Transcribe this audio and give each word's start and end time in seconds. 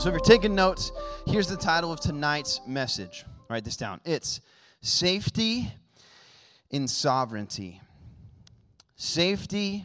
So 0.00 0.08
if 0.08 0.14
you're 0.14 0.20
taking 0.20 0.54
notes, 0.54 0.92
here's 1.26 1.46
the 1.46 1.58
title 1.58 1.92
of 1.92 2.00
tonight's 2.00 2.62
message. 2.66 3.26
Write 3.50 3.64
this 3.64 3.76
down. 3.76 4.00
It's 4.06 4.40
Safety 4.80 5.70
in 6.70 6.88
Sovereignty. 6.88 7.82
Safety 8.96 9.84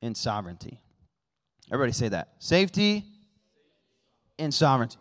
in 0.00 0.14
Sovereignty. 0.14 0.80
Everybody 1.70 1.92
say 1.92 2.08
that. 2.08 2.30
Safety 2.38 3.04
in 4.38 4.50
Sovereignty. 4.50 4.96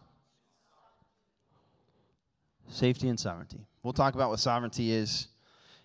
Safety 2.68 3.08
and 3.08 3.18
sovereignty. 3.18 3.66
We'll 3.84 3.94
talk 3.94 4.16
about 4.16 4.30
what 4.30 4.40
sovereignty 4.40 4.92
is 4.92 5.28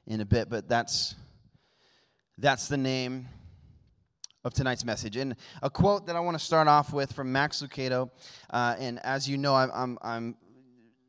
in 0.09 0.21
a 0.21 0.25
bit, 0.25 0.49
but 0.49 0.69
that's 0.69 1.15
that's 2.37 2.67
the 2.67 2.79
name 2.79 3.29
of 4.49 4.55
tonight's 4.55 4.85
message. 4.85 5.17
And 5.17 5.37
a 5.63 5.71
quote 5.71 6.07
that 6.07 6.17
I 6.17 6.21
want 6.21 6.37
to 6.37 6.45
start 6.45 6.67
off 6.67 6.93
with 6.93 7.13
from 7.13 7.31
Max 7.31 7.63
Lucado. 7.63 8.11
Uh, 8.51 8.75
and 8.81 8.99
as 9.05 9.29
you 9.29 9.39
know, 9.39 9.55
I'm, 9.55 9.71
I'm, 9.73 9.99
I'm, 10.03 10.37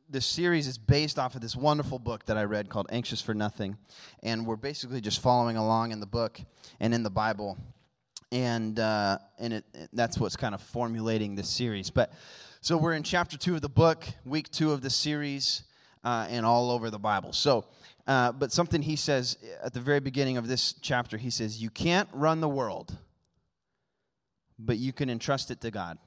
this 0.07 0.25
series 0.25 0.67
is 0.67 0.77
based 0.77 1.17
off 1.17 1.33
of 1.33 1.41
this 1.41 1.55
wonderful 1.55 1.97
book 1.97 2.25
that 2.25 2.37
I 2.37 2.43
read 2.43 2.69
called 2.69 2.87
Anxious 2.91 3.21
for 3.21 3.33
Nothing. 3.33 3.77
And 4.21 4.45
we're 4.45 4.57
basically 4.57 5.01
just 5.01 5.21
following 5.21 5.57
along 5.57 5.91
in 5.91 5.99
the 5.99 6.05
book 6.05 6.39
and 6.79 6.93
in 6.93 7.01
the 7.01 7.09
Bible. 7.09 7.57
And, 8.31 8.79
uh, 8.79 9.17
and 9.39 9.53
it, 9.53 9.65
it, 9.73 9.89
that's 9.93 10.19
what's 10.19 10.35
kind 10.35 10.53
of 10.53 10.61
formulating 10.61 11.35
this 11.35 11.49
series. 11.49 11.89
But 11.89 12.11
so 12.61 12.77
we're 12.77 12.93
in 12.93 13.03
chapter 13.03 13.37
two 13.37 13.55
of 13.55 13.61
the 13.61 13.69
book, 13.69 14.05
week 14.25 14.51
two 14.51 14.71
of 14.71 14.81
the 14.81 14.89
series, 14.89 15.63
uh, 16.03 16.27
and 16.29 16.45
all 16.45 16.71
over 16.71 16.89
the 16.89 16.99
Bible. 16.99 17.33
So, 17.33 17.65
uh, 18.05 18.31
but 18.31 18.51
something 18.51 18.81
he 18.81 18.95
says 18.95 19.37
at 19.63 19.73
the 19.73 19.79
very 19.79 19.99
beginning 19.99 20.37
of 20.37 20.47
this 20.47 20.73
chapter, 20.81 21.17
he 21.17 21.29
says, 21.29 21.61
You 21.61 21.69
can't 21.69 22.09
run 22.11 22.41
the 22.41 22.49
world 22.49 22.97
but 24.59 24.77
you 24.77 24.93
can 24.93 25.09
entrust 25.09 25.49
it 25.49 25.61
to 25.61 25.71
God. 25.71 25.97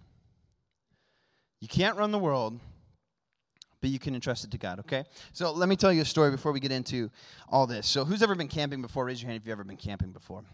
You 1.60 1.68
can't 1.68 1.96
run 1.96 2.10
the 2.10 2.18
world, 2.18 2.60
but 3.80 3.90
you 3.90 3.98
can 3.98 4.14
entrust 4.14 4.44
it 4.44 4.50
to 4.52 4.58
God, 4.58 4.80
okay? 4.80 5.04
So 5.32 5.50
let 5.52 5.68
me 5.68 5.76
tell 5.76 5.92
you 5.92 6.02
a 6.02 6.04
story 6.04 6.30
before 6.30 6.52
we 6.52 6.60
get 6.60 6.72
into 6.72 7.10
all 7.48 7.66
this. 7.66 7.86
So, 7.86 8.04
who's 8.04 8.22
ever 8.22 8.34
been 8.34 8.48
camping 8.48 8.82
before? 8.82 9.04
Raise 9.04 9.22
your 9.22 9.28
hand 9.28 9.40
if 9.40 9.46
you've 9.46 9.52
ever 9.52 9.64
been 9.64 9.76
camping 9.76 10.12
before. 10.12 10.44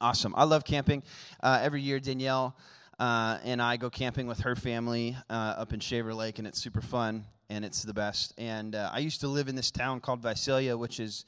Awesome. 0.00 0.34
I 0.36 0.44
love 0.44 0.64
camping. 0.64 1.02
Uh, 1.42 1.60
every 1.62 1.82
year, 1.82 2.00
Danielle 2.00 2.56
uh, 2.98 3.38
and 3.44 3.60
I 3.60 3.76
go 3.76 3.90
camping 3.90 4.26
with 4.26 4.40
her 4.40 4.56
family 4.56 5.16
uh, 5.28 5.54
up 5.58 5.72
in 5.72 5.80
Shaver 5.80 6.14
Lake, 6.14 6.38
and 6.38 6.46
it's 6.46 6.60
super 6.60 6.80
fun 6.80 7.24
and 7.48 7.64
it's 7.64 7.82
the 7.82 7.94
best. 7.94 8.34
And 8.38 8.74
uh, 8.74 8.90
I 8.92 8.98
used 8.98 9.20
to 9.20 9.28
live 9.28 9.48
in 9.48 9.54
this 9.54 9.70
town 9.70 10.00
called 10.00 10.20
Visalia, 10.20 10.76
which 10.76 10.98
is 10.98 11.24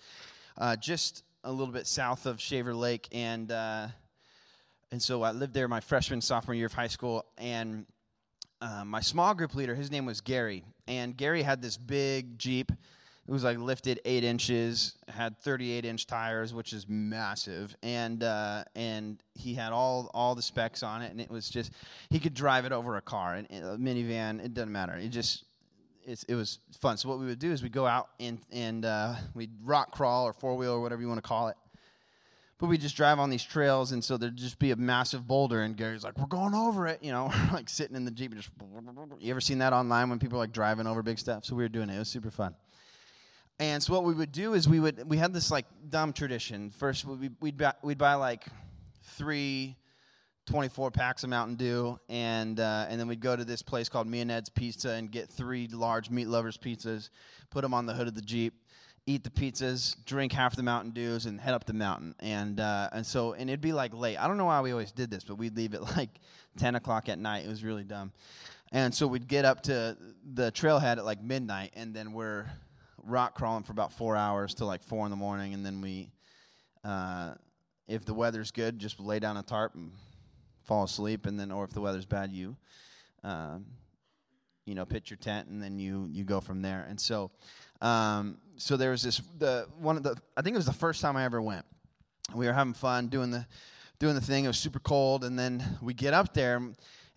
uh, 0.57 0.77
just 0.77 1.23
a 1.45 1.53
little 1.53 1.73
bit 1.73 1.87
south 1.87 2.27
of 2.27 2.41
Shaver 2.41 2.75
Lake, 2.75 3.09
and 3.13 3.53
uh, 3.53 3.89
and 4.91 5.03
so 5.03 5.23
I 5.23 5.33
lived 5.33 5.53
there 5.53 5.69
my 5.69 5.81
freshman, 5.81 6.21
sophomore 6.21 6.55
year 6.55 6.67
of 6.67 6.73
high 6.73 6.89
school. 6.89 7.27
And 7.37 7.87
uh, 8.61 8.85
my 8.85 9.01
small 9.01 9.35
group 9.35 9.55
leader, 9.55 9.75
his 9.75 9.91
name 9.91 10.07
was 10.07 10.21
Gary. 10.21 10.65
And 10.87 11.17
Gary 11.17 11.43
had 11.43 11.61
this 11.61 11.77
big 11.77 12.39
Jeep. 12.39 12.73
It 12.73 13.31
was 13.31 13.45
like 13.45 13.59
lifted 13.59 14.01
eight 14.07 14.25
inches, 14.25 14.97
had 15.07 15.39
38 15.41 15.85
inch 15.85 16.07
tires, 16.07 16.55
which 16.55 16.73
is 16.73 16.89
massive. 16.89 17.77
And, 17.83 18.23
uh, 18.23 18.65
and 18.75 19.23
he 19.35 19.53
had 19.53 19.73
all, 19.73 20.11
all 20.15 20.35
the 20.35 20.41
specs 20.41 20.83
on 20.83 21.03
it. 21.03 21.11
And 21.11 21.21
it 21.21 21.31
was 21.31 21.51
just, 21.51 21.73
he 22.09 22.19
could 22.19 22.33
drive 22.33 22.65
it 22.65 22.73
over 22.73 22.97
a 22.97 23.03
car, 23.03 23.35
and 23.35 23.47
a 23.51 23.77
minivan, 23.77 24.43
it 24.43 24.55
doesn't 24.55 24.73
matter. 24.73 24.97
It 24.97 25.09
just, 25.09 25.45
it 26.07 26.35
was 26.35 26.61
fun. 26.81 26.97
So 26.97 27.11
what 27.11 27.19
we 27.19 27.27
would 27.27 27.39
do 27.39 27.53
is 27.53 27.63
we'd 27.63 27.71
go 27.71 27.87
out 27.87 28.09
and, 28.19 28.39
and 28.51 28.87
uh, 28.87 29.17
we'd 29.35 29.53
rock 29.63 29.91
crawl 29.91 30.27
or 30.27 30.33
four 30.33 30.57
wheel 30.57 30.73
or 30.73 30.81
whatever 30.81 31.03
you 31.03 31.09
want 31.09 31.23
to 31.23 31.29
call 31.29 31.49
it 31.49 31.57
but 32.59 32.67
we 32.67 32.77
just 32.77 32.97
drive 32.97 33.19
on 33.19 33.31
these 33.31 33.45
trails, 33.45 33.93
and 33.93 34.03
so 34.03 34.17
there'd 34.17 34.37
just 34.37 34.59
be 34.59 34.73
a 34.73 34.77
massive 34.77 35.27
boulder, 35.27 35.63
and 35.63 35.77
Gary's 35.77 36.03
like, 36.03 36.19
"We're 36.19 36.27
going 36.27 36.55
over 36.55 36.87
it," 36.87 37.03
you 37.03 37.13
know, 37.13 37.31
like 37.53 37.69
sitting 37.69 37.97
in 37.97 38.05
the 38.05 38.11
jeep. 38.11 38.33
And 38.33 38.41
just 38.41 38.51
you 39.21 39.31
ever 39.31 39.41
seen 39.41 39.59
that 39.59 39.73
online 39.73 40.11
when 40.11 40.19
people 40.19 40.39
are 40.39 40.43
like 40.43 40.53
driving 40.53 40.87
over 40.87 41.03
big 41.03 41.19
stuff? 41.19 41.45
So 41.45 41.55
we 41.55 41.63
were 41.63 41.69
doing 41.69 41.89
it. 41.89 41.97
It 41.97 41.99
was 41.99 42.09
super 42.09 42.31
fun. 42.31 42.55
And 43.61 43.83
so 43.83 43.93
what 43.93 44.05
we 44.05 44.15
would 44.15 44.33
do 44.33 44.55
is 44.55 44.69
we 44.69 44.81
would 44.81 45.09
we 45.09 45.17
had 45.17 45.33
this 45.33 45.51
like 45.51 45.67
dumb 45.89 46.13
tradition. 46.13 46.71
First 46.71 47.05
we'd 47.05 47.35
we'd 47.41 47.57
buy, 47.57 47.75
we'd 47.83 47.99
buy 47.99 48.15
like 48.15 48.45
three 49.03 49.77
24 50.49 50.91
packs 50.91 51.25
of 51.25 51.31
Mountain 51.31 51.57
Dew, 51.57 52.01
and 52.09 52.59
uh, 52.59 52.87
and 52.89 52.99
then 52.99 53.07
we'd 53.07 53.21
go 53.21 53.37
to 53.37 53.45
this 53.45 53.61
place 53.61 53.89
called 53.89 54.07
Me 54.07 54.21
and 54.21 54.31
Ed's 54.31 54.49
Pizza 54.49 54.91
and 54.91 55.11
get 55.11 55.29
three 55.29 55.69
large 55.69 56.09
meat 56.09 56.27
lovers 56.27 56.57
pizzas, 56.57 57.11
put 57.51 57.63
them 57.63 57.75
on 57.75 57.85
the 57.85 57.93
hood 57.93 58.09
of 58.09 58.15
the 58.15 58.23
Jeep, 58.23 58.55
eat 59.09 59.25
the 59.25 59.31
pizzas, 59.31 59.97
drink 60.05 60.33
half 60.33 60.55
the 60.55 60.63
Mountain 60.63 60.93
Dews, 60.93 61.25
and 61.25 61.41
head 61.41 61.55
up 61.55 61.65
the 61.65 61.73
mountain. 61.73 62.15
And 62.21 62.61
uh, 62.61 62.91
and 62.93 63.05
so 63.05 63.33
and 63.33 63.49
it'd 63.49 63.63
be 63.63 63.73
like 63.73 63.95
late. 63.95 64.19
I 64.19 64.29
don't 64.29 64.37
know 64.37 64.45
why 64.45 64.61
we 64.61 64.71
always 64.71 64.93
did 64.93 65.11
this, 65.11 65.25
but 65.25 65.37
we'd 65.37 65.57
leave 65.57 65.75
at 65.75 65.83
like 65.97 66.11
ten 66.59 66.75
o'clock 66.75 67.09
at 67.09 67.19
night. 67.19 67.45
It 67.45 67.49
was 67.49 67.65
really 67.65 67.85
dumb. 67.85 68.13
And 68.71 68.95
so 68.95 69.07
we'd 69.07 69.27
get 69.27 69.47
up 69.47 69.63
to 69.63 69.97
the 70.35 70.53
trailhead 70.53 70.99
at 70.99 71.05
like 71.05 71.23
midnight, 71.23 71.73
and 71.75 71.95
then 71.95 72.13
we're 72.13 72.47
rock 73.03 73.35
crawling 73.35 73.65
for 73.65 73.73
about 73.73 73.95
four 73.95 74.15
hours 74.15 74.55
till 74.55 74.67
like 74.67 74.83
four 74.83 75.07
in 75.07 75.11
the 75.11 75.17
morning, 75.17 75.55
and 75.55 75.65
then 75.65 75.81
we, 75.81 76.11
uh, 76.85 77.33
if 77.87 78.05
the 78.05 78.13
weather's 78.13 78.51
good, 78.51 78.79
just 78.79 79.01
lay 79.01 79.19
down 79.19 79.39
a 79.39 79.43
tarp 79.43 79.75
and 79.75 79.91
fall 80.65 80.85
asleep, 80.85 81.25
and 81.25 81.41
then 81.41 81.51
or 81.51 81.65
if 81.65 81.71
the 81.71 81.81
weather's 81.81 82.05
bad, 82.05 82.31
you. 82.31 82.57
Um, 83.25 83.65
you 84.69 84.75
know, 84.75 84.85
pitch 84.85 85.11
your 85.11 85.17
tent, 85.17 85.49
and 85.49 85.63
then 85.63 85.79
you 85.79 86.09
you 86.13 86.25
go 86.25 86.41
from 86.41 86.63
there. 86.63 86.87
And 86.89 87.01
so, 87.01 87.31
um, 87.81 88.39
so 88.57 88.77
there 88.77 88.91
was 88.91 89.03
this 89.03 89.23
the 89.39 89.67
one 89.79 89.97
of 89.97 90.03
the 90.03 90.17
I 90.37 90.43
think 90.43 90.55
it 90.55 90.59
was 90.59 90.67
the 90.67 90.73
first 90.73 91.01
time 91.01 91.17
I 91.17 91.25
ever 91.25 91.41
went. 91.41 91.65
We 92.35 92.47
were 92.47 92.53
having 92.53 92.75
fun 92.75 93.09
doing 93.09 93.31
the 93.31 93.47
doing 93.99 94.15
the 94.15 94.21
thing. 94.21 94.45
It 94.45 94.49
was 94.49 94.59
super 94.59 94.79
cold, 94.79 95.25
and 95.25 95.39
then 95.39 95.65
we 95.81 95.95
get 95.95 96.13
up 96.13 96.35
there 96.35 96.61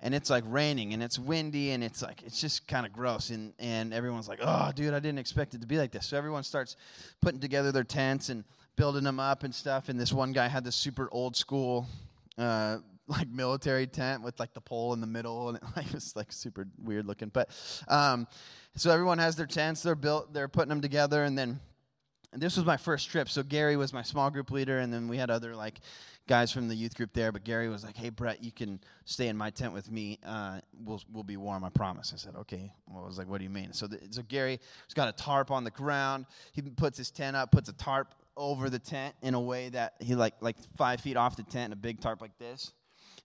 and 0.04 0.16
it's 0.16 0.30
like 0.30 0.44
raining 0.48 0.94
and 0.94 1.04
it's 1.04 1.20
windy 1.20 1.72
and 1.72 1.84
it's 1.84 2.02
like 2.02 2.24
it's 2.24 2.42
just 2.42 2.68
kind 2.68 2.86
of 2.86 2.92
gross 2.92 3.30
and 3.30 3.54
and 3.60 3.94
everyone's 3.94 4.28
like 4.28 4.40
oh 4.42 4.72
dude 4.74 4.96
i 4.96 5.00
didn't 5.00 5.20
expect 5.20 5.54
it 5.54 5.62
to 5.62 5.68
be 5.68 5.78
like 5.78 5.92
this 5.92 6.08
so 6.08 6.18
everyone 6.18 6.42
starts 6.44 6.76
putting 7.22 7.40
together 7.40 7.72
their 7.72 7.84
tents 7.84 8.30
and 8.30 8.44
building 8.76 9.04
them 9.04 9.20
up 9.20 9.44
and 9.44 9.54
stuff 9.54 9.90
and 9.90 10.00
this 10.00 10.12
one 10.12 10.32
guy 10.32 10.48
had 10.48 10.64
this 10.64 10.76
super 10.76 11.08
old 11.12 11.36
school 11.36 11.86
uh, 12.38 12.78
like 13.12 13.30
military 13.30 13.88
tent 13.88 14.24
with 14.24 14.40
like 14.40 14.54
the 14.54 14.62
pole 14.62 14.94
in 14.94 15.02
the 15.02 15.08
middle 15.08 15.50
and 15.50 15.58
it 15.58 15.64
like 15.76 15.92
was 15.94 16.16
like 16.16 16.32
super 16.32 16.68
weird 16.78 17.06
looking. 17.06 17.30
But 17.30 17.50
um, 17.88 18.28
so 18.76 18.90
everyone 18.92 19.20
has 19.20 19.36
their 19.36 19.46
tents. 19.46 19.84
They're 19.84 19.96
built 19.96 20.34
they're 20.34 20.48
putting 20.48 20.70
them 20.70 20.82
together 20.82 21.24
and 21.24 21.38
then 21.38 21.60
and 22.34 22.42
this 22.42 22.56
was 22.56 22.66
my 22.66 22.78
first 22.78 23.10
trip. 23.10 23.28
So 23.28 23.44
gary 23.44 23.76
was 23.76 23.92
my 23.92 24.04
small 24.04 24.32
group 24.32 24.52
leader 24.52 24.80
and 24.80 24.94
then 24.94 25.08
we 25.08 25.18
had 25.18 25.30
other 25.30 25.54
like 25.54 25.82
guys 26.28 26.50
from 26.52 26.70
the 26.70 26.76
youth 26.76 26.96
group 26.96 27.12
there. 27.14 27.32
But 27.32 27.44
gary 27.44 27.68
was 27.68 27.84
like 27.84 27.98
hey 27.98 28.10
brett 28.10 28.44
you 28.44 28.52
can 28.52 28.80
stay 29.06 29.28
in 29.28 29.38
my 29.38 29.50
tent 29.50 29.74
with 29.74 29.92
me. 29.92 30.18
Uh, 30.26 30.60
we'll, 30.84 31.02
we'll 31.12 31.24
be 31.24 31.38
warm 31.38 31.64
i 31.66 31.70
promise. 31.70 32.14
I 32.14 32.18
said 32.18 32.36
okay. 32.38 32.72
Well, 32.88 33.04
i 33.04 33.08
was 33.08 33.18
like 33.18 33.28
what 33.28 33.40
do 33.40 33.44
you 33.44 33.50
mean? 33.50 33.74
So, 33.74 33.88
the, 33.88 34.00
so 34.10 34.22
gary 34.24 34.60
has 34.88 34.94
got 34.94 35.10
a 35.10 35.14
tarp 35.14 35.52
on 35.52 35.64
the 35.66 35.72
ground. 35.72 36.26
He 36.54 36.62
puts 36.62 36.98
his 36.98 37.12
tent 37.12 37.36
up 37.36 37.52
puts 37.52 37.68
a 37.68 37.74
tarp 37.74 38.16
over 38.38 38.70
the 38.70 38.80
tent 38.80 39.14
in 39.22 39.34
a 39.34 39.40
way 39.40 39.68
that 39.68 39.96
he 40.00 40.16
like 40.16 40.36
like 40.40 40.56
five 40.78 41.02
feet 41.02 41.18
off 41.18 41.36
the 41.36 41.44
tent 41.44 41.74
a 41.74 41.76
big 41.76 42.00
tarp 42.00 42.22
like 42.22 42.38
this 42.40 42.72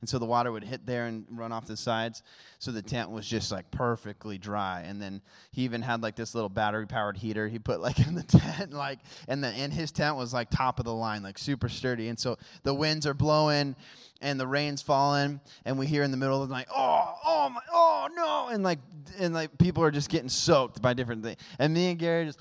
and 0.01 0.09
so 0.09 0.19
the 0.19 0.27
water 0.27 0.53
would 0.53 0.65
hit 0.65 0.85
there 0.85 1.07
and 1.07 1.25
run 1.31 1.53
off 1.53 1.67
the 1.67 1.77
sides. 1.77 2.23
So 2.59 2.71
the 2.71 2.83
tent 2.83 3.11
was 3.11 3.27
just 3.27 3.51
like 3.51 3.71
perfectly 3.71 4.37
dry. 4.37 4.83
And 4.83 5.01
then 5.01 5.23
he 5.53 5.63
even 5.63 5.81
had 5.81 6.03
like 6.03 6.17
this 6.17 6.35
little 6.35 6.51
battery 6.51 6.87
powered 6.87 7.17
heater 7.17 7.49
he 7.49 7.59
put 7.59 7.81
like 7.81 7.99
in 8.07 8.15
the 8.15 8.23
tent, 8.23 8.73
like, 8.73 8.99
and 9.27 9.43
the 9.43 9.49
and 9.49 9.73
his 9.73 9.93
tent 9.93 10.17
was 10.17 10.35
like 10.35 10.51
top 10.51 10.79
of 10.79 10.85
the 10.85 10.95
line, 10.95 11.23
like 11.23 11.39
super 11.39 11.69
sturdy. 11.69 12.09
And 12.09 12.19
so 12.19 12.37
the 12.63 12.75
winds 12.75 13.07
are 13.07 13.15
blowing 13.15 13.75
and 14.21 14.41
the 14.41 14.47
rain's 14.47 14.81
falling, 14.81 15.41
and 15.67 15.79
we 15.79 15.87
hear 15.87 16.03
in 16.03 16.11
the 16.11 16.17
middle 16.17 16.43
of 16.43 16.49
the 16.49 16.55
night, 16.55 16.69
oh, 16.75 17.15
oh 17.25 17.51
my, 17.51 17.61
oh 17.71 18.09
no, 18.15 18.49
and 18.49 18.65
like 18.65 18.79
and 19.19 19.35
like 19.35 19.59
people 19.59 19.83
are 19.83 19.91
just 19.91 20.09
getting 20.09 20.31
soaked 20.31 20.81
by 20.81 20.95
different 20.95 21.23
things. 21.23 21.37
And 21.59 21.75
me 21.75 21.91
and 21.91 21.99
Gary 21.99 22.27
just 22.27 22.41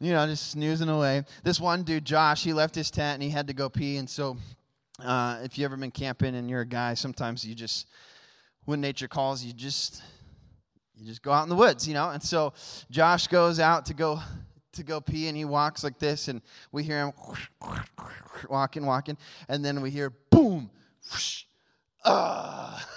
you 0.00 0.12
know, 0.12 0.24
just 0.26 0.52
snoozing 0.52 0.88
away. 0.88 1.24
This 1.42 1.58
one 1.58 1.82
dude, 1.82 2.04
Josh, 2.04 2.44
he 2.44 2.52
left 2.52 2.74
his 2.74 2.90
tent 2.90 3.14
and 3.14 3.22
he 3.22 3.30
had 3.30 3.48
to 3.48 3.54
go 3.54 3.68
pee, 3.68 3.96
and 3.96 4.08
so 4.08 4.36
uh, 5.02 5.38
if 5.42 5.58
you 5.58 5.64
ever 5.64 5.76
been 5.76 5.90
camping 5.90 6.34
and 6.34 6.50
you're 6.50 6.62
a 6.62 6.66
guy, 6.66 6.94
sometimes 6.94 7.44
you 7.44 7.54
just, 7.54 7.86
when 8.64 8.80
nature 8.80 9.08
calls, 9.08 9.44
you 9.44 9.52
just, 9.52 10.02
you 10.96 11.06
just 11.06 11.22
go 11.22 11.30
out 11.30 11.44
in 11.44 11.48
the 11.48 11.54
woods, 11.54 11.86
you 11.86 11.94
know. 11.94 12.10
And 12.10 12.22
so 12.22 12.52
Josh 12.90 13.28
goes 13.28 13.60
out 13.60 13.86
to 13.86 13.94
go 13.94 14.20
to 14.72 14.82
go 14.84 15.00
pee, 15.00 15.28
and 15.28 15.36
he 15.36 15.44
walks 15.44 15.82
like 15.82 15.98
this, 15.98 16.28
and 16.28 16.40
we 16.70 16.84
hear 16.84 17.06
him 17.06 17.12
walking, 18.48 18.86
walking, 18.86 19.16
and 19.48 19.64
then 19.64 19.80
we 19.80 19.90
hear 19.90 20.10
boom, 20.30 20.70
whoosh, 21.10 21.44
uh. 22.04 22.78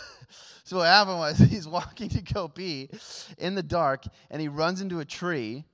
So 0.64 0.78
what 0.78 0.86
happened 0.86 1.18
was 1.18 1.38
he's 1.50 1.68
walking 1.68 2.08
to 2.08 2.22
go 2.22 2.48
pee 2.48 2.90
in 3.38 3.56
the 3.56 3.64
dark, 3.64 4.06
and 4.30 4.42
he 4.42 4.48
runs 4.48 4.80
into 4.80 5.02
a 5.02 5.06
tree. 5.06 5.66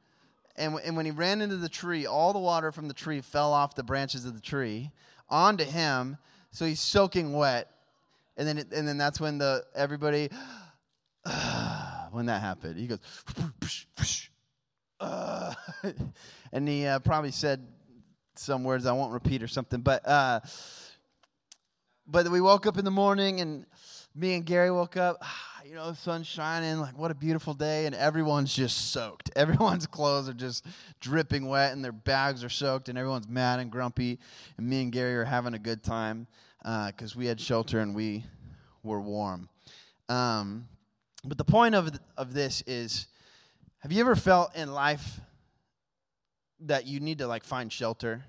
And, 0.56 0.72
w- 0.72 0.84
and 0.84 0.98
when 0.98 1.06
he 1.06 1.12
ran 1.12 1.40
into 1.40 1.58
the 1.58 1.70
tree, 1.70 2.08
all 2.08 2.34
the 2.34 2.40
water 2.40 2.72
from 2.72 2.88
the 2.88 2.96
tree 2.96 3.22
fell 3.22 3.54
off 3.54 3.76
the 3.76 3.84
branches 3.84 4.26
of 4.26 4.34
the 4.34 4.42
tree 4.42 4.90
onto 5.30 5.64
him, 5.64 6.18
so 6.52 6.66
he's 6.66 6.80
soaking 6.80 7.34
wet. 7.34 7.70
And 8.38 8.48
then, 8.48 8.58
it, 8.60 8.72
and 8.72 8.88
then 8.88 8.98
that's 8.98 9.20
when 9.20 9.38
the 9.38 9.64
everybody, 9.76 10.30
when 12.12 12.28
that 12.28 12.42
happened, 12.42 12.80
he 12.80 12.88
goes, 12.88 13.00
uh, 15.00 15.54
and 16.52 16.68
he 16.68 16.86
uh, 16.86 17.00
probably 17.00 17.32
said 17.32 17.66
some 18.36 18.64
words 18.64 18.86
I 18.86 18.92
won't 18.92 19.14
repeat 19.14 19.42
or 19.44 19.48
something. 19.48 19.82
But 19.82 20.08
uh, 20.08 20.42
but 22.08 22.30
we 22.30 22.42
woke 22.42 22.66
up 22.66 22.78
in 22.78 22.86
the 22.86 22.92
morning 22.92 23.42
and 23.42 23.66
me 24.18 24.34
and 24.34 24.46
Gary 24.46 24.72
woke 24.72 24.98
up, 24.98 25.24
you 25.66 25.76
know, 25.76 25.92
the 25.92 25.96
sun's 25.96 26.28
shining, 26.28 26.80
like 26.80 26.98
what 26.98 27.12
a 27.12 27.16
beautiful 27.16 27.54
day, 27.54 27.86
and 27.86 27.96
everyone's 27.96 28.54
just 28.54 28.92
soaked. 28.92 29.30
Everyone's 29.36 29.86
clothes 29.86 30.28
are 30.28 30.34
just 30.34 30.66
dripping 31.00 31.48
wet, 31.48 31.74
and 31.74 31.84
their 31.84 31.92
bags 31.92 32.44
are 32.44 32.50
soaked, 32.50 32.90
and 32.90 32.98
everyone's 32.98 33.28
mad 33.28 33.60
and 33.60 33.72
grumpy. 33.72 34.18
And 34.58 34.68
me 34.68 34.82
and 34.82 34.92
Gary 34.92 35.16
are 35.16 35.26
having 35.26 35.54
a 35.54 35.60
good 35.60 35.84
time 35.84 36.28
because 36.64 37.16
uh, 37.16 37.20
we 37.20 37.28
had 37.28 37.40
shelter 37.40 37.80
and 37.80 37.94
we 37.94 38.26
were 38.84 39.00
warm. 39.00 39.50
Um, 40.10 40.68
but 41.24 41.38
the 41.38 41.44
point 41.44 41.76
of, 41.76 41.92
of 42.18 42.34
this 42.34 42.64
is 42.66 43.08
have 43.80 43.92
you 43.92 44.00
ever 44.02 44.16
felt 44.16 44.56
in 44.56 44.74
life 44.74 45.20
that 46.62 46.88
you 46.88 47.00
need 47.00 47.20
to 47.20 47.28
like 47.28 47.44
find 47.44 47.72
shelter? 47.72 48.24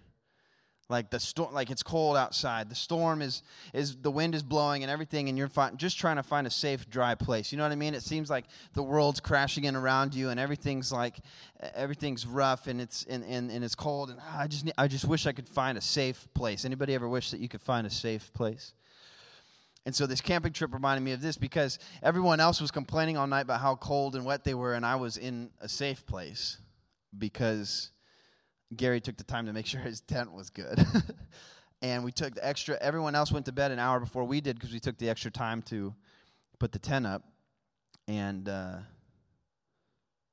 Like 0.90 1.10
the 1.10 1.20
storm 1.20 1.52
like 1.52 1.70
it's 1.70 1.82
cold 1.82 2.16
outside. 2.16 2.70
The 2.70 2.74
storm 2.74 3.20
is 3.20 3.42
is 3.74 3.96
the 3.96 4.10
wind 4.10 4.34
is 4.34 4.42
blowing 4.42 4.82
and 4.82 4.90
everything 4.90 5.28
and 5.28 5.36
you're 5.36 5.48
fi- 5.48 5.70
just 5.72 5.98
trying 5.98 6.16
to 6.16 6.22
find 6.22 6.46
a 6.46 6.50
safe 6.50 6.88
dry 6.88 7.14
place. 7.14 7.52
You 7.52 7.58
know 7.58 7.64
what 7.64 7.72
i 7.72 7.76
mean? 7.76 7.94
It 7.94 8.02
seems 8.02 8.30
like 8.30 8.46
the 8.72 8.82
world's 8.82 9.20
crashing 9.20 9.64
in 9.64 9.76
around 9.76 10.14
you 10.14 10.30
and 10.30 10.40
everything's 10.40 10.90
like 10.90 11.18
everything's 11.74 12.26
rough 12.26 12.68
and 12.68 12.80
it's 12.80 13.04
and, 13.04 13.22
and, 13.24 13.50
and 13.50 13.62
it's 13.62 13.74
cold 13.74 14.10
and 14.10 14.18
ah, 14.22 14.40
i 14.40 14.46
just 14.46 14.70
i 14.78 14.88
just 14.88 15.04
wish 15.04 15.26
i 15.26 15.32
could 15.32 15.48
find 15.48 15.76
a 15.76 15.82
safe 15.82 16.26
place. 16.34 16.64
Anybody 16.64 16.94
ever 16.94 17.08
wish 17.08 17.30
that 17.32 17.40
you 17.40 17.48
could 17.48 17.62
find 17.62 17.86
a 17.86 17.90
safe 17.90 18.32
place? 18.32 18.72
And 19.84 19.94
so 19.94 20.06
this 20.06 20.20
camping 20.20 20.52
trip 20.52 20.72
reminded 20.74 21.02
me 21.02 21.12
of 21.12 21.20
this 21.20 21.36
because 21.36 21.78
everyone 22.02 22.40
else 22.40 22.60
was 22.60 22.70
complaining 22.70 23.16
all 23.16 23.26
night 23.26 23.42
about 23.42 23.60
how 23.60 23.74
cold 23.76 24.16
and 24.16 24.24
wet 24.24 24.44
they 24.44 24.54
were 24.54 24.72
and 24.74 24.86
i 24.86 24.96
was 24.96 25.18
in 25.18 25.50
a 25.60 25.68
safe 25.68 26.06
place 26.06 26.58
because 27.16 27.90
Gary 28.76 29.00
took 29.00 29.16
the 29.16 29.24
time 29.24 29.46
to 29.46 29.52
make 29.52 29.66
sure 29.66 29.80
his 29.80 30.00
tent 30.00 30.32
was 30.32 30.50
good. 30.50 30.84
and 31.82 32.04
we 32.04 32.12
took 32.12 32.34
the 32.34 32.46
extra, 32.46 32.76
everyone 32.80 33.14
else 33.14 33.32
went 33.32 33.46
to 33.46 33.52
bed 33.52 33.70
an 33.70 33.78
hour 33.78 34.00
before 34.00 34.24
we 34.24 34.40
did 34.40 34.56
because 34.56 34.72
we 34.72 34.80
took 34.80 34.98
the 34.98 35.08
extra 35.08 35.30
time 35.30 35.62
to 35.62 35.94
put 36.58 36.72
the 36.72 36.78
tent 36.78 37.06
up. 37.06 37.22
And, 38.06 38.48
uh, 38.48 38.76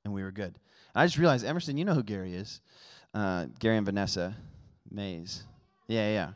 and 0.03 0.13
we 0.13 0.23
were 0.23 0.31
good. 0.31 0.55
And 0.93 1.01
I 1.01 1.05
just 1.05 1.17
realized, 1.17 1.45
Emerson, 1.45 1.77
you 1.77 1.85
know 1.85 1.93
who 1.93 2.03
Gary 2.03 2.33
is. 2.33 2.61
Uh, 3.13 3.47
Gary 3.59 3.77
and 3.77 3.85
Vanessa 3.85 4.35
Mays. 4.89 5.43
Yeah, 5.87 6.09
yeah. 6.09 6.29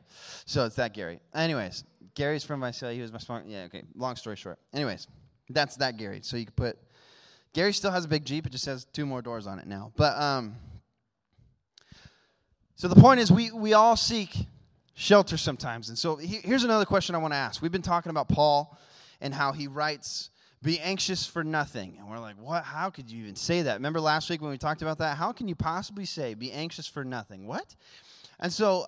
So 0.46 0.66
it's 0.66 0.76
that 0.76 0.94
Gary. 0.94 1.20
Anyways, 1.34 1.84
Gary's 2.16 2.44
from 2.44 2.62
Visalia. 2.62 2.96
He 2.96 3.02
was 3.02 3.12
my 3.12 3.18
smart. 3.18 3.46
Yeah, 3.48 3.64
okay. 3.64 3.84
Long 3.96 4.16
story 4.16 4.36
short. 4.36 4.60
Anyways, 4.74 5.08
that's 5.50 5.76
that 5.78 5.98
Gary. 5.98 6.20
So 6.22 6.38
you 6.38 6.46
could 6.46 6.56
put. 6.56 6.78
Gary 7.54 7.74
still 7.74 7.92
has 7.92 8.06
a 8.06 8.08
big 8.08 8.26
Jeep. 8.26 8.46
It 8.46 8.52
just 8.52 8.66
has 8.66 8.86
two 8.86 9.06
more 9.06 9.22
doors 9.22 9.48
on 9.48 9.58
it 9.58 9.66
now. 9.66 9.92
But 9.96 10.18
um, 10.18 10.56
so 12.80 12.88
the 12.88 12.96
point 12.96 13.20
is, 13.20 13.30
we, 13.30 13.52
we 13.52 13.74
all 13.74 13.98
seek 13.98 14.34
shelter 14.94 15.36
sometimes. 15.36 15.90
And 15.90 15.98
so 15.98 16.16
he, 16.16 16.38
here's 16.38 16.64
another 16.64 16.86
question 16.86 17.14
I 17.14 17.18
want 17.18 17.34
to 17.34 17.38
ask. 17.38 17.62
We've 17.62 17.74
been 17.74 17.82
talking 17.82 18.10
about 18.10 18.30
Paul 18.30 18.80
and 19.20 19.34
how 19.34 19.52
he 19.52 19.68
writes, 19.68 20.30
Be 20.64 20.80
anxious 20.80 21.26
for 21.26 21.44
nothing. 21.44 21.98
And 22.00 22.10
we're 22.10 22.20
like, 22.20 22.38
What? 22.40 22.64
How 22.64 22.90
could 22.90 23.12
you 23.12 23.22
even 23.24 23.36
say 23.36 23.64
that? 23.64 23.74
Remember 23.74 24.00
last 24.00 24.30
week 24.30 24.42
when 24.42 24.50
we 24.50 24.58
talked 24.58 24.82
about 24.82 24.98
that? 25.00 25.18
How 25.18 25.34
can 25.34 25.50
you 25.50 25.56
possibly 25.56 26.06
say, 26.06 26.36
Be 26.36 26.54
anxious 26.54 26.88
for 26.88 27.04
nothing? 27.04 27.48
What? 27.48 27.76
And 28.40 28.54
so 28.54 28.86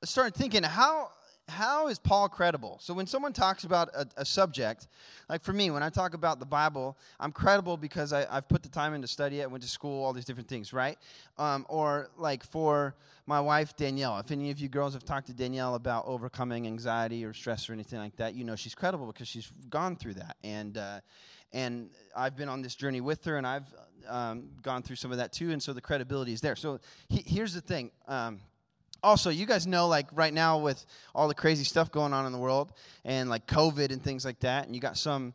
I 0.00 0.06
started 0.06 0.36
thinking, 0.36 0.62
how, 0.62 1.10
how 1.48 1.88
is 1.88 1.98
Paul 1.98 2.28
credible? 2.28 2.78
So 2.80 2.92
when 2.92 3.06
someone 3.06 3.32
talks 3.32 3.64
about 3.64 3.88
a, 3.94 4.06
a, 4.18 4.24
subject, 4.24 4.86
like 5.28 5.42
for 5.42 5.52
me, 5.52 5.70
when 5.70 5.82
I 5.82 5.88
talk 5.88 6.14
about 6.14 6.38
the 6.38 6.46
Bible, 6.46 6.96
I'm 7.18 7.32
credible 7.32 7.76
because 7.76 8.12
I, 8.12 8.26
have 8.32 8.48
put 8.48 8.62
the 8.62 8.68
time 8.68 8.92
in 8.94 9.00
to 9.00 9.08
study 9.08 9.40
it, 9.40 9.50
went 9.50 9.62
to 9.62 9.68
school, 9.68 10.04
all 10.04 10.12
these 10.12 10.26
different 10.26 10.48
things, 10.48 10.72
right? 10.72 10.98
Um, 11.38 11.64
or 11.68 12.10
like 12.18 12.44
for 12.44 12.94
my 13.26 13.40
wife 13.40 13.76
Danielle, 13.76 14.18
if 14.18 14.30
any 14.30 14.50
of 14.50 14.58
you 14.58 14.68
girls 14.68 14.92
have 14.92 15.04
talked 15.04 15.26
to 15.28 15.32
Danielle 15.32 15.74
about 15.74 16.04
overcoming 16.06 16.66
anxiety 16.66 17.24
or 17.24 17.32
stress 17.32 17.68
or 17.70 17.72
anything 17.72 17.98
like 17.98 18.16
that, 18.16 18.34
you 18.34 18.44
know 18.44 18.54
she's 18.54 18.74
credible 18.74 19.06
because 19.06 19.28
she's 19.28 19.50
gone 19.70 19.96
through 19.96 20.14
that, 20.14 20.36
and 20.44 20.76
uh, 20.76 21.00
and 21.52 21.90
I've 22.14 22.36
been 22.36 22.48
on 22.48 22.60
this 22.62 22.74
journey 22.74 23.00
with 23.00 23.24
her, 23.24 23.36
and 23.36 23.46
I've 23.46 23.74
um, 24.06 24.48
gone 24.62 24.82
through 24.82 24.96
some 24.96 25.12
of 25.12 25.18
that 25.18 25.32
too, 25.32 25.50
and 25.50 25.62
so 25.62 25.72
the 25.72 25.80
credibility 25.80 26.32
is 26.32 26.40
there. 26.40 26.56
So 26.56 26.78
he, 27.08 27.22
here's 27.26 27.54
the 27.54 27.60
thing. 27.60 27.90
Um, 28.06 28.40
also, 29.02 29.30
you 29.30 29.46
guys 29.46 29.66
know, 29.66 29.88
like 29.88 30.06
right 30.12 30.32
now 30.32 30.58
with 30.58 30.84
all 31.14 31.28
the 31.28 31.34
crazy 31.34 31.64
stuff 31.64 31.90
going 31.90 32.12
on 32.12 32.26
in 32.26 32.32
the 32.32 32.38
world 32.38 32.72
and 33.04 33.30
like 33.30 33.46
COVID 33.46 33.92
and 33.92 34.02
things 34.02 34.24
like 34.24 34.40
that, 34.40 34.66
and 34.66 34.74
you 34.74 34.80
got 34.80 34.96
some, 34.96 35.34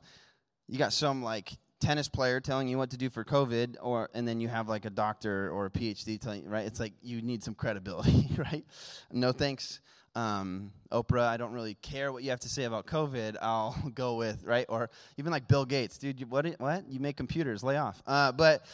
you 0.68 0.78
got 0.78 0.94
some 0.94 1.24
like 1.24 1.54
tennis 1.80 2.08
player 2.08 2.40
telling 2.40 2.68
you 2.68 2.78
what 2.78 2.92
to 2.92 2.98
do 2.98 3.10
for 3.10 3.24
COVID, 3.24 3.76
or 3.82 4.10
and 4.14 4.28
then 4.28 4.40
you 4.40 4.48
have 4.48 4.70
like 4.70 4.86
a 4.86 4.90
doctor 4.90 5.52
or 5.52 5.66
a 5.66 5.70
PhD 5.70 6.20
telling 6.20 6.44
you, 6.44 6.50
right? 6.50 6.66
It's 6.66 6.80
like 6.80 6.94
you 7.02 7.22
need 7.22 7.44
some 7.44 7.54
credibility, 7.54 8.30
right? 8.38 8.66
No 9.12 9.32
thanks, 9.32 9.80
um, 10.16 10.72
Oprah. 10.92 11.28
I 11.28 11.38
don't 11.38 11.52
really 11.52 11.76
care 11.76 12.12
what 12.12 12.24
you 12.24 12.30
have 12.30 12.40
to 12.42 12.50
say 12.50 12.64
about 12.64 12.86
COVID. 12.86 13.38
I'll 13.42 13.76
go 13.94 14.16
with 14.16 14.44
right, 14.44 14.66
or 14.70 14.90
even 15.18 15.32
like 15.32 15.48
Bill 15.48 15.66
Gates, 15.66 15.98
dude. 15.98 16.20
You, 16.20 16.28
what? 16.28 16.46
What? 16.60 16.90
You 16.90 17.00
make 17.00 17.18
computers? 17.18 17.64
Lay 17.64 17.78
off. 17.78 18.02
Uh, 18.08 18.32
but 18.32 18.66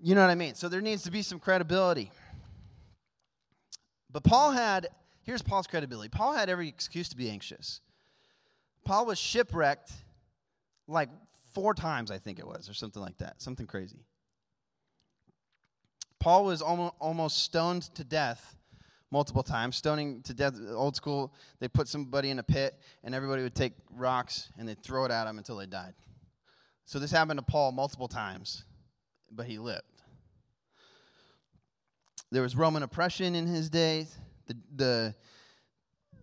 you 0.00 0.14
know 0.14 0.20
what 0.20 0.30
I 0.30 0.34
mean. 0.34 0.54
So 0.54 0.68
there 0.68 0.80
needs 0.80 1.02
to 1.04 1.10
be 1.10 1.22
some 1.22 1.38
credibility. 1.38 2.10
But 4.12 4.24
Paul 4.24 4.52
had, 4.52 4.88
here's 5.22 5.42
Paul's 5.42 5.66
credibility 5.66 6.08
Paul 6.08 6.34
had 6.34 6.48
every 6.48 6.68
excuse 6.68 7.08
to 7.10 7.16
be 7.16 7.30
anxious. 7.30 7.80
Paul 8.84 9.06
was 9.06 9.18
shipwrecked 9.18 9.92
like 10.88 11.08
four 11.52 11.74
times, 11.74 12.10
I 12.10 12.18
think 12.18 12.38
it 12.38 12.46
was, 12.46 12.68
or 12.68 12.74
something 12.74 13.00
like 13.00 13.18
that, 13.18 13.40
something 13.40 13.66
crazy. 13.66 14.04
Paul 16.18 16.44
was 16.44 16.62
almost 16.62 17.42
stoned 17.42 17.82
to 17.94 18.04
death 18.04 18.56
multiple 19.10 19.42
times. 19.42 19.76
Stoning 19.76 20.22
to 20.22 20.34
death, 20.34 20.54
old 20.70 20.96
school, 20.96 21.34
they 21.60 21.68
put 21.68 21.88
somebody 21.88 22.30
in 22.30 22.38
a 22.38 22.42
pit 22.42 22.78
and 23.04 23.14
everybody 23.14 23.42
would 23.42 23.54
take 23.54 23.72
rocks 23.94 24.50
and 24.58 24.68
they'd 24.68 24.82
throw 24.82 25.04
it 25.04 25.10
at 25.10 25.26
him 25.26 25.38
until 25.38 25.56
they 25.56 25.66
died. 25.66 25.94
So 26.84 26.98
this 26.98 27.10
happened 27.10 27.38
to 27.38 27.44
Paul 27.44 27.72
multiple 27.72 28.08
times, 28.08 28.64
but 29.30 29.46
he 29.46 29.58
lived. 29.58 29.82
There 32.32 32.40
was 32.40 32.56
Roman 32.56 32.82
oppression 32.82 33.34
in 33.34 33.46
his 33.46 33.68
days. 33.68 34.16
The, 34.46 34.56
the, 34.74 35.14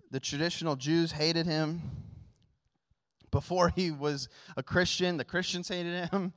the 0.10 0.20
traditional 0.20 0.76
Jews 0.76 1.12
hated 1.12 1.46
him. 1.46 1.82
Before 3.30 3.70
he 3.70 3.92
was 3.92 4.28
a 4.58 4.64
Christian, 4.64 5.18
the 5.18 5.24
Christians 5.24 5.68
hated 5.68 6.10
him. 6.10 6.34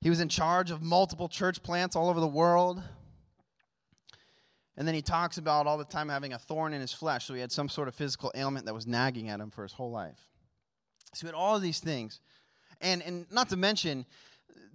He 0.00 0.10
was 0.10 0.20
in 0.20 0.28
charge 0.28 0.70
of 0.70 0.80
multiple 0.80 1.28
church 1.28 1.60
plants 1.60 1.96
all 1.96 2.08
over 2.08 2.20
the 2.20 2.26
world. 2.28 2.80
And 4.76 4.86
then 4.86 4.94
he 4.94 5.02
talks 5.02 5.36
about 5.36 5.66
all 5.66 5.76
the 5.76 5.84
time 5.84 6.08
having 6.08 6.34
a 6.34 6.38
thorn 6.38 6.72
in 6.72 6.80
his 6.80 6.92
flesh. 6.92 7.24
So 7.24 7.34
he 7.34 7.40
had 7.40 7.50
some 7.50 7.68
sort 7.68 7.88
of 7.88 7.96
physical 7.96 8.30
ailment 8.36 8.66
that 8.66 8.74
was 8.74 8.86
nagging 8.86 9.28
at 9.28 9.40
him 9.40 9.50
for 9.50 9.64
his 9.64 9.72
whole 9.72 9.90
life. 9.90 10.20
So 11.14 11.22
he 11.22 11.26
had 11.26 11.34
all 11.34 11.56
of 11.56 11.62
these 11.62 11.80
things. 11.80 12.20
And, 12.80 13.02
and 13.02 13.26
not 13.32 13.48
to 13.48 13.56
mention, 13.56 14.06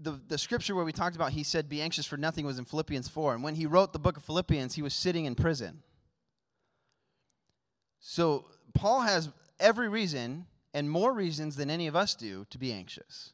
the, 0.02 0.20
the 0.28 0.38
scripture 0.38 0.76
where 0.76 0.86
we 0.86 0.92
talked 0.92 1.16
about 1.16 1.32
he 1.32 1.44
said, 1.44 1.70
Be 1.70 1.82
anxious 1.82 2.06
for 2.06 2.18
nothing 2.18 2.46
was 2.46 2.60
in 2.60 2.66
Philippians 2.66 3.08
4. 3.08 3.36
And 3.36 3.44
when 3.44 3.56
he 3.56 3.66
wrote 3.66 3.94
the 3.94 4.00
book 4.00 4.18
of 4.18 4.24
Philippians, 4.24 4.76
he 4.76 4.82
was 4.82 4.94
sitting 4.94 5.26
in 5.26 5.36
prison. 5.36 5.84
So 8.00 8.46
Paul 8.74 9.02
has 9.02 9.30
every 9.60 9.90
reason 9.90 10.46
and 10.74 10.90
more 10.90 11.14
reasons 11.14 11.56
than 11.56 11.70
any 11.70 11.88
of 11.88 11.96
us 11.96 12.16
do 12.16 12.46
to 12.50 12.58
be 12.58 12.72
anxious. 12.72 13.34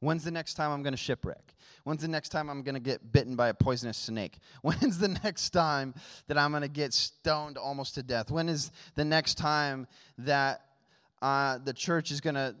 When's 0.00 0.22
the 0.22 0.30
next 0.30 0.54
time 0.54 0.70
I'm 0.70 0.82
going 0.82 0.92
to 0.92 0.98
shipwreck? 0.98 1.54
When's 1.82 2.02
the 2.02 2.08
next 2.08 2.28
time 2.28 2.48
I'm 2.48 2.62
going 2.62 2.74
to 2.74 2.80
get 2.80 3.12
bitten 3.12 3.34
by 3.34 3.48
a 3.48 3.54
poisonous 3.54 3.96
snake? 3.96 4.38
When's 4.62 4.98
the 4.98 5.08
next 5.08 5.50
time 5.50 5.94
that 6.28 6.38
I'm 6.38 6.50
going 6.50 6.62
to 6.62 6.68
get 6.68 6.94
stoned 6.94 7.58
almost 7.58 7.96
to 7.96 8.02
death? 8.02 8.30
When 8.30 8.48
is 8.48 8.70
the 8.94 9.04
next 9.04 9.34
time 9.34 9.88
that 10.18 10.60
uh, 11.20 11.58
the 11.64 11.72
church 11.72 12.12
is 12.12 12.20
going 12.20 12.36
to 12.36 12.54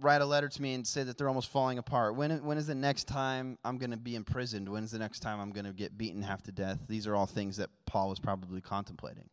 write 0.00 0.20
a 0.20 0.26
letter 0.26 0.48
to 0.48 0.62
me 0.62 0.74
and 0.74 0.86
say 0.86 1.02
that 1.02 1.18
they're 1.18 1.28
almost 1.28 1.50
falling 1.50 1.78
apart? 1.78 2.16
When, 2.16 2.44
when 2.44 2.58
is 2.58 2.66
the 2.66 2.74
next 2.74 3.04
time 3.04 3.58
I'm 3.64 3.78
going 3.78 3.90
to 3.90 3.96
be 3.96 4.16
imprisoned? 4.16 4.68
When 4.68 4.84
is 4.84 4.90
the 4.90 4.98
next 4.98 5.20
time 5.20 5.40
I'm 5.40 5.50
going 5.50 5.64
to 5.64 5.72
get 5.72 5.96
beaten 5.96 6.22
half 6.22 6.42
to 6.44 6.52
death? 6.52 6.78
These 6.88 7.06
are 7.06 7.14
all 7.14 7.26
things 7.26 7.56
that 7.58 7.70
Paul 7.86 8.08
was 8.08 8.18
probably 8.18 8.60
contemplating. 8.60 9.28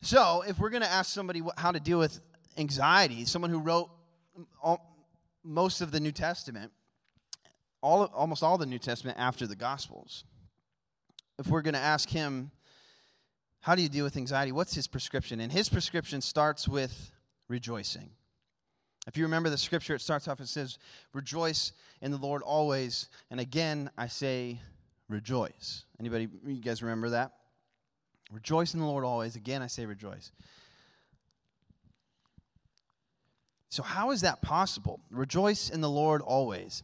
So, 0.00 0.42
if 0.46 0.58
we're 0.58 0.70
going 0.70 0.82
to 0.82 0.90
ask 0.90 1.12
somebody 1.12 1.42
how 1.56 1.70
to 1.70 1.78
deal 1.78 1.98
with 1.98 2.20
anxiety, 2.58 3.24
someone 3.24 3.50
who 3.50 3.60
wrote 3.60 3.88
all, 4.60 5.06
most 5.44 5.80
of 5.80 5.92
the 5.92 6.00
New 6.00 6.12
Testament, 6.12 6.72
all, 7.80 8.04
almost 8.06 8.42
all 8.42 8.58
the 8.58 8.66
New 8.66 8.80
Testament 8.80 9.16
after 9.18 9.46
the 9.46 9.56
Gospels, 9.56 10.24
if 11.38 11.46
we're 11.46 11.62
going 11.62 11.74
to 11.74 11.80
ask 11.80 12.08
him, 12.08 12.50
how 13.60 13.76
do 13.76 13.82
you 13.82 13.88
deal 13.88 14.04
with 14.04 14.16
anxiety? 14.16 14.50
What's 14.50 14.74
his 14.74 14.88
prescription? 14.88 15.40
And 15.40 15.52
his 15.52 15.68
prescription 15.68 16.20
starts 16.20 16.66
with 16.66 17.12
rejoicing. 17.48 18.10
If 19.06 19.16
you 19.16 19.24
remember 19.24 19.50
the 19.50 19.58
scripture, 19.58 19.94
it 19.94 20.00
starts 20.00 20.28
off 20.28 20.38
and 20.38 20.48
says, 20.48 20.78
Rejoice 21.12 21.72
in 22.02 22.12
the 22.12 22.18
Lord 22.18 22.42
always. 22.42 23.08
And 23.30 23.40
again, 23.40 23.90
I 23.98 24.06
say, 24.06 24.60
rejoice. 25.08 25.84
Anybody, 25.98 26.28
you 26.46 26.62
guys 26.62 26.82
remember 26.82 27.10
that? 27.10 27.32
Rejoice 28.30 28.74
in 28.74 28.80
the 28.80 28.86
Lord 28.86 29.04
always. 29.04 29.36
Again, 29.36 29.60
I 29.60 29.66
say, 29.66 29.86
rejoice. 29.86 30.30
So, 33.70 33.82
how 33.82 34.10
is 34.10 34.20
that 34.20 34.42
possible? 34.42 35.00
Rejoice 35.10 35.70
in 35.70 35.80
the 35.80 35.88
Lord 35.88 36.20
always. 36.20 36.82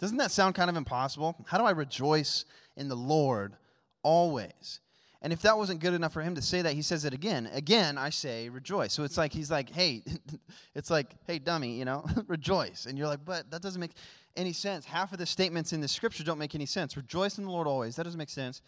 Doesn't 0.00 0.18
that 0.18 0.30
sound 0.30 0.54
kind 0.54 0.68
of 0.68 0.76
impossible? 0.76 1.36
How 1.46 1.58
do 1.58 1.64
I 1.64 1.70
rejoice 1.70 2.44
in 2.76 2.88
the 2.88 2.96
Lord 2.96 3.54
always? 4.02 4.80
And 5.20 5.32
if 5.32 5.42
that 5.42 5.58
wasn't 5.58 5.80
good 5.80 5.94
enough 5.94 6.12
for 6.12 6.22
him 6.22 6.36
to 6.36 6.42
say 6.42 6.62
that, 6.62 6.74
he 6.74 6.82
says 6.82 7.04
it 7.04 7.12
again. 7.12 7.50
Again, 7.52 7.98
I 7.98 8.10
say 8.10 8.48
rejoice. 8.48 8.92
So 8.92 9.02
it's 9.02 9.18
like 9.18 9.32
he's 9.32 9.50
like, 9.50 9.70
hey, 9.70 10.04
it's 10.76 10.90
like, 10.90 11.16
hey, 11.26 11.40
dummy, 11.40 11.72
you 11.72 11.84
know, 11.84 12.04
rejoice. 12.28 12.86
And 12.86 12.96
you're 12.96 13.08
like, 13.08 13.24
but 13.24 13.50
that 13.50 13.60
doesn't 13.60 13.80
make 13.80 13.92
any 14.36 14.52
sense. 14.52 14.84
Half 14.84 15.12
of 15.12 15.18
the 15.18 15.26
statements 15.26 15.72
in 15.72 15.80
the 15.80 15.88
scripture 15.88 16.22
don't 16.22 16.38
make 16.38 16.54
any 16.54 16.66
sense. 16.66 16.96
Rejoice 16.96 17.38
in 17.38 17.44
the 17.44 17.50
Lord 17.50 17.66
always. 17.66 17.96
That 17.96 18.04
doesn't 18.04 18.18
make 18.18 18.30
sense. 18.30 18.62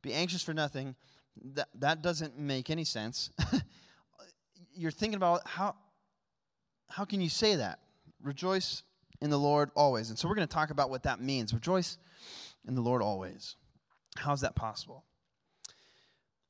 Be 0.00 0.14
anxious 0.14 0.42
for 0.42 0.54
nothing. 0.54 0.94
That, 1.54 1.68
that 1.78 2.02
doesn't 2.02 2.38
make 2.38 2.70
any 2.70 2.84
sense. 2.84 3.30
you're 4.74 4.90
thinking 4.90 5.16
about 5.16 5.46
how, 5.46 5.76
how 6.88 7.04
can 7.04 7.20
you 7.20 7.28
say 7.28 7.56
that? 7.56 7.80
Rejoice 8.22 8.84
in 9.20 9.28
the 9.28 9.38
Lord 9.38 9.70
always. 9.76 10.08
And 10.08 10.18
so 10.18 10.28
we're 10.28 10.34
going 10.34 10.48
to 10.48 10.54
talk 10.54 10.70
about 10.70 10.88
what 10.88 11.02
that 11.02 11.20
means. 11.20 11.52
Rejoice 11.52 11.98
in 12.66 12.74
the 12.74 12.80
Lord 12.80 13.02
always. 13.02 13.56
How 14.16 14.32
is 14.32 14.40
that 14.40 14.54
possible? 14.54 15.04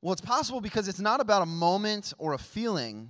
Well, 0.01 0.13
it's 0.13 0.21
possible 0.21 0.61
because 0.61 0.87
it's 0.87 0.99
not 0.99 1.21
about 1.21 1.43
a 1.43 1.45
moment 1.45 2.13
or 2.17 2.33
a 2.33 2.39
feeling, 2.39 3.09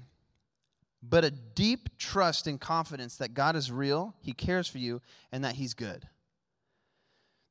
but 1.01 1.23
a 1.23 1.31
deep 1.31 1.97
trust 1.97 2.47
and 2.47 2.59
confidence 2.59 3.17
that 3.17 3.33
God 3.33 3.55
is 3.55 3.71
real, 3.71 4.13
He 4.19 4.33
cares 4.33 4.67
for 4.67 4.77
you, 4.77 5.01
and 5.31 5.43
that 5.45 5.55
He's 5.55 5.73
good. 5.73 6.07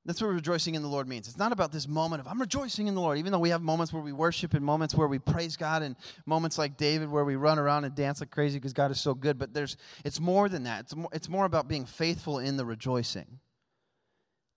That's 0.07 0.21
what 0.21 0.29
rejoicing 0.29 0.75
in 0.75 0.83
the 0.83 0.89
Lord 0.89 1.07
means. 1.07 1.29
It's 1.29 1.37
not 1.37 1.53
about 1.53 1.73
this 1.73 1.87
moment 1.87 2.21
of, 2.21 2.27
I'm 2.27 2.41
rejoicing 2.41 2.87
in 2.87 2.95
the 2.95 3.01
Lord, 3.01 3.19
even 3.19 3.33
though 3.33 3.39
we 3.39 3.51
have 3.51 3.61
moments 3.61 3.93
where 3.93 4.03
we 4.03 4.13
worship 4.13 4.55
and 4.55 4.65
moments 4.65 4.95
where 4.95 5.07
we 5.07 5.19
praise 5.19 5.57
God 5.57 5.83
and 5.83 5.95
moments 6.25 6.57
like 6.57 6.79
David 6.79 7.11
where 7.11 7.25
we 7.25 7.37
run 7.37 7.59
around 7.59 7.85
and 7.85 7.95
dance 7.95 8.21
like 8.21 8.31
crazy 8.31 8.59
because 8.59 8.73
God 8.73 8.91
is 8.91 8.99
so 8.99 9.13
good. 9.13 9.39
But 9.39 9.53
there's, 9.53 9.77
it's 10.03 10.19
more 10.19 10.49
than 10.49 10.63
that. 10.63 10.81
It's 10.81 10.97
more, 10.97 11.11
it's 11.13 11.29
more 11.29 11.45
about 11.45 11.69
being 11.69 11.85
faithful 11.85 12.39
in 12.39 12.57
the 12.57 12.65
rejoicing 12.65 13.41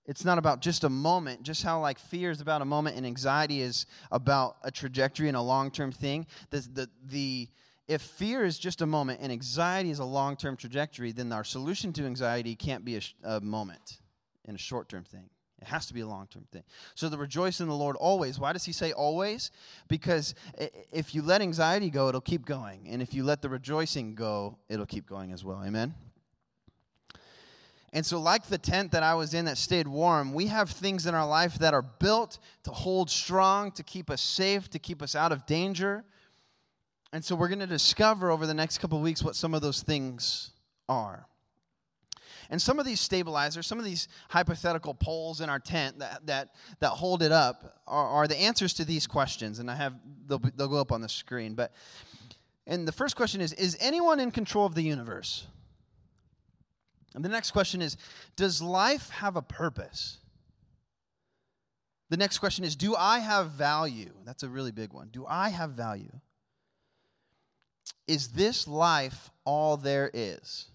it's 0.06 0.26
not 0.26 0.38
about 0.38 0.62
just 0.62 0.84
a 0.84 0.90
moment, 0.90 1.44
just 1.44 1.64
how 1.64 1.80
like 1.80 1.98
fear 1.98 2.30
is 2.30 2.42
about 2.42 2.62
a 2.62 2.66
moment 2.66 2.98
and 2.98 3.06
anxiety 3.06 3.62
is 3.62 3.86
about 4.12 4.58
a 4.64 4.72
trajectory 4.72 5.28
and 5.28 5.38
a 5.38 5.42
long 5.42 5.72
term 5.72 5.92
thing. 5.92 6.28
The, 6.50 6.60
the, 6.60 6.90
the, 7.06 7.50
if 7.88 8.02
fear 8.02 8.44
is 8.44 8.58
just 8.60 8.82
a 8.82 8.86
moment 8.86 9.22
and 9.22 9.32
anxiety 9.32 9.92
is 9.92 10.00
a 10.00 10.06
long 10.06 10.36
term 10.36 10.58
trajectory, 10.58 11.12
then 11.12 11.32
our 11.32 11.44
solution 11.44 11.94
to 11.94 12.06
anxiety 12.06 12.56
can't 12.56 12.84
be 12.84 12.98
a, 12.98 13.02
a 13.24 13.42
moment 13.42 14.00
and 14.46 14.56
a 14.56 14.60
short 14.60 14.90
term 14.90 15.04
thing. 15.04 15.30
It 15.62 15.68
has 15.68 15.86
to 15.86 15.94
be 15.94 16.02
a 16.02 16.08
long 16.08 16.28
term 16.28 16.46
thing. 16.52 16.64
So 16.96 17.08
the 17.08 17.18
rejoice 17.18 17.62
in 17.62 17.70
the 17.70 17.76
Lord 17.76 17.96
always. 17.96 18.38
Why 18.38 18.52
does 18.52 18.66
he 18.66 18.74
say 18.74 18.92
always? 18.92 19.52
Because 19.88 20.36
if 20.92 21.16
you 21.16 21.22
let 21.22 21.42
anxiety 21.42 21.90
go, 21.90 22.10
it'll 22.10 22.20
keep 22.20 22.46
going. 22.46 22.90
And 22.90 23.02
if 23.02 23.14
you 23.14 23.24
let 23.24 23.42
the 23.42 23.48
rejoicing 23.48 24.16
go, 24.16 24.58
it'll 24.68 24.86
keep 24.86 25.08
going 25.08 25.32
as 25.32 25.46
well. 25.46 25.64
Amen? 25.64 25.94
And 27.96 28.04
so, 28.04 28.20
like 28.20 28.48
the 28.48 28.58
tent 28.58 28.92
that 28.94 29.04
I 29.04 29.14
was 29.14 29.36
in 29.36 29.46
that 29.46 29.60
stayed 29.60 29.88
warm, 29.88 30.34
we 30.34 30.48
have 30.48 30.72
things 30.72 31.06
in 31.06 31.14
our 31.14 31.28
life 31.28 31.60
that 31.60 31.76
are 31.76 31.84
built 31.84 32.40
to 32.64 32.72
hold 32.72 33.12
strong, 33.12 33.72
to 33.74 33.84
keep 33.84 34.10
us 34.10 34.20
safe, 34.20 34.68
to 34.72 34.80
keep 34.80 35.04
us 35.04 35.16
out 35.16 35.32
of 35.32 35.46
danger. 35.46 36.04
And 37.14 37.24
so, 37.24 37.36
we're 37.36 37.50
going 37.50 37.60
to 37.60 37.68
discover 37.68 38.32
over 38.32 38.48
the 38.48 38.54
next 38.56 38.80
couple 38.80 39.00
weeks 39.00 39.22
what 39.22 39.36
some 39.36 39.54
of 39.54 39.62
those 39.62 39.84
things 39.84 40.52
are. 40.90 41.28
And 42.50 42.60
some 42.60 42.80
of 42.80 42.86
these 42.86 43.00
stabilizers, 43.00 43.68
some 43.68 43.78
of 43.78 43.86
these 43.86 44.08
hypothetical 44.30 44.96
poles 44.96 45.40
in 45.40 45.50
our 45.50 45.60
tent 45.60 46.00
that, 46.00 46.26
that, 46.26 46.56
that 46.80 46.90
hold 46.90 47.22
it 47.22 47.32
up 47.32 47.82
are, 47.88 48.08
are 48.08 48.28
the 48.28 48.38
answers 48.38 48.74
to 48.76 48.86
these 48.86 49.06
questions. 49.06 49.60
And 49.60 49.70
I 49.70 49.76
have, 49.76 49.94
they'll, 50.28 50.42
they'll 50.56 50.68
go 50.68 50.78
up 50.78 50.92
on 50.92 51.02
the 51.02 51.10
screen. 51.10 51.54
But, 51.54 51.72
and 52.66 52.88
the 52.88 52.92
first 52.92 53.16
question 53.16 53.40
is 53.40 53.54
Is 53.54 53.78
anyone 53.80 54.20
in 54.20 54.32
control 54.32 54.66
of 54.66 54.74
the 54.74 54.84
universe? 54.84 55.46
And 57.15 57.24
the 57.24 57.29
next 57.29 57.51
question 57.51 57.82
is 57.82 57.98
Does 58.36 58.62
life 58.62 59.10
have 59.10 59.36
a 59.36 59.41
purpose? 59.41 60.17
The 62.10 62.17
next 62.17 62.39
question 62.39 62.63
is 62.63 62.75
Do 62.75 62.96
I 62.96 63.20
have 63.20 63.51
value? 63.51 64.13
That's 64.25 64.43
a 64.43 64.50
really 64.50 64.72
big 64.72 64.93
one. 64.93 65.10
Do 65.12 65.25
I 65.27 65.50
have 65.50 65.72
value? 65.72 66.12
Is 68.08 68.29
this 68.29 68.67
life 68.67 69.29
all 69.46 69.77
there 69.77 70.12
is? 70.13 70.67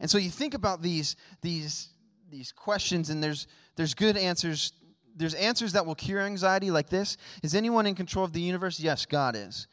And 0.00 0.10
so 0.10 0.18
you 0.18 0.30
think 0.30 0.54
about 0.54 0.82
these, 0.82 1.14
these, 1.42 1.88
these 2.28 2.50
questions, 2.50 3.10
and 3.10 3.22
there's, 3.22 3.46
there's 3.76 3.94
good 3.94 4.16
answers. 4.16 4.72
There's 5.14 5.34
answers 5.34 5.74
that 5.74 5.84
will 5.84 5.94
cure 5.94 6.20
anxiety, 6.20 6.70
like 6.70 6.88
this 6.88 7.16
Is 7.42 7.54
anyone 7.54 7.86
in 7.86 7.94
control 7.94 8.24
of 8.24 8.32
the 8.32 8.40
universe? 8.40 8.80
Yes, 8.80 9.06
God 9.06 9.36
is. 9.36 9.68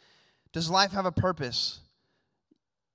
Does 0.51 0.69
life 0.69 0.91
have 0.91 1.05
a 1.05 1.11
purpose? 1.11 1.79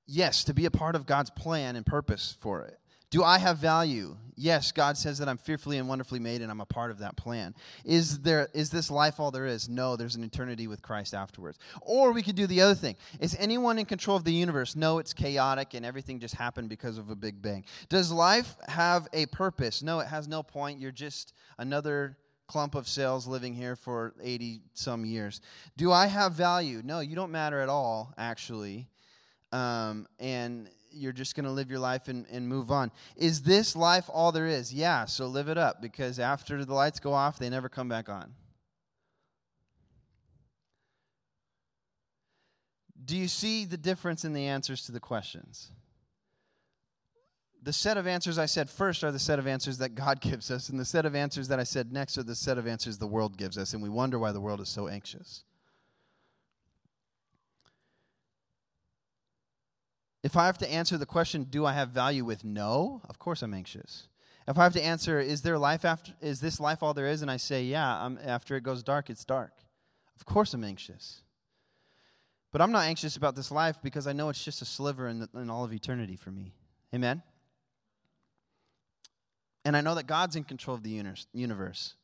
Yes, 0.07 0.45
to 0.45 0.55
be 0.55 0.67
a 0.67 0.71
part 0.71 0.95
of 0.95 1.07
God's 1.07 1.31
plan 1.31 1.77
and 1.77 1.87
purpose 1.87 2.37
for 2.41 2.63
it. 2.63 2.79
Do 3.15 3.23
I 3.23 3.39
have 3.39 3.59
value? 3.59 4.17
Yes, 4.35 4.73
God 4.73 4.99
says 4.99 5.19
that 5.19 5.29
I'm 5.29 5.39
fearfully 5.39 5.79
and 5.79 5.89
wonderfully 5.89 6.19
made 6.19 6.43
and 6.43 6.51
I'm 6.51 6.61
a 6.61 6.67
part 6.67 6.91
of 6.91 6.99
that 6.99 7.17
plan. 7.17 7.55
Is 7.85 8.19
there 8.19 8.49
is 8.53 8.71
this 8.71 8.91
life 8.91 9.21
all 9.21 9.31
there 9.31 9.47
is? 9.47 9.69
No, 9.69 9.95
there's 9.95 10.17
an 10.17 10.25
eternity 10.25 10.67
with 10.67 10.83
Christ 10.83 11.15
afterwards. 11.15 11.59
Or 11.81 12.11
we 12.11 12.25
could 12.25 12.35
do 12.35 12.49
the 12.49 12.61
other 12.61 12.75
thing. 12.75 12.97
Is 13.21 13.37
anyone 13.39 13.79
in 13.79 13.87
control 13.87 14.17
of 14.17 14.25
the 14.25 14.33
universe? 14.33 14.75
No, 14.75 14.99
it's 14.99 15.13
chaotic 15.13 15.75
and 15.75 15.87
everything 15.87 16.19
just 16.19 16.35
happened 16.35 16.69
because 16.69 16.99
of 16.99 17.11
a 17.11 17.15
big 17.15 17.41
bang. 17.41 17.65
Does 17.89 18.11
life 18.11 18.57
have 18.67 19.07
a 19.13 19.27
purpose? 19.27 19.81
No, 19.81 20.01
it 20.01 20.09
has 20.09 20.27
no 20.27 20.43
point. 20.43 20.81
You're 20.81 20.91
just 20.91 21.35
another 21.57 22.19
clump 22.49 22.75
of 22.75 22.89
cells 22.89 23.29
living 23.29 23.55
here 23.55 23.77
for 23.77 24.15
80 24.21 24.63
some 24.73 25.05
years. 25.05 25.41
Do 25.77 25.93
I 25.93 26.07
have 26.07 26.33
value? 26.33 26.83
No, 26.85 26.99
you 26.99 27.15
don't 27.15 27.31
matter 27.31 27.61
at 27.61 27.69
all, 27.69 28.13
actually 28.19 28.89
um, 29.55 30.09
and 30.19 30.69
you're 30.91 31.13
just 31.13 31.37
going 31.37 31.45
to 31.45 31.51
live 31.51 31.71
your 31.71 31.79
life 31.79 32.09
and, 32.09 32.27
and 32.31 32.49
move 32.49 32.73
on. 32.73 32.91
Is 33.17 33.43
this 33.43 33.77
life 33.77 34.11
all 34.13 34.33
there 34.33 34.47
is? 34.47 34.75
Yeah, 34.75 35.05
so 35.05 35.27
live 35.27 35.49
it 35.49 35.57
up 35.57 35.81
because 35.81 36.19
after 36.19 36.65
the 36.65 36.75
lights 36.75 36.99
go 36.99 37.13
off, 37.13 37.39
they 37.39 37.49
never 37.49 37.69
come 37.69 37.89
back 37.89 38.09
on. 38.09 38.35
Do 43.05 43.17
you 43.17 43.29
see 43.29 43.65
the 43.65 43.77
difference 43.77 44.25
in 44.25 44.33
the 44.33 44.47
answers 44.47 44.87
to 44.87 44.93
the 44.93 45.01
questions? 45.01 45.71
The 47.63 47.73
set 47.73 47.97
of 47.97 48.07
answers 48.07 48.39
I 48.39 48.47
said 48.47 48.69
first 48.69 49.05
are 49.05 49.13
the 49.13 49.19
set 49.19 49.39
of 49.39 49.47
answers 49.47 49.79
that 49.79 49.95
God 49.95 50.21
gives 50.21 50.51
us, 50.51 50.69
and 50.69 50.81
the 50.81 50.85
set 50.85 51.07
of 51.07 51.15
answers 51.15 51.49
that 51.49 51.61
I 51.61 51.65
said 51.65 51.93
next 51.93 52.19
are 52.19 52.25
the 52.25 52.35
set 52.35 52.59
of 52.59 52.67
answers 52.67 52.99
the 52.99 53.07
world 53.07 53.37
gives 53.37 53.57
us, 53.57 53.73
and 53.73 53.83
we 53.83 53.89
wonder 53.89 54.19
why 54.19 54.33
the 54.33 54.41
world 54.41 54.61
is 54.61 54.69
so 54.69 54.89
anxious. 54.89 55.45
If 60.25 60.39
I 60.39 60.47
have 60.47 60.57
to 60.59 60.73
answer 60.73 60.97
the 60.97 61.05
question, 61.05 61.45
do 61.45 61.67
I 61.67 61.75
have 61.75 61.91
value 61.91 62.25
with 62.25 62.45
no? 62.45 63.03
Of 63.11 63.19
course 63.19 63.43
I'm 63.43 63.53
anxious. 63.53 64.09
If 64.49 64.57
I 64.57 64.65
have 64.65 64.73
to 64.73 64.83
answer, 64.83 65.21
is 65.21 65.43
there 65.43 65.59
life 65.59 65.85
after 65.85 66.13
is 66.23 66.41
this 66.41 66.59
life 66.59 66.83
all 66.83 66.95
there 66.95 67.07
is 67.07 67.21
and 67.21 67.31
I 67.31 67.37
say, 67.37 67.63
yeah, 67.63 68.03
I'm, 68.03 68.19
after 68.25 68.57
it 68.57 68.63
goes 68.63 68.83
dark, 68.83 69.11
it's 69.11 69.27
dark. 69.27 69.53
Of 70.17 70.25
course 70.25 70.55
I'm 70.55 70.65
anxious. 70.65 71.21
But 72.53 72.63
I'm 72.63 72.73
not 72.73 72.85
anxious 72.85 73.17
about 73.17 73.37
this 73.37 73.51
life 73.51 73.77
because 73.83 74.07
I 74.07 74.15
know 74.15 74.31
it's 74.31 74.43
just 74.43 74.63
a 74.63 74.65
sliver 74.65 75.09
in, 75.09 75.19
the, 75.19 75.29
in 75.35 75.51
all 75.51 75.63
of 75.63 75.75
eternity 75.75 76.17
for 76.17 76.31
me. 76.31 76.55
Amen. 76.95 77.23
And 79.67 79.77
I 79.77 79.83
know 79.83 79.95
that 79.95 80.07
God's 80.07 80.37
in 80.37 80.45
control 80.45 80.75
of 80.75 80.83
the 80.83 81.03
universe. 81.35 81.97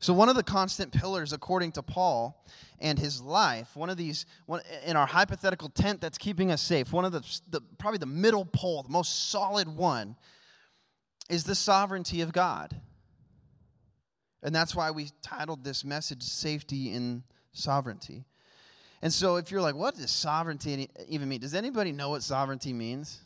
So, 0.00 0.14
one 0.14 0.28
of 0.28 0.36
the 0.36 0.44
constant 0.44 0.92
pillars, 0.92 1.32
according 1.32 1.72
to 1.72 1.82
Paul 1.82 2.44
and 2.78 2.98
his 2.98 3.20
life, 3.20 3.74
one 3.74 3.90
of 3.90 3.96
these, 3.96 4.26
one, 4.46 4.60
in 4.86 4.96
our 4.96 5.06
hypothetical 5.06 5.68
tent 5.70 6.00
that's 6.00 6.18
keeping 6.18 6.52
us 6.52 6.62
safe, 6.62 6.92
one 6.92 7.04
of 7.04 7.10
the, 7.10 7.40
the, 7.50 7.60
probably 7.78 7.98
the 7.98 8.06
middle 8.06 8.44
pole, 8.44 8.84
the 8.84 8.90
most 8.90 9.30
solid 9.30 9.66
one, 9.66 10.14
is 11.28 11.42
the 11.42 11.56
sovereignty 11.56 12.20
of 12.20 12.32
God. 12.32 12.80
And 14.40 14.54
that's 14.54 14.72
why 14.72 14.92
we 14.92 15.10
titled 15.20 15.64
this 15.64 15.84
message 15.84 16.22
Safety 16.22 16.92
in 16.92 17.24
Sovereignty. 17.52 18.24
And 19.02 19.12
so, 19.12 19.34
if 19.34 19.50
you're 19.50 19.62
like, 19.62 19.74
what 19.74 19.96
does 19.96 20.12
sovereignty 20.12 20.88
even 21.08 21.28
mean? 21.28 21.40
Does 21.40 21.54
anybody 21.54 21.90
know 21.90 22.10
what 22.10 22.22
sovereignty 22.22 22.72
means? 22.72 23.20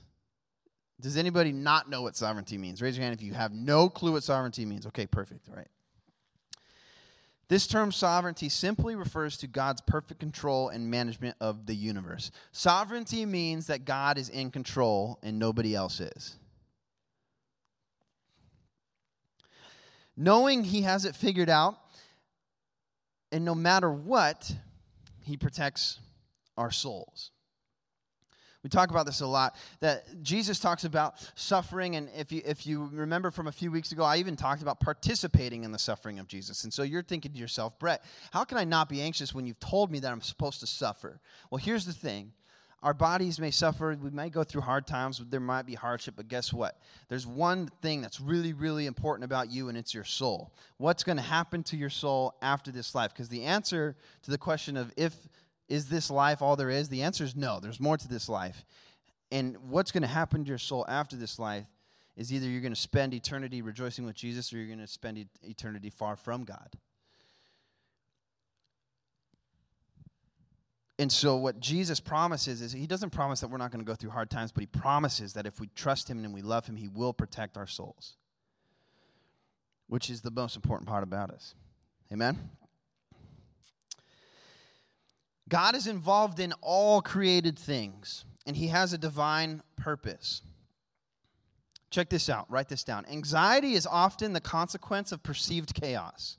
Does 1.03 1.19
anybody 1.19 1.53
not 1.53 1.91
know 1.91 2.01
what 2.01 2.17
sovereignty 2.17 2.57
means? 2.57 2.81
Raise 2.81 2.97
your 2.97 3.03
hand 3.03 3.15
if 3.15 3.23
you 3.23 3.35
have 3.35 3.53
no 3.53 3.91
clue 3.91 4.13
what 4.13 4.23
sovereignty 4.23 4.65
means. 4.65 4.87
Okay, 4.87 5.07
perfect. 5.07 5.49
All 5.51 5.57
right. 5.57 5.69
This 7.49 7.67
term 7.67 7.93
sovereignty 7.93 8.49
simply 8.49 8.95
refers 8.95 9.37
to 9.39 9.47
God's 9.47 9.83
perfect 9.83 10.21
control 10.21 10.69
and 10.71 10.91
management 10.91 11.37
of 11.41 11.67
the 11.67 11.75
universe. 11.75 12.31
Sovereignty 12.53 13.27
means 13.27 13.67
that 13.67 13.85
God 13.85 14.17
is 14.17 14.29
in 14.29 14.51
control 14.51 15.19
and 15.23 15.39
nobody 15.39 15.75
else 15.75 16.01
is. 16.01 16.37
Knowing 20.17 20.65
he 20.65 20.83
has 20.83 21.05
it 21.05 21.17
figured 21.17 21.51
out, 21.51 21.79
and 23.33 23.45
no 23.45 23.55
matter 23.55 23.91
what, 23.91 24.55
he 25.23 25.37
protects 25.37 25.99
our 26.57 26.71
souls. 26.71 27.32
We 28.63 28.71
talk 28.71 28.91
about 28.91 29.07
this 29.07 29.21
a 29.21 29.27
lot. 29.27 29.57
That 29.81 30.23
Jesus 30.23 30.61
talks 30.61 30.85
about 30.85 31.15
suffering, 31.35 31.97
and 31.97 32.09
if 32.17 32.31
you 32.31 32.43
if 32.45 32.65
you 32.67 32.89
remember 32.93 33.31
from 33.31 33.49
a 33.49 33.53
few 33.53 33.73
weeks 33.73 33.91
ago, 33.91 34.05
I 34.05 34.19
even 34.19 34.37
talked 34.37 34.63
about 34.63 34.79
participating 34.79 35.65
in 35.65 35.73
the 35.73 35.79
suffering 35.79 36.21
of 36.21 36.29
Jesus. 36.29 36.63
And 36.63 36.73
so 36.73 36.85
you're 36.85 37.03
thinking 37.03 37.33
to 37.33 37.39
yourself, 37.39 37.77
Brett, 37.79 38.05
how 38.33 38.45
can 38.45 38.59
I 38.59 38.65
not 38.65 38.89
be 38.89 39.03
anxious 39.03 39.35
when 39.35 39.47
you've 39.47 39.59
told 39.59 39.91
me 39.91 39.99
that 39.99 40.13
I'm 40.13 40.21
supposed 40.21 40.61
to 40.61 40.67
suffer? 40.67 41.21
Well, 41.51 41.59
here's 41.59 41.87
the 41.87 41.93
thing. 41.93 42.33
our 42.83 42.95
bodies 42.95 43.39
may 43.39 43.51
suffer. 43.51 43.97
We 44.01 44.11
might 44.11 44.33
go 44.33 44.43
through 44.43 44.63
hard 44.63 44.87
times. 44.87 45.23
There 45.31 45.39
might 45.39 45.67
be 45.67 45.75
hardship, 45.75 46.15
but 46.17 46.27
guess 46.27 46.53
what? 46.53 46.79
There's 47.09 47.27
one 47.27 47.69
thing 47.81 48.03
that's 48.03 48.21
really, 48.21 48.53
really 48.53 48.87
important 48.87 49.25
about 49.25 49.51
you, 49.53 49.69
and 49.69 49.79
it's 49.79 49.95
your 49.95 50.05
soul. 50.05 50.53
What's 50.79 51.05
going 51.05 51.17
to 51.17 51.23
happen 51.23 51.63
to 51.65 51.77
your 51.77 51.91
soul 51.91 52.35
after 52.43 52.73
this 52.73 52.95
life? 52.95 53.13
Because 53.13 53.29
the 53.29 53.45
answer 53.45 53.95
to 54.23 54.31
the 54.33 54.39
question 54.39 54.77
of 54.77 54.93
if 54.97 55.15
is 55.73 55.87
this 55.87 56.11
life 56.11 56.43
all 56.43 56.55
there 56.55 56.69
is, 56.69 56.91
the 56.91 57.03
answer 57.03 57.25
is 57.25 57.35
no. 57.35 57.59
There's 57.59 57.81
more 57.81 57.97
to 57.97 58.07
this 58.07 58.29
life. 58.29 58.67
And 59.31 59.57
what's 59.71 59.91
going 59.91 60.03
to 60.03 60.09
happen 60.09 60.45
to 60.45 60.49
your 60.49 60.59
soul 60.59 60.85
after 60.87 61.17
this 61.17 61.39
life 61.39 61.65
is 62.15 62.31
either 62.31 62.47
you're 62.47 62.61
going 62.61 62.75
to 62.75 62.81
spend 62.81 63.15
eternity 63.15 63.63
rejoicing 63.63 64.05
with 64.05 64.15
Jesus 64.15 64.53
or 64.53 64.59
you're 64.59 64.67
going 64.67 64.81
to 64.81 64.87
spend 64.87 65.27
eternity 65.43 65.89
far 65.89 66.15
from 66.15 66.45
God. 66.45 66.77
And 70.99 71.11
so, 71.11 71.37
what 71.37 71.59
Jesus 71.59 72.01
promises 72.01 72.61
is 72.61 72.71
He 72.73 72.87
doesn't 72.87 73.11
promise 73.11 73.41
that 73.41 73.49
we're 73.49 73.57
not 73.57 73.73
going 73.73 73.83
to 73.83 73.91
go 73.91 73.95
through 73.95 74.11
hard 74.11 74.29
times, 74.29 74.53
but 74.53 74.61
He 74.61 74.67
promises 74.67 75.33
that 75.33 75.47
if 75.47 75.59
we 75.59 75.71
trust 75.75 76.09
Him 76.09 76.23
and 76.23 76.35
we 76.35 76.43
love 76.43 76.67
Him, 76.67 76.77
He 76.77 76.87
will 76.87 77.15
protect 77.15 77.57
our 77.57 77.67
souls, 77.67 78.17
which 79.89 80.11
is 80.11 80.21
the 80.21 80.31
most 80.31 80.55
important 80.55 80.87
part 80.87 81.03
about 81.03 81.31
us. 81.31 81.55
Amen? 82.13 82.39
God 85.53 85.77
is 85.77 85.87
involved 85.87 86.41
in 86.41 86.55
all 86.63 87.03
created 87.03 87.59
things, 87.59 88.25
and 88.47 88.57
He 88.57 88.69
has 88.69 88.95
a 88.95 88.99
divine 88.99 89.63
purpose. 89.77 90.41
Check 91.91 92.09
this 92.09 92.31
out, 92.31 92.51
write 92.51 92.71
this 92.71 92.85
down. 92.85 93.05
Anxiety 93.05 93.75
is 93.75 93.87
often 93.87 94.33
the 94.33 94.41
consequence 94.41 95.13
of 95.13 95.23
perceived 95.23 95.75
chaos. 95.75 96.39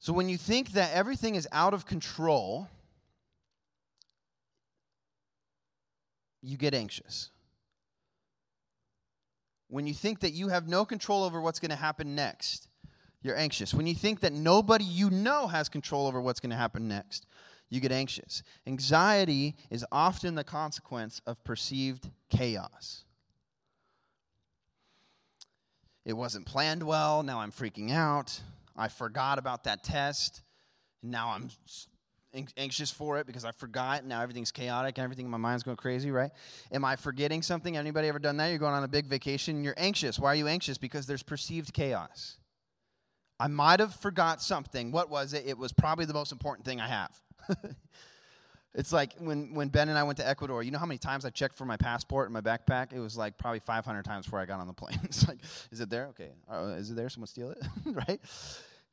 So 0.00 0.12
when 0.12 0.28
you 0.28 0.36
think 0.36 0.72
that 0.72 0.92
everything 0.94 1.36
is 1.36 1.46
out 1.52 1.74
of 1.74 1.86
control, 1.86 2.66
you 6.42 6.56
get 6.56 6.74
anxious. 6.74 7.30
When 9.68 9.86
you 9.86 9.94
think 9.94 10.18
that 10.20 10.32
you 10.32 10.48
have 10.48 10.66
no 10.66 10.84
control 10.84 11.22
over 11.22 11.40
what's 11.40 11.60
going 11.60 11.70
to 11.70 11.76
happen 11.76 12.16
next, 12.16 12.66
you're 13.22 13.36
anxious. 13.36 13.74
When 13.74 13.86
you 13.86 13.94
think 13.94 14.20
that 14.20 14.32
nobody 14.32 14.84
you 14.84 15.10
know 15.10 15.46
has 15.46 15.68
control 15.68 16.06
over 16.06 16.20
what's 16.20 16.40
going 16.40 16.50
to 16.50 16.56
happen 16.56 16.88
next, 16.88 17.26
you 17.68 17.80
get 17.80 17.92
anxious. 17.92 18.42
Anxiety 18.66 19.56
is 19.70 19.84
often 19.92 20.34
the 20.34 20.44
consequence 20.44 21.20
of 21.26 21.42
perceived 21.44 22.10
chaos. 22.28 23.04
It 26.04 26.14
wasn't 26.14 26.46
planned 26.46 26.82
well, 26.82 27.22
now 27.22 27.40
I'm 27.40 27.52
freaking 27.52 27.92
out. 27.92 28.40
I 28.76 28.88
forgot 28.88 29.38
about 29.38 29.64
that 29.64 29.84
test. 29.84 30.42
Now 31.02 31.28
I'm 31.28 31.50
anxious 32.56 32.90
for 32.90 33.18
it 33.18 33.26
because 33.26 33.44
I 33.44 33.52
forgot. 33.52 34.04
Now 34.04 34.22
everything's 34.22 34.50
chaotic 34.50 34.98
and 34.98 35.04
everything 35.04 35.26
in 35.26 35.30
my 35.30 35.38
mind's 35.38 35.62
going 35.62 35.76
crazy, 35.76 36.10
right? 36.10 36.30
Am 36.72 36.84
I 36.84 36.96
forgetting 36.96 37.42
something? 37.42 37.76
Anybody 37.76 38.08
ever 38.08 38.18
done 38.18 38.38
that? 38.38 38.48
You're 38.48 38.58
going 38.58 38.74
on 38.74 38.82
a 38.82 38.88
big 38.88 39.06
vacation 39.06 39.62
you're 39.62 39.74
anxious. 39.76 40.18
Why 40.18 40.32
are 40.32 40.36
you 40.36 40.48
anxious? 40.48 40.78
Because 40.78 41.06
there's 41.06 41.22
perceived 41.22 41.72
chaos. 41.72 42.39
I 43.40 43.46
might 43.46 43.80
have 43.80 43.94
forgot 43.94 44.42
something. 44.42 44.92
What 44.92 45.08
was 45.08 45.32
it? 45.32 45.44
It 45.46 45.56
was 45.56 45.72
probably 45.72 46.04
the 46.04 46.12
most 46.12 46.30
important 46.30 46.66
thing 46.66 46.78
I 46.78 46.86
have. 46.86 47.18
it's 48.74 48.92
like 48.92 49.14
when, 49.18 49.54
when 49.54 49.68
Ben 49.68 49.88
and 49.88 49.96
I 49.96 50.02
went 50.02 50.18
to 50.18 50.28
Ecuador, 50.28 50.62
you 50.62 50.70
know 50.70 50.78
how 50.78 50.84
many 50.84 50.98
times 50.98 51.24
I 51.24 51.30
checked 51.30 51.56
for 51.56 51.64
my 51.64 51.78
passport 51.78 52.26
in 52.26 52.34
my 52.34 52.42
backpack? 52.42 52.92
It 52.92 53.00
was 53.00 53.16
like 53.16 53.38
probably 53.38 53.60
500 53.60 54.04
times 54.04 54.26
before 54.26 54.40
I 54.40 54.44
got 54.44 54.60
on 54.60 54.66
the 54.66 54.74
plane. 54.74 55.00
it's 55.04 55.26
like, 55.26 55.38
is 55.72 55.80
it 55.80 55.88
there? 55.88 56.08
Okay. 56.08 56.28
Uh, 56.52 56.74
is 56.76 56.90
it 56.90 56.96
there? 56.96 57.08
Someone 57.08 57.28
steal 57.28 57.50
it? 57.50 57.58
right? 57.86 58.20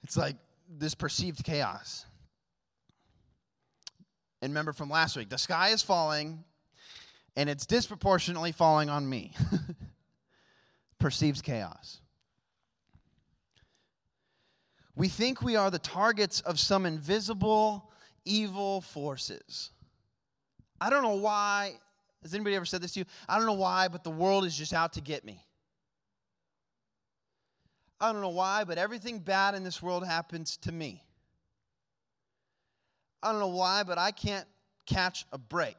It's 0.04 0.16
like 0.16 0.38
this 0.70 0.96
perceived 0.96 1.44
chaos. 1.44 2.06
And 4.42 4.52
remember 4.52 4.72
from 4.72 4.90
last 4.90 5.18
week, 5.18 5.28
the 5.28 5.38
sky 5.38 5.70
is 5.70 5.82
falling, 5.82 6.46
and 7.36 7.50
it's 7.50 7.66
disproportionately 7.66 8.54
falling 8.54 8.90
on 8.90 9.10
me. 9.10 9.34
perceived 11.00 11.44
chaos. 11.44 12.00
We 14.98 15.10
think 15.10 15.44
we 15.44 15.56
are 15.56 15.70
the 15.70 15.78
targets 15.78 16.42
of 16.42 16.60
some 16.60 16.88
invisible 16.88 17.92
evil 18.26 18.82
forces. 18.82 19.70
I 20.82 20.90
don't 20.90 21.04
know 21.04 21.16
why. 21.16 21.74
Has 22.24 22.34
anybody 22.34 22.56
ever 22.56 22.66
said 22.66 22.82
this 22.82 22.94
to 22.94 23.02
you? 23.02 23.06
I 23.30 23.38
don't 23.38 23.46
know 23.46 23.54
why, 23.54 23.90
but 23.90 24.04
the 24.04 24.10
world 24.10 24.44
is 24.44 24.58
just 24.58 24.74
out 24.74 24.94
to 24.94 25.02
get 25.02 25.24
me. 25.24 25.46
I 28.02 28.12
don't 28.12 28.22
know 28.22 28.30
why, 28.30 28.64
but 28.64 28.80
everything 28.80 29.20
bad 29.20 29.54
in 29.54 29.64
this 29.64 29.84
world 29.84 30.04
happens 30.04 30.58
to 30.58 30.72
me. 30.72 31.04
I 33.22 33.32
don't 33.32 33.40
know 33.40 33.48
why, 33.48 33.84
but 33.84 34.00
I 34.00 34.10
can't 34.10 34.48
catch 34.88 35.28
a 35.32 35.38
break. 35.38 35.78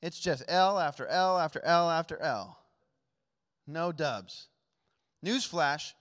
It's 0.00 0.20
just 0.20 0.44
L 0.46 0.78
after 0.78 1.08
L 1.08 1.40
after 1.40 1.60
L 1.64 1.90
after 1.90 2.22
L. 2.22 2.56
No 3.66 3.90
dubs. 3.90 4.46
Newsflash 5.26 5.92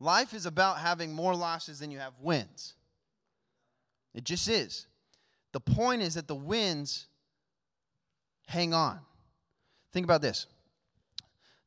life 0.00 0.34
is 0.34 0.46
about 0.46 0.78
having 0.78 1.12
more 1.12 1.34
losses 1.34 1.80
than 1.80 1.90
you 1.90 1.98
have 1.98 2.14
wins. 2.20 2.74
It 4.14 4.24
just 4.24 4.48
is. 4.48 4.86
The 5.52 5.60
point 5.60 6.02
is 6.02 6.14
that 6.14 6.28
the 6.28 6.34
wins 6.34 7.06
hang 8.46 8.74
on. 8.74 9.00
Think 9.92 10.04
about 10.04 10.22
this 10.22 10.46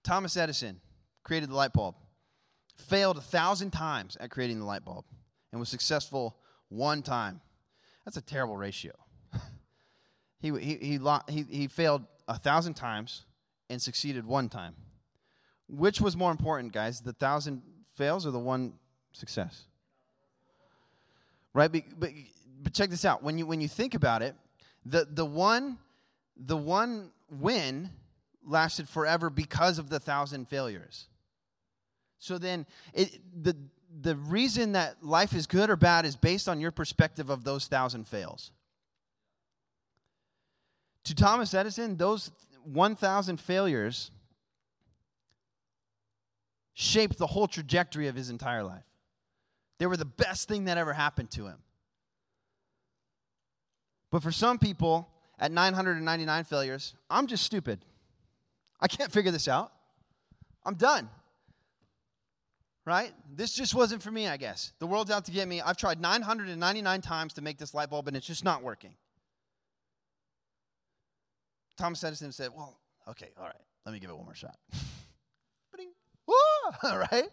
Thomas 0.03 0.37
Edison 0.37 0.79
created 1.23 1.49
the 1.49 1.55
light 1.55 1.73
bulb, 1.73 1.95
failed 2.77 3.17
a 3.17 3.21
thousand 3.21 3.71
times 3.71 4.17
at 4.19 4.31
creating 4.31 4.59
the 4.59 4.65
light 4.65 4.83
bulb, 4.83 5.05
and 5.51 5.59
was 5.59 5.69
successful 5.69 6.37
one 6.69 7.01
time. 7.01 7.41
That's 8.05 8.17
a 8.17 8.21
terrible 8.21 8.57
ratio. 8.57 8.93
he, 10.39 10.51
he, 10.59 10.99
he, 11.29 11.45
he, 11.49 11.67
failed 11.67 12.03
a 12.27 12.37
thousand 12.37 12.73
times 12.73 13.25
and 13.69 13.81
succeeded 13.81 14.25
one 14.25 14.49
time. 14.49 14.75
Which 15.67 16.01
was 16.01 16.17
more 16.17 16.31
important, 16.31 16.73
guys? 16.73 17.01
The 17.01 17.13
thousand 17.13 17.61
fails 17.95 18.25
or 18.25 18.31
the 18.31 18.39
one 18.39 18.73
success? 19.11 19.63
Right? 21.53 21.71
But, 21.71 21.83
but 22.63 22.73
check 22.73 22.89
this 22.89 23.05
out. 23.05 23.23
When 23.23 23.37
you, 23.37 23.45
when 23.45 23.61
you 23.61 23.67
think 23.67 23.93
about 23.93 24.21
it, 24.21 24.35
the, 24.85 25.07
the, 25.09 25.25
one, 25.25 25.77
the 26.37 26.57
one 26.57 27.11
win 27.29 27.89
lasted 28.45 28.89
forever 28.89 29.29
because 29.29 29.79
of 29.79 29.89
the 29.89 29.99
thousand 29.99 30.47
failures. 30.47 31.07
So 32.19 32.37
then, 32.37 32.65
it, 32.93 33.19
the, 33.43 33.55
the 34.01 34.15
reason 34.15 34.73
that 34.73 35.03
life 35.03 35.33
is 35.33 35.47
good 35.47 35.69
or 35.69 35.75
bad 35.75 36.05
is 36.05 36.15
based 36.15 36.47
on 36.47 36.59
your 36.59 36.71
perspective 36.71 37.29
of 37.29 37.43
those 37.43 37.67
thousand 37.67 38.07
fails. 38.07 38.51
To 41.05 41.15
Thomas 41.15 41.53
Edison, 41.53 41.97
those 41.97 42.31
1,000 42.63 43.39
failures 43.39 44.11
shaped 46.73 47.17
the 47.17 47.27
whole 47.27 47.47
trajectory 47.47 48.07
of 48.07 48.15
his 48.15 48.29
entire 48.29 48.63
life. 48.63 48.83
They 49.79 49.87
were 49.87 49.97
the 49.97 50.05
best 50.05 50.47
thing 50.47 50.65
that 50.65 50.77
ever 50.77 50.93
happened 50.93 51.31
to 51.31 51.47
him. 51.47 51.57
But 54.11 54.21
for 54.21 54.31
some 54.31 54.59
people, 54.59 55.09
at 55.39 55.51
999 55.51 56.43
failures, 56.43 56.93
I'm 57.09 57.27
just 57.27 57.43
stupid. 57.43 57.83
I 58.79 58.87
can't 58.87 59.11
figure 59.11 59.31
this 59.31 59.47
out. 59.47 59.71
I'm 60.65 60.75
done. 60.75 61.09
Right? 62.85 63.11
This 63.35 63.53
just 63.53 63.73
wasn't 63.73 64.01
for 64.01 64.11
me, 64.11 64.27
I 64.27 64.37
guess. 64.37 64.73
The 64.79 64.87
world's 64.87 65.11
out 65.11 65.25
to 65.25 65.31
get 65.31 65.47
me. 65.47 65.61
I've 65.61 65.77
tried 65.77 66.01
999 66.01 67.01
times 67.01 67.33
to 67.33 67.41
make 67.41 67.57
this 67.57 67.73
light 67.73 67.89
bulb, 67.89 68.07
and 68.07 68.17
it's 68.17 68.25
just 68.25 68.43
not 68.43 68.63
working. 68.63 68.93
Thomas 71.77 72.03
Edison 72.03 72.31
said, 72.31 72.49
Well, 72.55 72.77
okay, 73.07 73.29
all 73.39 73.45
right, 73.45 73.55
let 73.85 73.93
me 73.93 73.99
give 73.99 74.09
it 74.09 74.15
one 74.15 74.25
more 74.25 74.35
shot. 74.35 74.57
right? 76.83 77.27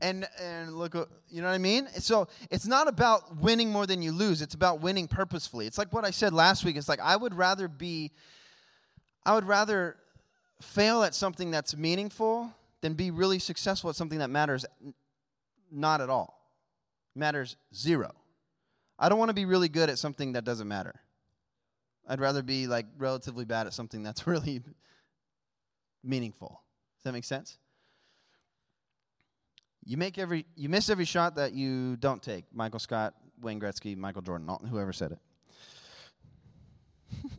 And 0.00 0.26
and 0.40 0.76
look, 0.76 0.94
uh, 0.94 1.04
you 1.28 1.42
know 1.42 1.48
what 1.48 1.54
I 1.54 1.58
mean? 1.58 1.88
So 1.98 2.28
it's 2.50 2.66
not 2.66 2.88
about 2.88 3.36
winning 3.36 3.70
more 3.70 3.86
than 3.86 4.02
you 4.02 4.12
lose. 4.12 4.42
It's 4.42 4.54
about 4.54 4.80
winning 4.80 5.06
purposefully. 5.06 5.66
It's 5.66 5.78
like 5.78 5.92
what 5.92 6.04
I 6.04 6.10
said 6.10 6.32
last 6.32 6.64
week. 6.64 6.76
It's 6.76 6.88
like 6.88 7.00
I 7.00 7.16
would 7.16 7.34
rather 7.34 7.68
be, 7.68 8.10
I 9.24 9.34
would 9.34 9.44
rather 9.44 9.96
fail 10.60 11.02
at 11.04 11.14
something 11.14 11.50
that's 11.50 11.76
meaningful 11.76 12.52
than 12.80 12.94
be 12.94 13.10
really 13.10 13.38
successful 13.38 13.90
at 13.90 13.96
something 13.96 14.18
that 14.18 14.30
matters 14.30 14.66
not 15.70 16.00
at 16.00 16.10
all. 16.10 16.38
Matters 17.14 17.56
zero. 17.74 18.12
I 18.98 19.08
don't 19.08 19.18
want 19.18 19.30
to 19.30 19.34
be 19.34 19.44
really 19.44 19.68
good 19.68 19.90
at 19.90 19.98
something 19.98 20.32
that 20.32 20.44
doesn't 20.44 20.68
matter. 20.68 20.94
I'd 22.08 22.20
rather 22.20 22.42
be 22.42 22.66
like 22.66 22.86
relatively 22.98 23.44
bad 23.44 23.66
at 23.66 23.72
something 23.72 24.02
that's 24.02 24.26
really 24.26 24.62
meaningful. 26.02 26.60
Does 26.98 27.04
that 27.04 27.12
make 27.12 27.24
sense? 27.24 27.58
You 29.84 29.96
make 29.96 30.18
every 30.18 30.46
you 30.54 30.68
miss 30.68 30.88
every 30.90 31.04
shot 31.04 31.36
that 31.36 31.52
you 31.52 31.96
don't 31.96 32.22
take. 32.22 32.44
Michael 32.52 32.78
Scott, 32.78 33.14
Wayne 33.40 33.60
Gretzky, 33.60 33.96
Michael 33.96 34.22
Jordan, 34.22 34.48
whoever 34.68 34.92
said 34.92 35.12
it. 35.12 35.18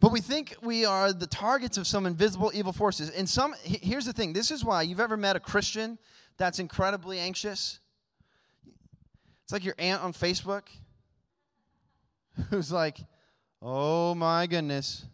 but 0.00 0.10
we 0.10 0.20
think 0.20 0.56
we 0.62 0.84
are 0.84 1.12
the 1.12 1.26
targets 1.26 1.78
of 1.78 1.86
some 1.86 2.06
invisible 2.06 2.50
evil 2.54 2.72
forces. 2.72 3.10
And 3.10 3.28
some 3.28 3.54
here's 3.62 4.06
the 4.06 4.12
thing. 4.12 4.32
This 4.32 4.50
is 4.50 4.64
why 4.64 4.82
you've 4.82 5.00
ever 5.00 5.16
met 5.16 5.36
a 5.36 5.40
Christian 5.40 5.98
that's 6.36 6.58
incredibly 6.58 7.18
anxious. 7.18 7.78
It's 9.44 9.52
like 9.52 9.64
your 9.64 9.74
aunt 9.78 10.02
on 10.02 10.12
Facebook. 10.12 10.62
who's 12.50 12.72
like, 12.72 12.98
oh 13.62 14.14
my 14.14 14.46
goodness, 14.46 15.04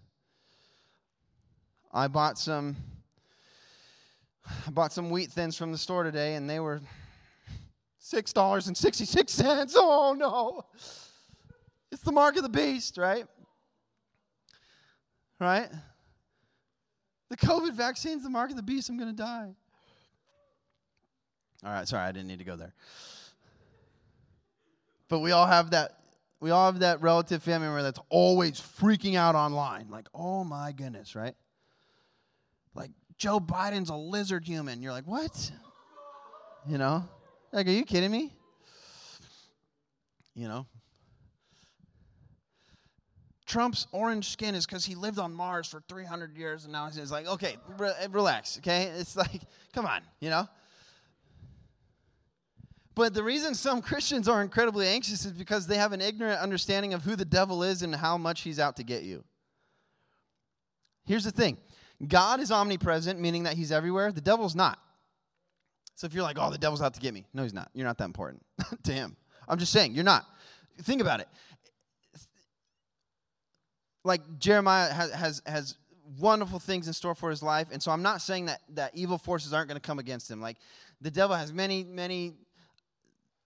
I 1.93 2.09
bought 2.09 2.39
some. 2.39 2.77
I 4.67 4.71
bought 4.71 4.93
some 4.93 5.11
wheat 5.11 5.31
thins 5.31 5.57
from 5.57 5.73
the 5.73 5.79
store 5.79 6.03
today, 6.03 6.35
and 6.35 6.49
they 6.49 6.61
were 6.61 6.81
six 7.99 8.33
dollars 8.33 8.67
and 8.67 8.77
sixty 8.77 9.05
six 9.05 9.33
cents. 9.33 9.75
Oh 9.77 10.15
no! 10.17 10.65
It's 11.93 12.03
the 12.03 12.13
mark 12.13 12.37
of 12.37 12.43
the 12.43 12.49
beast, 12.49 12.97
right? 12.99 13.27
Right? 15.39 15.69
The 17.31 17.37
COVID 17.37 17.75
vaccine's 17.75 18.23
the 18.23 18.31
mark 18.31 18.51
of 18.51 18.57
the 18.57 18.63
beast. 18.63 18.89
I'm 18.89 18.99
going 18.99 19.11
to 19.11 19.17
die. 19.17 19.55
All 21.65 21.73
right, 21.73 21.87
sorry, 21.87 22.03
I 22.03 22.13
didn't 22.13 22.29
need 22.29 22.39
to 22.41 22.45
go 22.45 22.57
there. 22.57 22.75
But 25.09 25.21
we 25.21 25.33
all 25.33 25.47
have 25.47 25.71
that. 25.71 25.97
We 26.41 26.51
all 26.51 26.67
have 26.71 26.81
that 26.81 27.03
relative 27.03 27.43
family 27.43 27.67
member 27.67 27.83
that's 27.83 28.01
always 28.09 28.61
freaking 28.61 29.17
out 29.17 29.35
online, 29.35 29.89
like, 29.91 30.09
"Oh 30.15 30.43
my 30.45 30.73
goodness!" 30.73 31.15
Right? 31.15 31.35
Like 32.75 32.91
Joe 33.21 33.39
Biden's 33.39 33.91
a 33.91 33.95
lizard 33.95 34.47
human. 34.47 34.81
You're 34.81 34.93
like, 34.93 35.07
"What?" 35.07 35.53
You 36.67 36.79
know? 36.79 37.05
Like, 37.53 37.67
are 37.67 37.71
you 37.71 37.85
kidding 37.85 38.11
me? 38.11 38.33
You 40.35 40.49
know? 40.49 40.67
Trump's 43.45 43.87
orange 43.93 44.29
skin 44.29 44.55
is 44.55 44.65
because 44.65 44.87
he 44.87 44.95
lived 44.95 45.19
on 45.19 45.35
Mars 45.35 45.67
for 45.67 45.83
300 45.89 46.37
years 46.37 46.65
and 46.65 46.73
now 46.73 46.89
he's 46.89 47.11
like, 47.11 47.27
okay, 47.27 47.57
re- 47.79 47.93
eh, 47.99 48.07
relax, 48.11 48.59
okay? 48.59 48.85
It's 48.97 49.17
like, 49.17 49.43
come 49.75 49.87
on, 49.87 50.03
you 50.21 50.31
know? 50.31 50.49
But 52.95 53.13
the 53.13 53.25
reason 53.25 53.55
some 53.55 53.83
Christians 53.83 54.29
are 54.29 54.41
incredibly 54.41 54.87
anxious 54.87 55.25
is 55.25 55.33
because 55.33 55.67
they 55.67 55.77
have 55.77 55.93
an 55.93 56.01
ignorant 56.01 56.41
understanding 56.41 56.95
of 56.95 57.03
who 57.03 57.17
the 57.17 57.25
devil 57.25 57.65
is 57.65 57.83
and 57.83 57.95
how 57.95 58.17
much 58.17 58.43
he's 58.43 58.61
out 58.61 58.77
to 58.77 58.85
get 58.85 59.03
you. 59.03 59.25
Here's 61.05 61.25
the 61.25 61.33
thing 61.33 61.59
God 62.07 62.41
is 62.41 62.51
omnipresent, 62.51 63.21
meaning 63.21 63.45
that 63.45 63.55
he's 63.55 63.73
everywhere. 63.73 64.13
The 64.13 64.21
devil's 64.21 64.55
not. 64.55 64.79
So 65.95 66.07
if 66.07 66.15
you're 66.15 66.23
like, 66.23 66.39
oh, 66.41 66.51
the 66.51 66.59
devil's 66.59 66.81
out 66.81 66.95
to 66.95 67.01
get 67.01 67.13
me, 67.13 67.27
no, 67.35 67.43
he's 67.43 67.53
not. 67.53 67.71
You're 67.75 67.87
not 67.87 67.99
that 67.99 68.05
important 68.05 68.43
to 68.85 68.93
him. 68.93 69.17
I'm 69.47 69.59
just 69.59 69.73
saying, 69.73 69.95
you're 69.95 70.05
not. 70.05 70.25
Think 70.83 71.03
about 71.03 71.21
it 71.21 71.29
like 74.05 74.23
Jeremiah 74.39 74.93
has, 74.93 75.13
has, 75.13 75.43
has 75.47 75.77
wonderful 76.19 76.59
things 76.59 76.87
in 76.87 76.93
store 76.93 77.15
for 77.15 77.31
his 77.31 77.43
life. 77.43 77.69
And 77.71 77.83
so 77.83 77.91
I'm 77.91 78.03
not 78.03 78.21
saying 78.23 78.47
that, 78.47 78.61
that 78.71 78.93
evil 78.95 79.19
forces 79.19 79.53
aren't 79.53 79.69
going 79.69 79.81
to 79.81 79.87
come 79.87 79.99
against 79.99 80.31
him. 80.31 80.41
Like 80.41 80.57
the 81.01 81.11
devil 81.11 81.37
has 81.37 81.53
many, 81.53 81.85
many 81.85 82.35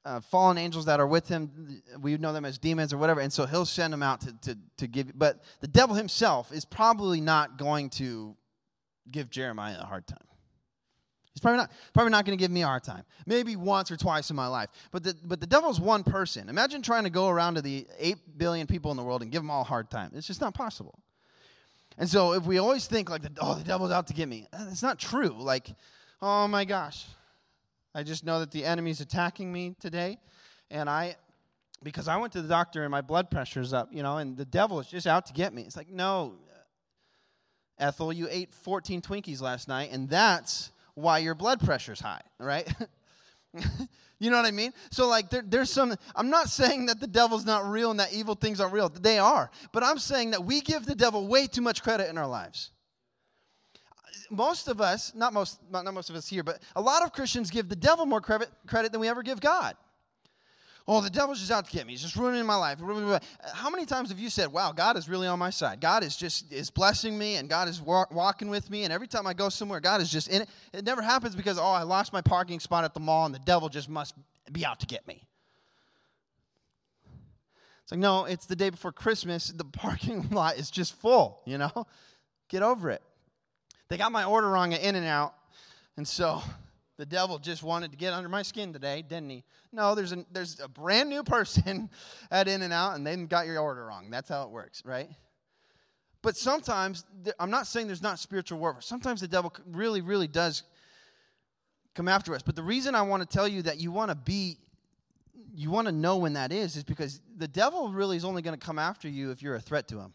uh, 0.05 0.21
fallen 0.21 0.59
angels 0.59 0.85
that 0.87 1.01
are 1.01 1.07
with 1.07 1.29
him. 1.29 1.83
We 2.01 2.17
know 2.19 2.33
them 2.33 2.45
as 2.45 2.59
demons 2.59 2.93
or 2.93 2.99
whatever. 2.99 3.21
And 3.21 3.33
so 3.33 3.47
he'll 3.47 3.65
send 3.65 3.93
them 3.93 4.03
out 4.03 4.21
to, 4.23 4.33
to, 4.43 4.59
to 4.79 4.87
give. 4.87 5.19
But 5.19 5.43
the 5.61 5.69
devil 5.69 5.95
himself 5.95 6.53
is 6.53 6.65
probably 6.65 7.21
not 7.21 7.59
going 7.59 7.91
to 7.91 8.37
give 9.11 9.31
Jeremiah 9.31 9.79
a 9.81 9.85
hard 9.85 10.07
time. 10.07 10.19
He's 11.35 11.41
probably 11.41 11.59
not, 11.59 11.73
probably 11.93 12.13
not 12.13 12.25
going 12.25 12.39
to 12.39 12.43
give 12.43 12.53
me 12.53 12.63
a 12.63 12.67
hard 12.67 12.85
time. 12.85 13.03
Maybe 13.27 13.57
once 13.57 13.91
or 13.91 13.97
twice 13.97 14.31
in 14.31 14.37
my 14.37 14.47
life. 14.47 14.69
But 14.93 15.03
the, 15.03 15.17
but 15.25 15.41
the 15.41 15.49
devil's 15.49 15.81
one 15.81 16.05
person. 16.05 16.49
Imagine 16.49 16.81
trying 16.81 17.05
to 17.05 17.11
go 17.11 17.29
around 17.29 17.57
to 17.57 17.63
the 17.63 17.89
8 17.99 18.39
billion 18.39 18.69
people 18.69 18.93
in 18.93 18.97
the 18.97 19.03
world 19.03 19.23
and 19.23 19.33
give 19.33 19.43
them 19.43 19.51
all 19.51 19.63
a 19.63 19.65
hard 19.65 19.91
time. 19.91 20.13
It's 20.15 20.29
just 20.29 20.41
not 20.41 20.55
possible. 20.55 21.01
And 21.99 22.09
so 22.09 22.35
if 22.35 22.45
we 22.45 22.59
always 22.59 22.87
think 22.87 23.11
like, 23.11 23.23
oh, 23.41 23.55
the 23.55 23.65
devil's 23.65 23.91
out 23.91 24.07
to 24.09 24.15
get 24.15 24.29
me, 24.29 24.47
uh, 24.53 24.67
it's 24.71 24.83
not 24.83 25.01
true. 25.01 25.35
Like, 25.37 25.75
oh 26.23 26.47
my 26.47 26.65
gosh, 26.65 27.05
I 27.97 28.05
just 28.05 28.25
know 28.25 28.39
that 28.39 28.53
the 28.53 28.65
enemy's 28.65 29.01
attacking 29.01 29.53
me 29.53 29.75
today. 29.81 30.19
And 30.71 30.89
I, 30.89 31.17
because 31.83 32.07
I 32.07 32.17
went 32.17 32.33
to 32.33 32.43
the 32.43 32.49
doctor 32.49 32.83
and 32.83 32.91
my 32.91 33.01
blood 33.01 33.31
pressure's 33.31 33.73
up, 33.73 33.89
you 33.93 34.03
know, 34.03 34.19
and 34.19 34.37
the 34.37 34.45
devil 34.45 34.79
is 34.81 34.87
just 34.87 35.07
out 35.07 35.27
to 35.27 35.33
get 35.33 35.53
me. 35.53 35.63
It's 35.63 35.77
like, 35.77 35.91
no, 35.91 36.35
Ethel, 37.79 38.13
you 38.13 38.29
ate 38.31 38.55
14 38.55 39.03
Twinkies 39.03 39.41
last 39.41 39.69
night, 39.69 39.91
and 39.93 40.09
that's 40.09 40.71
why 40.95 41.19
your 41.19 41.35
blood 41.35 41.61
pressure's 41.61 42.01
high, 42.01 42.21
right? 42.39 42.73
you 44.19 44.31
know 44.31 44.37
what 44.37 44.47
I 44.47 44.53
mean? 44.53 44.73
So, 44.91 45.09
like, 45.09 45.31
there, 45.31 45.43
there's 45.45 45.71
some, 45.71 45.95
I'm 46.15 46.31
not 46.31 46.49
saying 46.49 46.87
that 46.87 47.01
the 47.01 47.07
devil's 47.07 47.45
not 47.45 47.69
real 47.69 47.91
and 47.91 48.01
that 48.01 48.13
evil 48.13 48.35
things 48.35 48.61
aren't 48.61 48.73
real. 48.73 48.89
They 48.89 49.19
are. 49.19 49.51
But 49.73 49.83
I'm 49.83 49.99
saying 49.99 50.31
that 50.33 50.45
we 50.45 50.61
give 50.61 50.87
the 50.87 50.95
devil 50.95 51.27
way 51.27 51.47
too 51.47 51.63
much 51.63 51.83
credit 51.83 52.09
in 52.09 52.19
our 52.19 52.29
lives. 52.29 52.71
Most 54.31 54.69
of 54.69 54.81
us, 54.81 55.13
not 55.15 55.33
most, 55.33 55.61
not 55.71 55.93
most 55.93 56.11
of 56.11 56.17
us 56.17 56.29
here, 56.29 56.43
but 56.43 56.61
a 56.77 56.81
lot 56.81 57.03
of 57.03 57.13
Christians 57.13 57.51
give 57.51 57.69
the 57.69 57.77
devil 57.77 58.07
more 58.07 58.21
credit, 58.21 58.51
credit 58.67 58.93
than 58.93 59.01
we 59.01 59.09
ever 59.09 59.23
give 59.23 59.41
God. 59.41 59.77
Oh, 60.87 61.01
the 61.01 61.09
devil's 61.09 61.39
just 61.39 61.51
out 61.51 61.65
to 61.65 61.73
get 61.73 61.87
me. 61.87 61.95
He's 61.95 62.03
just 62.03 62.15
ruining 62.15 62.45
my 62.45 62.57
life. 62.57 62.79
How 63.55 63.71
many 63.71 63.87
times 63.87 64.11
have 64.11 64.19
you 64.19 64.29
said, 64.29 64.53
"Wow, 64.53 64.73
God 64.73 64.99
is 64.99 65.09
really 65.09 65.27
on 65.27 65.39
my 65.39 65.49
side. 65.49 65.81
God 65.81 66.05
is 66.05 66.15
just 66.15 66.53
is 66.53 66.69
blessing 66.69 67.17
me, 67.17 67.37
and 67.37 67.49
God 67.49 67.69
is 67.69 67.81
walk, 67.81 68.13
walking 68.13 68.51
with 68.51 68.69
me." 68.69 68.85
And 68.85 68.93
every 68.93 69.07
time 69.07 69.27
I 69.27 69.33
go 69.33 69.49
somewhere, 69.49 69.81
God 69.81 70.03
is 70.03 70.11
just 70.11 70.29
in 70.29 70.43
it. 70.43 70.49
It 70.75 70.85
never 70.85 71.01
happens 71.01 71.35
because 71.35 71.57
oh, 71.57 71.63
I 71.63 71.85
lost 71.85 72.13
my 72.13 72.21
parking 72.21 72.61
spot 72.61 72.85
at 72.85 72.93
the 72.93 73.01
mall, 73.01 73.25
and 73.25 73.35
the 73.35 73.39
devil 73.39 73.71
just 73.71 73.89
must 73.89 74.15
be 74.53 74.67
out 74.67 74.79
to 74.81 74.87
get 74.87 75.07
me. 75.09 75.27
It's 77.83 77.93
like 77.93 78.01
no, 78.01 78.27
it's 78.27 78.45
the 78.45 78.57
day 78.57 78.69
before 78.69 78.93
Christmas. 78.93 79.49
The 79.49 79.65
parking 79.65 80.29
lot 80.33 80.59
is 80.59 80.71
just 80.71 80.95
full. 81.01 81.41
You 81.47 81.57
know, 81.57 81.87
get 82.51 82.63
over 82.63 82.91
it. 82.91 83.03
They 83.89 83.97
got 83.97 84.13
my 84.13 84.25
order 84.25 84.51
wrong 84.51 84.75
at 84.75 84.83
In 84.83 84.97
and 84.97 85.07
Out, 85.07 85.35
and 85.97 86.07
so 86.07 86.43
the 86.97 87.07
devil 87.07 87.39
just 87.39 87.63
wanted 87.63 87.91
to 87.91 87.97
get 87.97 88.13
under 88.13 88.29
my 88.29 88.43
skin 88.43 88.73
today, 88.73 89.03
didn't 89.03 89.31
he? 89.31 89.45
No, 89.73 89.95
there's 89.95 90.13
a, 90.13 90.25
there's 90.31 90.61
a 90.61 90.69
brand 90.69 91.09
new 91.09 91.25
person 91.25 91.91
at 92.31 92.47
In 92.47 92.63
and 92.63 92.73
Out, 92.73 92.95
and 92.95 93.07
they 93.07 93.17
got 93.17 93.47
your 93.47 93.59
order 93.59 93.85
wrong. 93.87 94.11
That's 94.11 94.29
how 94.29 94.45
it 94.45 94.51
works, 94.51 94.83
right? 94.85 95.09
But 96.23 96.37
sometimes, 96.37 97.05
I'm 97.39 97.51
not 97.51 97.67
saying 97.67 97.87
there's 97.87 98.03
not 98.03 98.19
spiritual 98.19 98.59
warfare. 98.59 98.81
Sometimes 98.81 99.21
the 99.21 99.29
devil 99.29 99.53
really, 99.67 100.01
really 100.01 100.29
does 100.29 100.63
come 101.95 102.09
after 102.09 102.35
us. 102.35 102.43
But 102.43 102.57
the 102.57 102.63
reason 102.63 102.95
I 102.95 103.03
want 103.03 103.29
to 103.29 103.29
tell 103.29 103.47
you 103.47 103.63
that 103.63 103.79
you 103.79 103.93
want 103.93 104.11
to 104.11 104.15
be, 104.15 104.59
you 105.55 105.71
want 105.71 105.87
to 105.87 105.93
know 105.93 106.17
when 106.17 106.33
that 106.35 106.53
is, 106.53 106.77
is 106.77 106.85
because 106.85 107.21
the 107.37 107.49
devil 107.49 107.91
really 107.93 108.17
is 108.17 108.25
only 108.25 108.41
going 108.41 108.59
to 108.59 108.65
come 108.65 108.79
after 108.79 109.09
you 109.09 109.33
if 109.33 109.43
you're 109.43 109.57
a 109.57 109.61
threat 109.61 109.87
to 109.89 109.99
him. 109.99 110.15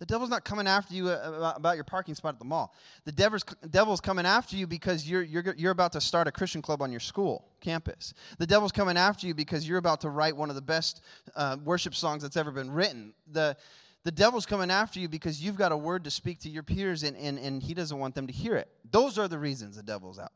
The 0.00 0.06
devil's 0.06 0.30
not 0.30 0.44
coming 0.44 0.66
after 0.66 0.92
you 0.92 1.08
uh, 1.08 1.52
about 1.56 1.76
your 1.76 1.84
parking 1.84 2.14
spot 2.14 2.34
at 2.34 2.38
the 2.40 2.44
mall. 2.44 2.74
The 3.04 3.12
devil's, 3.12 3.44
devil's 3.70 4.00
coming 4.00 4.26
after 4.26 4.56
you 4.56 4.66
because 4.66 5.08
you're, 5.08 5.22
you're, 5.22 5.54
you're 5.56 5.70
about 5.70 5.92
to 5.92 6.00
start 6.00 6.26
a 6.26 6.32
Christian 6.32 6.60
club 6.62 6.82
on 6.82 6.90
your 6.90 7.00
school 7.00 7.46
campus. 7.60 8.12
The 8.38 8.46
devil's 8.46 8.72
coming 8.72 8.96
after 8.96 9.26
you 9.26 9.34
because 9.34 9.68
you're 9.68 9.78
about 9.78 10.00
to 10.00 10.10
write 10.10 10.36
one 10.36 10.48
of 10.48 10.56
the 10.56 10.62
best 10.62 11.00
uh, 11.36 11.56
worship 11.64 11.94
songs 11.94 12.22
that's 12.22 12.36
ever 12.36 12.50
been 12.50 12.72
written. 12.72 13.14
The, 13.30 13.56
the 14.02 14.10
devil's 14.10 14.46
coming 14.46 14.70
after 14.70 14.98
you 14.98 15.08
because 15.08 15.40
you've 15.40 15.56
got 15.56 15.70
a 15.70 15.76
word 15.76 16.04
to 16.04 16.10
speak 16.10 16.40
to 16.40 16.48
your 16.48 16.64
peers 16.64 17.04
and, 17.04 17.16
and, 17.16 17.38
and 17.38 17.62
he 17.62 17.72
doesn't 17.72 17.98
want 17.98 18.16
them 18.16 18.26
to 18.26 18.32
hear 18.32 18.56
it. 18.56 18.68
Those 18.90 19.16
are 19.16 19.28
the 19.28 19.38
reasons 19.38 19.76
the 19.76 19.82
devil's 19.82 20.18
out 20.18 20.32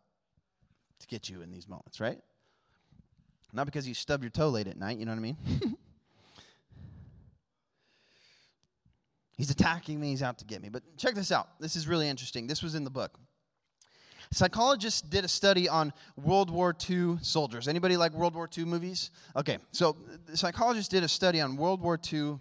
to 1.01 1.07
get 1.09 1.29
you 1.29 1.43
in 1.43 1.51
these 1.51 1.69
moments, 1.69 2.01
right? 2.01 2.19
Not 3.53 3.67
because 3.67 3.89
you 3.89 3.95
stubbed 3.95 4.23
your 4.23 4.31
toe 4.31 4.51
late 4.51 4.69
at 4.69 4.77
night, 4.77 4.99
you 4.99 5.05
know 5.05 5.13
what 5.13 5.19
I 5.19 5.23
mean? 5.23 5.37
He's 9.39 9.51
attacking 9.51 10.01
me, 10.01 10.11
he's 10.11 10.23
out 10.23 10.39
to 10.39 10.45
get 10.45 10.61
me. 10.61 10.69
But 10.69 10.83
check 10.99 11.15
this 11.15 11.31
out. 11.31 11.49
This 11.61 11.77
is 11.77 11.87
really 11.87 12.09
interesting. 12.09 12.49
This 12.49 12.61
was 12.61 12.75
in 12.75 12.83
the 12.83 12.91
book. 12.91 13.19
Psychologists 14.33 15.01
did 15.01 15.25
a 15.25 15.29
study 15.29 15.69
on 15.69 15.93
World 16.17 16.51
War 16.51 16.77
II 16.91 17.19
soldiers. 17.23 17.69
Anybody 17.69 17.97
like 17.97 18.13
World 18.13 18.35
War 18.35 18.49
II 18.57 18.67
movies? 18.67 19.11
Okay, 19.37 19.59
so 19.71 19.97
psychologists 20.35 20.89
did 20.89 21.05
a 21.05 21.09
study 21.09 21.41
on 21.41 21.57
World 21.57 21.81
War 21.81 21.99
II 22.13 22.39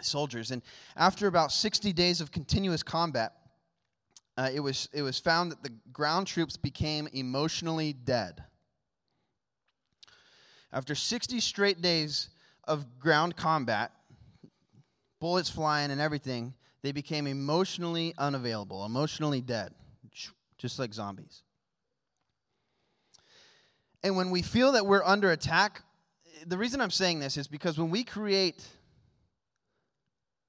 soldiers, 0.00 0.50
and 0.50 0.62
after 0.96 1.26
about 1.26 1.52
60 1.52 1.92
days 1.92 2.22
of 2.22 2.30
continuous 2.30 2.82
combat, 2.82 3.32
uh, 4.38 4.48
it, 4.54 4.60
was, 4.60 4.88
it 4.94 5.02
was 5.02 5.18
found 5.18 5.52
that 5.52 5.62
the 5.62 5.72
ground 5.92 6.26
troops 6.26 6.56
became 6.56 7.06
emotionally 7.12 7.92
dead. 7.92 8.42
After 10.72 10.94
60 10.94 11.40
straight 11.40 11.82
days 11.82 12.30
of 12.64 12.98
ground 12.98 13.36
combat, 13.36 13.92
bullets 15.20 15.50
flying 15.50 15.90
and 15.90 16.00
everything, 16.00 16.54
they 16.82 16.92
became 16.92 17.26
emotionally 17.26 18.14
unavailable, 18.18 18.84
emotionally 18.84 19.40
dead, 19.40 19.72
just 20.58 20.78
like 20.78 20.92
zombies. 20.92 21.42
And 24.02 24.16
when 24.16 24.30
we 24.30 24.42
feel 24.42 24.72
that 24.72 24.86
we're 24.86 25.04
under 25.04 25.30
attack, 25.30 25.82
the 26.46 26.56
reason 26.56 26.80
I'm 26.80 26.90
saying 26.90 27.20
this 27.20 27.36
is 27.36 27.46
because 27.46 27.78
when 27.78 27.90
we 27.90 28.02
create 28.02 28.66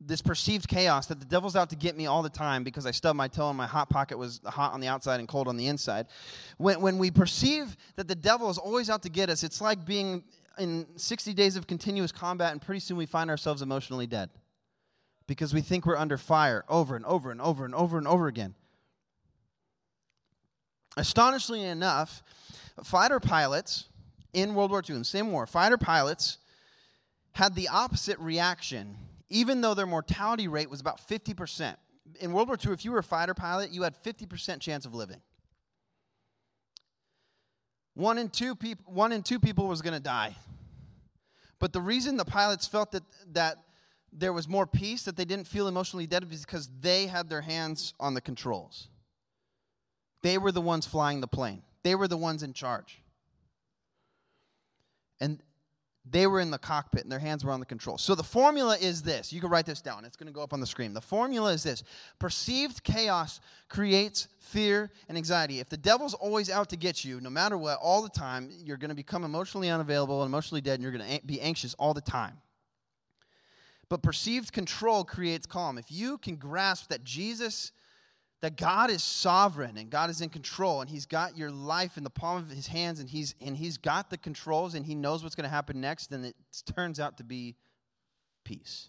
this 0.03 0.21
perceived 0.21 0.67
chaos 0.67 1.05
that 1.07 1.19
the 1.19 1.25
devil's 1.25 1.55
out 1.55 1.69
to 1.69 1.75
get 1.75 1.95
me 1.95 2.07
all 2.07 2.23
the 2.23 2.29
time 2.29 2.63
because 2.63 2.85
I 2.85 2.91
stubbed 2.91 3.17
my 3.17 3.27
toe 3.27 3.49
and 3.49 3.57
my 3.57 3.67
hot 3.67 3.89
pocket 3.89 4.17
was 4.17 4.41
hot 4.45 4.73
on 4.73 4.79
the 4.79 4.87
outside 4.87 5.19
and 5.19 5.27
cold 5.27 5.47
on 5.47 5.57
the 5.57 5.67
inside. 5.67 6.07
When, 6.57 6.81
when 6.81 6.97
we 6.97 7.11
perceive 7.11 7.77
that 7.97 8.07
the 8.07 8.15
devil 8.15 8.49
is 8.49 8.57
always 8.57 8.89
out 8.89 9.03
to 9.03 9.09
get 9.09 9.29
us, 9.29 9.43
it's 9.43 9.61
like 9.61 9.85
being 9.85 10.23
in 10.57 10.87
60 10.95 11.33
days 11.33 11.55
of 11.55 11.67
continuous 11.67 12.11
combat, 12.11 12.51
and 12.51 12.61
pretty 12.61 12.79
soon 12.79 12.97
we 12.97 13.05
find 13.05 13.29
ourselves 13.29 13.61
emotionally 13.61 14.07
dead 14.07 14.29
because 15.31 15.53
we 15.53 15.61
think 15.61 15.85
we're 15.85 15.95
under 15.95 16.17
fire 16.17 16.65
over 16.67 16.93
and 16.93 17.05
over 17.05 17.31
and 17.31 17.39
over 17.39 17.63
and 17.63 17.73
over 17.73 17.97
and 17.97 18.05
over 18.05 18.27
again. 18.27 18.53
Astonishingly 20.97 21.63
enough, 21.63 22.21
fighter 22.83 23.21
pilots 23.21 23.85
in 24.33 24.55
World 24.55 24.71
War 24.71 24.83
II, 24.85 24.95
in 24.95 24.99
the 24.99 25.05
same 25.05 25.31
war, 25.31 25.47
fighter 25.47 25.77
pilots 25.77 26.37
had 27.31 27.55
the 27.55 27.69
opposite 27.69 28.19
reaction, 28.19 28.97
even 29.29 29.61
though 29.61 29.73
their 29.73 29.85
mortality 29.85 30.49
rate 30.49 30.69
was 30.69 30.81
about 30.81 30.99
50%. 31.07 31.77
In 32.19 32.33
World 32.33 32.49
War 32.49 32.57
II, 32.61 32.73
if 32.73 32.83
you 32.83 32.91
were 32.91 32.99
a 32.99 33.03
fighter 33.03 33.33
pilot, 33.33 33.71
you 33.71 33.83
had 33.83 33.95
50% 34.03 34.59
chance 34.59 34.85
of 34.85 34.93
living. 34.93 35.21
One 37.93 38.17
in 38.17 38.27
two, 38.27 38.53
peop- 38.53 38.85
one 38.85 39.13
in 39.13 39.23
two 39.23 39.39
people 39.39 39.69
was 39.69 39.81
going 39.81 39.93
to 39.93 40.03
die. 40.03 40.35
But 41.57 41.71
the 41.71 41.79
reason 41.79 42.17
the 42.17 42.25
pilots 42.25 42.67
felt 42.67 42.91
that, 42.91 43.03
that 43.31 43.59
there 44.13 44.33
was 44.33 44.47
more 44.47 44.67
peace, 44.67 45.03
that 45.03 45.15
they 45.15 45.25
didn't 45.25 45.47
feel 45.47 45.67
emotionally 45.67 46.07
dead, 46.07 46.27
because 46.29 46.69
they 46.79 47.07
had 47.07 47.29
their 47.29 47.41
hands 47.41 47.93
on 47.99 48.13
the 48.13 48.21
controls. 48.21 48.87
They 50.21 50.37
were 50.37 50.51
the 50.51 50.61
ones 50.61 50.85
flying 50.85 51.21
the 51.21 51.27
plane, 51.27 51.63
they 51.83 51.95
were 51.95 52.07
the 52.07 52.17
ones 52.17 52.43
in 52.43 52.53
charge. 52.53 53.01
And 55.19 55.39
they 56.09 56.25
were 56.25 56.39
in 56.39 56.49
the 56.49 56.57
cockpit 56.57 57.03
and 57.03 57.11
their 57.11 57.19
hands 57.19 57.45
were 57.45 57.51
on 57.51 57.59
the 57.59 57.65
controls. 57.65 58.01
So 58.01 58.15
the 58.15 58.23
formula 58.23 58.75
is 58.81 59.03
this. 59.03 59.31
You 59.31 59.39
can 59.39 59.51
write 59.51 59.67
this 59.67 59.81
down. 59.81 60.03
It's 60.03 60.17
going 60.17 60.27
to 60.27 60.33
go 60.33 60.41
up 60.41 60.51
on 60.51 60.59
the 60.59 60.65
screen. 60.65 60.93
The 60.93 61.01
formula 61.01 61.53
is 61.53 61.61
this 61.61 61.83
perceived 62.17 62.83
chaos 62.83 63.39
creates 63.69 64.27
fear 64.39 64.89
and 65.07 65.17
anxiety. 65.17 65.59
If 65.59 65.69
the 65.69 65.77
devil's 65.77 66.15
always 66.15 66.49
out 66.49 66.69
to 66.69 66.75
get 66.75 67.05
you, 67.05 67.21
no 67.21 67.29
matter 67.29 67.57
what, 67.57 67.77
all 67.79 68.01
the 68.01 68.09
time, 68.09 68.49
you're 68.63 68.77
going 68.77 68.89
to 68.89 68.95
become 68.95 69.23
emotionally 69.23 69.69
unavailable 69.69 70.23
and 70.23 70.29
emotionally 70.29 70.61
dead, 70.61 70.75
and 70.75 70.83
you're 70.83 70.91
going 70.91 71.19
to 71.19 71.25
be 71.25 71.39
anxious 71.39 71.75
all 71.75 71.93
the 71.93 72.01
time. 72.01 72.33
But 73.91 74.03
perceived 74.03 74.53
control 74.53 75.03
creates 75.03 75.45
calm. 75.45 75.77
If 75.77 75.91
you 75.91 76.17
can 76.17 76.37
grasp 76.37 76.87
that 76.91 77.03
Jesus 77.03 77.73
that 78.39 78.55
God 78.55 78.89
is 78.89 79.03
sovereign 79.03 79.77
and 79.77 79.89
God 79.89 80.09
is 80.09 80.21
in 80.21 80.29
control 80.29 80.79
and 80.79 80.89
he's 80.89 81.05
got 81.05 81.37
your 81.37 81.51
life 81.51 81.97
in 81.97 82.05
the 82.05 82.09
palm 82.09 82.37
of 82.37 82.49
his 82.49 82.67
hands 82.67 83.01
and 83.01 83.09
he's 83.09 83.35
and 83.41 83.57
he's 83.57 83.77
got 83.77 84.09
the 84.09 84.17
controls 84.17 84.75
and 84.75 84.85
he 84.85 84.95
knows 84.95 85.23
what's 85.23 85.35
going 85.35 85.43
to 85.43 85.49
happen 85.49 85.81
next 85.81 86.09
then 86.09 86.23
it 86.23 86.35
turns 86.73 87.01
out 87.01 87.17
to 87.17 87.25
be 87.25 87.57
peace. 88.45 88.87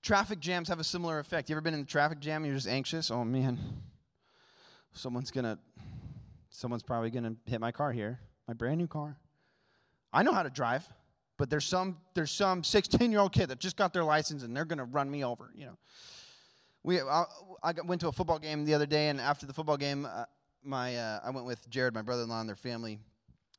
Traffic 0.00 0.38
jams 0.38 0.68
have 0.68 0.78
a 0.78 0.84
similar 0.84 1.18
effect. 1.18 1.50
You 1.50 1.56
ever 1.56 1.60
been 1.60 1.74
in 1.74 1.80
a 1.80 1.84
traffic 1.84 2.20
jam 2.20 2.44
you're 2.44 2.54
just 2.54 2.68
anxious? 2.68 3.10
Oh 3.10 3.24
man. 3.24 3.58
Someone's 4.92 5.32
going 5.32 5.46
to 5.46 5.58
someone's 6.50 6.84
probably 6.84 7.10
going 7.10 7.24
to 7.24 7.50
hit 7.50 7.60
my 7.60 7.72
car 7.72 7.90
here. 7.90 8.20
My 8.46 8.54
brand 8.54 8.78
new 8.78 8.86
car. 8.86 9.18
I 10.12 10.22
know 10.22 10.32
how 10.32 10.44
to 10.44 10.50
drive, 10.50 10.88
but 11.38 11.50
there's 11.50 11.64
some 11.64 11.98
there's 12.14 12.30
some 12.30 12.62
16-year-old 12.62 13.32
kid 13.32 13.48
that 13.48 13.58
just 13.58 13.76
got 13.76 13.92
their 13.92 14.04
license 14.04 14.42
and 14.42 14.56
they're 14.56 14.64
going 14.64 14.78
to 14.78 14.84
run 14.84 15.10
me 15.10 15.24
over, 15.24 15.50
you 15.54 15.66
know 15.66 15.76
we 16.86 17.00
I, 17.00 17.24
I 17.62 17.74
went 17.84 18.00
to 18.02 18.08
a 18.08 18.12
football 18.12 18.38
game 18.38 18.64
the 18.64 18.72
other 18.72 18.86
day, 18.86 19.08
and 19.08 19.20
after 19.20 19.44
the 19.44 19.52
football 19.52 19.76
game, 19.76 20.06
uh, 20.06 20.24
my 20.62 20.96
uh, 20.96 21.20
I 21.22 21.30
went 21.30 21.44
with 21.44 21.68
Jared, 21.68 21.92
my 21.92 22.02
brother-in-law, 22.02 22.40
and 22.40 22.48
their 22.48 22.56
family 22.56 23.00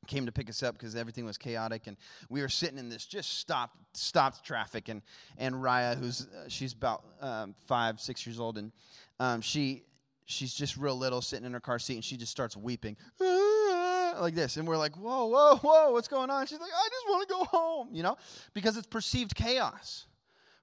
came 0.06 0.24
to 0.24 0.32
pick 0.32 0.48
us 0.48 0.62
up 0.62 0.74
because 0.74 0.96
everything 0.96 1.26
was 1.26 1.36
chaotic, 1.36 1.86
and 1.86 1.96
we 2.30 2.40
were 2.40 2.48
sitting 2.48 2.78
in 2.78 2.88
this 2.88 3.04
just 3.04 3.38
stopped 3.38 3.76
stopped 3.92 4.44
traffic, 4.44 4.88
and 4.88 5.02
and 5.36 5.54
Raya, 5.54 5.96
who's 5.96 6.22
uh, 6.22 6.48
she's 6.48 6.72
about 6.72 7.04
um, 7.20 7.54
five 7.66 8.00
six 8.00 8.26
years 8.26 8.40
old, 8.40 8.56
and 8.56 8.72
um, 9.20 9.42
she 9.42 9.84
she's 10.24 10.54
just 10.54 10.78
real 10.78 10.96
little, 10.96 11.20
sitting 11.20 11.44
in 11.44 11.52
her 11.52 11.60
car 11.60 11.78
seat, 11.78 11.94
and 11.94 12.04
she 12.04 12.16
just 12.16 12.32
starts 12.32 12.56
weeping. 12.56 12.96
Like 14.20 14.34
this 14.34 14.56
and 14.56 14.66
we're 14.66 14.76
like 14.76 14.96
whoa 14.96 15.26
whoa 15.26 15.56
whoa 15.56 15.92
what's 15.92 16.08
going 16.08 16.30
on 16.30 16.46
she's 16.46 16.60
like 16.60 16.70
i 16.70 16.88
just 16.88 17.08
want 17.08 17.28
to 17.28 17.34
go 17.34 17.44
home 17.44 17.88
you 17.92 18.02
know 18.02 18.16
because 18.54 18.76
it's 18.76 18.86
perceived 18.86 19.34
chaos 19.34 20.06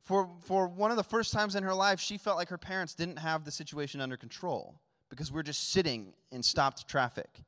for, 0.06 0.30
for 0.42 0.68
one 0.68 0.92
of 0.92 0.98
the 0.98 1.04
first 1.04 1.34
times 1.34 1.56
in 1.56 1.64
her 1.64 1.74
life, 1.74 2.00
she 2.00 2.18
felt 2.18 2.38
like 2.38 2.50
her 2.50 2.60
parents 2.60 2.94
didn't 2.94 3.18
have 3.18 3.44
the 3.44 3.52
situation 3.52 4.02
under 4.02 4.18
control 4.18 4.80
because 5.10 5.32
we're 5.32 5.44
just 5.44 5.72
sitting 5.72 6.14
in 6.32 6.44
stopped 6.44 6.88
traffic. 6.88 7.42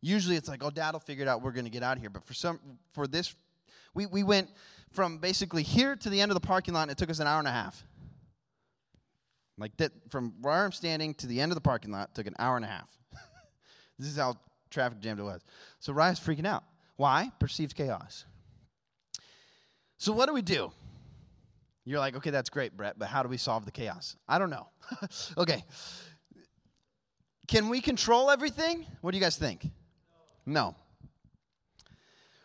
Usually 0.00 0.36
it's 0.36 0.48
like, 0.48 0.62
oh, 0.64 0.70
dad'll 0.70 1.00
figure 1.00 1.22
it 1.22 1.28
out, 1.28 1.42
we're 1.42 1.52
going 1.52 1.64
to 1.64 1.70
get 1.70 1.82
out 1.82 1.96
of 1.96 2.00
here. 2.00 2.10
But 2.10 2.24
for, 2.24 2.34
some, 2.34 2.60
for 2.92 3.08
this, 3.08 3.34
we, 3.94 4.06
we 4.06 4.22
went 4.22 4.48
from 4.92 5.18
basically 5.18 5.64
here 5.64 5.96
to 5.96 6.08
the 6.08 6.20
end 6.20 6.30
of 6.30 6.34
the 6.34 6.46
parking 6.46 6.72
lot, 6.72 6.82
and 6.82 6.92
it 6.92 6.98
took 6.98 7.10
us 7.10 7.18
an 7.18 7.26
hour 7.26 7.40
and 7.40 7.48
a 7.48 7.52
half. 7.52 7.84
Like 9.58 9.76
that, 9.78 9.90
from 10.10 10.34
where 10.40 10.54
I'm 10.54 10.72
standing 10.72 11.14
to 11.14 11.26
the 11.26 11.40
end 11.40 11.50
of 11.50 11.56
the 11.56 11.60
parking 11.60 11.90
lot 11.90 12.14
took 12.14 12.28
an 12.28 12.36
hour 12.38 12.54
and 12.54 12.64
a 12.64 12.68
half. 12.68 12.90
this 13.98 14.08
is 14.08 14.16
how 14.16 14.36
traffic 14.72 15.00
jammed 15.00 15.20
it 15.20 15.24
was. 15.24 15.44
So 15.78 15.92
Raya's 15.92 16.18
freaking 16.18 16.46
out. 16.46 16.64
Why? 16.96 17.30
Perceived 17.38 17.76
chaos. 17.76 18.24
So 19.98 20.12
what 20.12 20.26
do 20.26 20.34
we 20.34 20.42
do? 20.42 20.72
You're 21.84 21.98
like, 21.98 22.16
okay, 22.16 22.30
that's 22.30 22.50
great, 22.50 22.76
Brett, 22.76 22.98
but 22.98 23.08
how 23.08 23.22
do 23.22 23.28
we 23.28 23.36
solve 23.36 23.64
the 23.64 23.70
chaos? 23.70 24.16
I 24.28 24.38
don't 24.38 24.50
know. 24.50 24.68
okay. 25.38 25.64
Can 27.48 27.68
we 27.68 27.80
control 27.80 28.30
everything? 28.30 28.86
What 29.00 29.10
do 29.10 29.16
you 29.16 29.22
guys 29.22 29.36
think? 29.36 29.68
No. 30.46 30.76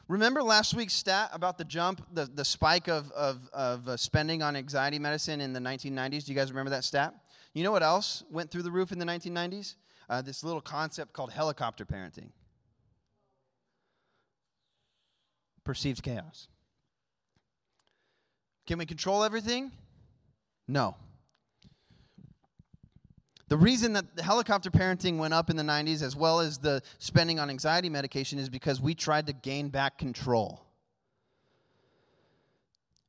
Remember 0.07 0.41
last 0.41 0.73
week's 0.73 0.93
stat 0.93 1.29
about 1.33 1.57
the 1.57 1.65
jump, 1.65 2.05
the, 2.13 2.25
the 2.25 2.45
spike 2.45 2.87
of, 2.87 3.11
of, 3.11 3.47
of 3.53 3.87
uh, 3.87 3.97
spending 3.97 4.41
on 4.41 4.55
anxiety 4.55 4.99
medicine 4.99 5.41
in 5.41 5.53
the 5.53 5.59
1990s? 5.59 6.25
Do 6.25 6.31
you 6.31 6.37
guys 6.37 6.49
remember 6.49 6.71
that 6.71 6.83
stat? 6.83 7.13
You 7.53 7.63
know 7.63 7.71
what 7.71 7.83
else 7.83 8.23
went 8.31 8.49
through 8.49 8.63
the 8.63 8.71
roof 8.71 8.91
in 8.91 8.99
the 8.99 9.05
1990s? 9.05 9.75
Uh, 10.09 10.21
this 10.21 10.43
little 10.43 10.61
concept 10.61 11.13
called 11.13 11.31
helicopter 11.31 11.85
parenting. 11.85 12.29
Perceived 15.63 16.01
chaos. 16.01 16.47
Can 18.65 18.77
we 18.77 18.85
control 18.85 19.23
everything? 19.23 19.71
No. 20.67 20.95
The 23.49 23.57
reason 23.57 23.93
that 23.93 24.15
the 24.15 24.23
helicopter 24.23 24.69
parenting 24.69 25.17
went 25.17 25.33
up 25.33 25.49
in 25.49 25.55
the 25.55 25.63
90s, 25.63 26.01
as 26.01 26.15
well 26.15 26.41
as 26.41 26.57
the 26.57 26.81
spending 26.99 27.39
on 27.39 27.49
anxiety 27.49 27.89
medication, 27.89 28.39
is 28.39 28.49
because 28.49 28.81
we 28.81 28.93
tried 28.93 29.27
to 29.27 29.33
gain 29.33 29.69
back 29.69 29.97
control. 29.97 30.65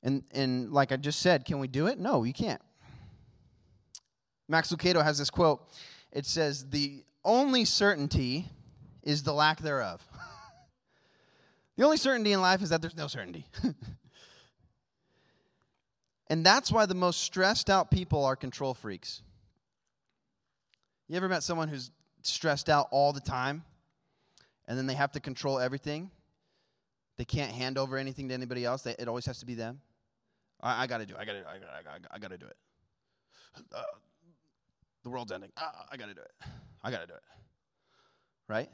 And, 0.05 0.23
and 0.31 0.73
like 0.73 0.93
I 0.93 0.97
just 0.97 1.21
said, 1.21 1.45
can 1.45 1.59
we 1.59 1.67
do 1.67 1.89
it? 1.89 1.99
No, 1.99 2.23
you 2.23 2.33
can't. 2.33 2.63
Max 4.49 4.73
Lucado 4.73 5.03
has 5.03 5.19
this 5.19 5.31
quote. 5.31 5.69
It 6.13 6.27
says, 6.27 6.69
The 6.71 7.05
only 7.25 7.65
certainty 7.65 8.47
is 9.03 9.23
the 9.23 9.33
lack 9.33 9.61
thereof. 9.61 10.03
the 11.77 11.85
only 11.85 11.97
certainty 11.97 12.33
in 12.33 12.41
life 12.41 12.63
is 12.63 12.71
that 12.71 12.81
there's 12.81 12.97
no 12.97 13.07
certainty. 13.07 13.47
And 16.29 16.45
that's 16.45 16.71
why 16.71 16.87
the 16.87 16.95
most 16.95 17.23
stressed 17.23 17.71
out 17.71 17.91
people 17.91 18.25
are 18.25 18.37
control 18.37 18.75
freaks. 18.75 19.23
You 21.09 21.17
ever 21.17 21.29
met 21.29 21.43
someone 21.43 21.69
who's 21.69 21.91
stressed 22.23 22.69
out 22.69 22.89
all 22.91 23.13
the 23.13 23.21
time 23.21 23.65
and 24.67 24.77
then 24.77 24.87
they 24.87 24.95
have 24.95 25.13
to 25.13 25.21
control 25.21 25.59
everything? 25.59 26.11
They 27.17 27.25
can't 27.25 27.51
hand 27.51 27.79
over 27.79 27.97
anything 27.97 28.29
to 28.29 28.35
anybody 28.35 28.65
else. 28.65 28.83
They, 28.83 28.95
it 28.99 29.09
always 29.09 29.25
has 29.27 29.39
to 29.39 29.47
be 29.47 29.55
them. 29.55 29.81
I, 30.61 30.85
I 30.85 30.87
got 30.87 30.99
to 30.99 31.07
do 31.07 31.15
it. 31.15 31.21
I 31.21 31.25
got 31.25 31.33
to 31.33 31.39
I 31.39 31.83
gotta, 31.83 32.01
I 32.11 32.19
gotta 32.19 32.39
do 32.39 32.47
it. 32.47 32.57
Uh, 33.75 33.83
the 35.03 35.11
world's 35.11 35.33
ending. 35.33 35.51
Uh, 35.57 35.71
I 35.91 35.97
got 35.97 36.07
to 36.07 36.15
do 36.15 36.21
it. 36.21 36.33
I 36.83 36.91
got 36.91 37.01
to 37.01 37.07
do 37.07 37.15
it. 37.15 37.23
Right? 38.49 38.69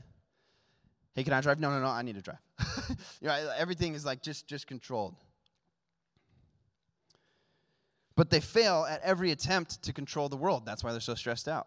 Hey, 1.14 1.24
can 1.24 1.32
I 1.32 1.40
drive? 1.40 1.60
No, 1.60 1.70
no, 1.70 1.80
no. 1.80 1.86
I 1.86 2.02
need 2.02 2.16
to 2.16 2.22
drive. 2.22 2.38
you 3.20 3.28
know, 3.28 3.52
everything 3.56 3.94
is 3.94 4.04
like 4.04 4.22
just 4.22 4.46
just 4.46 4.66
controlled. 4.66 5.14
But 8.16 8.30
they 8.30 8.40
fail 8.40 8.86
at 8.88 9.00
every 9.02 9.32
attempt 9.32 9.82
to 9.82 9.92
control 9.92 10.28
the 10.28 10.36
world. 10.36 10.64
That's 10.64 10.84
why 10.84 10.92
they're 10.92 11.00
so 11.00 11.14
stressed 11.14 11.48
out. 11.48 11.66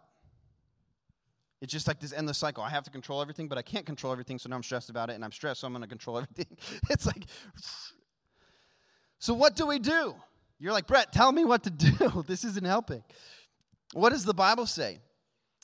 It's 1.59 1.73
just 1.73 1.87
like 1.87 1.99
this 1.99 2.13
endless 2.13 2.37
cycle. 2.37 2.63
I 2.63 2.69
have 2.69 2.83
to 2.83 2.91
control 2.91 3.21
everything, 3.21 3.47
but 3.47 3.57
I 3.57 3.63
can't 3.63 3.85
control 3.85 4.13
everything, 4.13 4.37
so 4.37 4.47
now 4.47 4.55
I'm 4.55 4.63
stressed 4.63 4.89
about 4.89 5.09
it, 5.09 5.13
and 5.13 5.25
I'm 5.25 5.31
stressed, 5.31 5.61
so 5.61 5.67
I'm 5.67 5.73
going 5.73 5.81
to 5.81 5.87
control 5.87 6.17
everything. 6.19 6.55
it's 6.89 7.05
like, 7.05 7.25
so 9.19 9.33
what 9.33 9.55
do 9.55 9.65
we 9.65 9.79
do? 9.79 10.15
You're 10.59 10.73
like, 10.73 10.87
Brett, 10.87 11.11
tell 11.11 11.31
me 11.31 11.45
what 11.45 11.63
to 11.63 11.69
do. 11.71 12.23
this 12.27 12.43
isn't 12.43 12.65
helping. 12.65 13.03
What 13.93 14.09
does 14.09 14.25
the 14.25 14.33
Bible 14.33 14.65
say? 14.65 14.99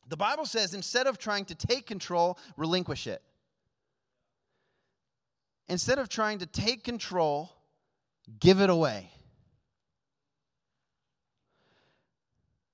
The 0.08 0.18
Bible 0.18 0.46
says 0.46 0.74
instead 0.74 1.08
of 1.08 1.18
trying 1.18 1.46
to 1.46 1.56
take 1.56 1.88
control, 1.88 2.38
relinquish 2.58 3.08
it. 3.08 3.22
Instead 5.68 5.98
of 6.00 6.10
trying 6.10 6.40
to 6.40 6.46
take 6.46 6.84
control, 6.84 7.52
give 8.40 8.60
it 8.60 8.70
away. 8.70 9.10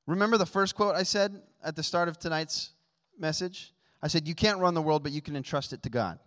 Remember 0.07 0.38
the 0.38 0.45
first 0.45 0.75
quote 0.75 0.95
I 0.95 1.03
said 1.03 1.39
at 1.63 1.75
the 1.75 1.83
start 1.83 2.09
of 2.09 2.17
tonight's 2.17 2.71
message? 3.17 3.73
I 4.01 4.07
said, 4.07 4.27
You 4.27 4.33
can't 4.33 4.59
run 4.59 4.73
the 4.73 4.81
world, 4.81 5.03
but 5.03 5.12
you 5.12 5.21
can 5.21 5.35
entrust 5.35 5.71
it 5.71 5.83
to 5.83 5.89
God. 5.89 6.17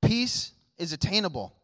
Peace 0.00 0.52
is 0.78 0.92
attainable. 0.92 1.56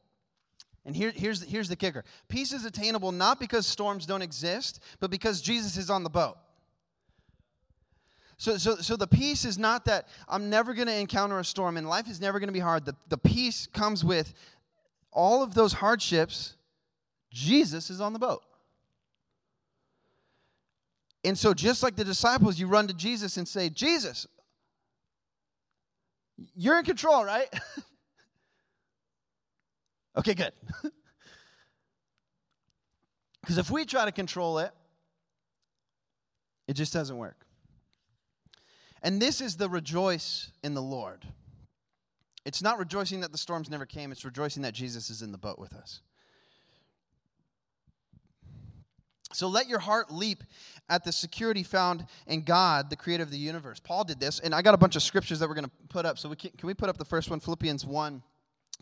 And 0.84 0.96
here, 0.96 1.12
here's, 1.14 1.42
here's 1.42 1.68
the 1.68 1.76
kicker 1.76 2.04
peace 2.28 2.52
is 2.52 2.64
attainable 2.64 3.12
not 3.12 3.38
because 3.38 3.66
storms 3.66 4.06
don't 4.06 4.22
exist, 4.22 4.80
but 5.00 5.10
because 5.10 5.40
Jesus 5.40 5.76
is 5.76 5.90
on 5.90 6.02
the 6.02 6.10
boat. 6.10 6.36
So, 8.36 8.56
so, 8.56 8.76
so 8.76 8.96
the 8.96 9.06
peace 9.06 9.44
is 9.44 9.56
not 9.56 9.84
that 9.84 10.08
I'm 10.28 10.50
never 10.50 10.74
going 10.74 10.88
to 10.88 10.96
encounter 10.96 11.38
a 11.38 11.44
storm 11.44 11.76
and 11.76 11.88
life 11.88 12.08
is 12.08 12.20
never 12.20 12.40
going 12.40 12.48
to 12.48 12.52
be 12.52 12.58
hard. 12.58 12.84
The, 12.84 12.96
the 13.08 13.18
peace 13.18 13.68
comes 13.68 14.04
with 14.04 14.34
all 15.12 15.44
of 15.44 15.54
those 15.54 15.74
hardships. 15.74 16.56
Jesus 17.30 17.88
is 17.88 18.00
on 18.00 18.12
the 18.12 18.18
boat. 18.18 18.42
And 21.24 21.38
so, 21.38 21.54
just 21.54 21.84
like 21.84 21.94
the 21.94 22.02
disciples, 22.02 22.58
you 22.58 22.66
run 22.66 22.88
to 22.88 22.94
Jesus 22.94 23.36
and 23.36 23.46
say, 23.46 23.68
Jesus, 23.68 24.26
you're 26.56 26.78
in 26.78 26.84
control, 26.84 27.24
right? 27.24 27.46
Okay, 30.16 30.34
good. 30.34 30.52
Because 33.42 33.58
if 33.58 33.70
we 33.70 33.84
try 33.84 34.04
to 34.04 34.12
control 34.12 34.58
it, 34.58 34.70
it 36.68 36.74
just 36.74 36.92
doesn't 36.92 37.16
work. 37.16 37.44
And 39.02 39.20
this 39.20 39.40
is 39.40 39.56
the 39.56 39.68
rejoice 39.68 40.52
in 40.62 40.74
the 40.74 40.82
Lord. 40.82 41.26
It's 42.44 42.62
not 42.62 42.78
rejoicing 42.78 43.20
that 43.20 43.32
the 43.32 43.38
storms 43.38 43.68
never 43.68 43.84
came, 43.84 44.12
it's 44.12 44.24
rejoicing 44.24 44.62
that 44.62 44.74
Jesus 44.74 45.10
is 45.10 45.22
in 45.22 45.32
the 45.32 45.38
boat 45.38 45.58
with 45.58 45.74
us. 45.74 46.00
So 49.32 49.48
let 49.48 49.66
your 49.66 49.78
heart 49.78 50.12
leap 50.12 50.44
at 50.90 51.04
the 51.04 51.12
security 51.12 51.62
found 51.62 52.06
in 52.26 52.42
God, 52.42 52.90
the 52.90 52.96
creator 52.96 53.22
of 53.22 53.30
the 53.30 53.38
universe. 53.38 53.80
Paul 53.80 54.04
did 54.04 54.20
this, 54.20 54.40
and 54.40 54.54
I 54.54 54.60
got 54.60 54.74
a 54.74 54.78
bunch 54.78 54.94
of 54.94 55.02
scriptures 55.02 55.40
that 55.40 55.48
we're 55.48 55.54
going 55.54 55.64
to 55.64 55.70
put 55.88 56.04
up. 56.04 56.18
So 56.18 56.28
we 56.28 56.36
can, 56.36 56.50
can 56.50 56.66
we 56.66 56.74
put 56.74 56.90
up 56.90 56.98
the 56.98 57.04
first 57.04 57.30
one, 57.30 57.40
Philippians 57.40 57.86
1 57.86 58.22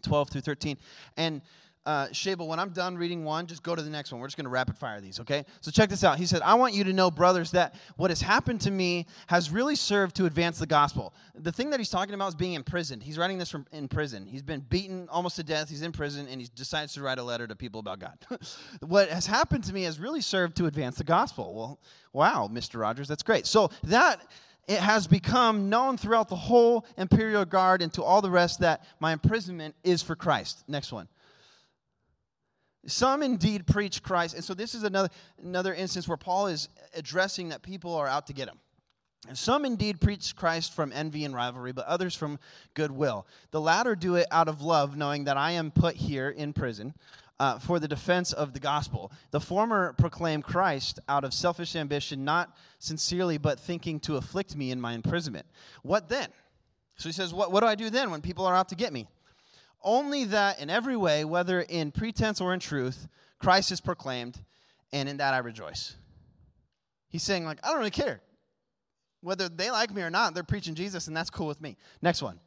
12 0.00 0.30
through 0.30 0.40
13? 0.42 0.76
And 1.16 1.42
uh, 1.86 2.08
Shable, 2.08 2.46
when 2.46 2.60
I'm 2.60 2.70
done 2.70 2.96
reading 2.96 3.24
one, 3.24 3.46
just 3.46 3.62
go 3.62 3.74
to 3.74 3.80
the 3.80 3.88
next 3.88 4.12
one. 4.12 4.20
We're 4.20 4.26
just 4.26 4.36
going 4.36 4.44
to 4.44 4.50
rapid 4.50 4.76
fire 4.76 5.00
these, 5.00 5.18
okay? 5.20 5.46
So 5.62 5.70
check 5.70 5.88
this 5.88 6.04
out. 6.04 6.18
He 6.18 6.26
said, 6.26 6.42
I 6.42 6.54
want 6.54 6.74
you 6.74 6.84
to 6.84 6.92
know, 6.92 7.10
brothers, 7.10 7.52
that 7.52 7.74
what 7.96 8.10
has 8.10 8.20
happened 8.20 8.60
to 8.62 8.70
me 8.70 9.06
has 9.28 9.50
really 9.50 9.74
served 9.74 10.14
to 10.16 10.26
advance 10.26 10.58
the 10.58 10.66
gospel. 10.66 11.14
The 11.34 11.50
thing 11.50 11.70
that 11.70 11.80
he's 11.80 11.88
talking 11.88 12.14
about 12.14 12.28
is 12.28 12.34
being 12.34 12.52
imprisoned. 12.52 13.02
He's 13.02 13.16
writing 13.16 13.38
this 13.38 13.50
from 13.50 13.66
in 13.72 13.88
prison. 13.88 14.26
He's 14.26 14.42
been 14.42 14.60
beaten 14.60 15.08
almost 15.08 15.36
to 15.36 15.42
death. 15.42 15.70
He's 15.70 15.82
in 15.82 15.92
prison, 15.92 16.28
and 16.28 16.40
he 16.40 16.48
decides 16.54 16.92
to 16.94 17.02
write 17.02 17.18
a 17.18 17.24
letter 17.24 17.46
to 17.46 17.56
people 17.56 17.80
about 17.80 17.98
God. 17.98 18.18
what 18.86 19.08
has 19.08 19.26
happened 19.26 19.64
to 19.64 19.72
me 19.72 19.84
has 19.84 19.98
really 19.98 20.20
served 20.20 20.56
to 20.58 20.66
advance 20.66 20.96
the 20.96 21.04
gospel. 21.04 21.54
Well, 21.54 21.80
wow, 22.12 22.50
Mr. 22.52 22.78
Rogers, 22.78 23.08
that's 23.08 23.22
great. 23.22 23.46
So 23.46 23.70
that 23.84 24.20
it 24.70 24.78
has 24.78 25.08
become 25.08 25.68
known 25.68 25.96
throughout 25.96 26.28
the 26.28 26.36
whole 26.36 26.86
imperial 26.96 27.44
guard 27.44 27.82
and 27.82 27.92
to 27.94 28.04
all 28.04 28.22
the 28.22 28.30
rest 28.30 28.60
that 28.60 28.84
my 29.00 29.12
imprisonment 29.12 29.74
is 29.82 30.00
for 30.00 30.14
Christ. 30.14 30.62
Next 30.68 30.92
one. 30.92 31.08
Some 32.86 33.24
indeed 33.24 33.66
preach 33.66 34.00
Christ. 34.00 34.36
And 34.36 34.44
so 34.44 34.54
this 34.54 34.76
is 34.76 34.84
another, 34.84 35.08
another 35.42 35.74
instance 35.74 36.06
where 36.06 36.16
Paul 36.16 36.46
is 36.46 36.68
addressing 36.94 37.48
that 37.48 37.62
people 37.62 37.96
are 37.96 38.06
out 38.06 38.28
to 38.28 38.32
get 38.32 38.46
him. 38.46 38.60
And 39.26 39.36
some 39.36 39.64
indeed 39.64 40.00
preach 40.00 40.36
Christ 40.36 40.72
from 40.72 40.92
envy 40.92 41.24
and 41.24 41.34
rivalry, 41.34 41.72
but 41.72 41.86
others 41.86 42.14
from 42.14 42.38
goodwill. 42.74 43.26
The 43.50 43.60
latter 43.60 43.96
do 43.96 44.14
it 44.14 44.28
out 44.30 44.46
of 44.46 44.62
love, 44.62 44.96
knowing 44.96 45.24
that 45.24 45.36
I 45.36 45.50
am 45.50 45.72
put 45.72 45.96
here 45.96 46.30
in 46.30 46.52
prison 46.52 46.94
uh, 47.40 47.58
for 47.58 47.80
the 47.80 47.88
defense 47.88 48.34
of 48.34 48.52
the 48.52 48.60
gospel. 48.60 49.10
The 49.30 49.40
former 49.40 49.94
proclaim 49.94 50.42
Christ 50.42 51.00
out 51.08 51.24
of 51.24 51.32
selfish 51.32 51.74
ambition, 51.74 52.22
not 52.22 52.54
sincerely, 52.78 53.38
but 53.38 53.58
thinking 53.58 53.98
to 54.00 54.16
afflict 54.16 54.54
me 54.54 54.70
in 54.70 54.78
my 54.78 54.92
imprisonment. 54.92 55.46
What 55.82 56.10
then? 56.10 56.28
So 56.96 57.08
he 57.08 57.14
says, 57.14 57.32
What, 57.32 57.50
what 57.50 57.60
do 57.60 57.66
I 57.66 57.74
do 57.74 57.88
then 57.88 58.10
when 58.10 58.20
people 58.20 58.44
are 58.44 58.54
out 58.54 58.68
to 58.68 58.74
get 58.74 58.92
me? 58.92 59.08
Only 59.82 60.26
that 60.26 60.60
in 60.60 60.68
every 60.68 60.98
way, 60.98 61.24
whether 61.24 61.62
in 61.62 61.90
pretense 61.92 62.42
or 62.42 62.52
in 62.52 62.60
truth, 62.60 63.08
Christ 63.38 63.72
is 63.72 63.80
proclaimed, 63.80 64.38
and 64.92 65.08
in 65.08 65.16
that 65.16 65.32
I 65.32 65.38
rejoice. 65.38 65.96
He's 67.08 67.22
saying, 67.22 67.46
like, 67.46 67.58
I 67.64 67.68
don't 67.68 67.78
really 67.78 67.90
care. 67.90 68.20
Whether 69.22 69.48
they 69.48 69.70
like 69.70 69.94
me 69.94 70.02
or 70.02 70.10
not, 70.10 70.34
they're 70.34 70.44
preaching 70.44 70.74
Jesus, 70.74 71.08
and 71.08 71.16
that's 71.16 71.30
cool 71.30 71.46
with 71.46 71.62
me. 71.62 71.78
Next 72.02 72.20
one. 72.20 72.38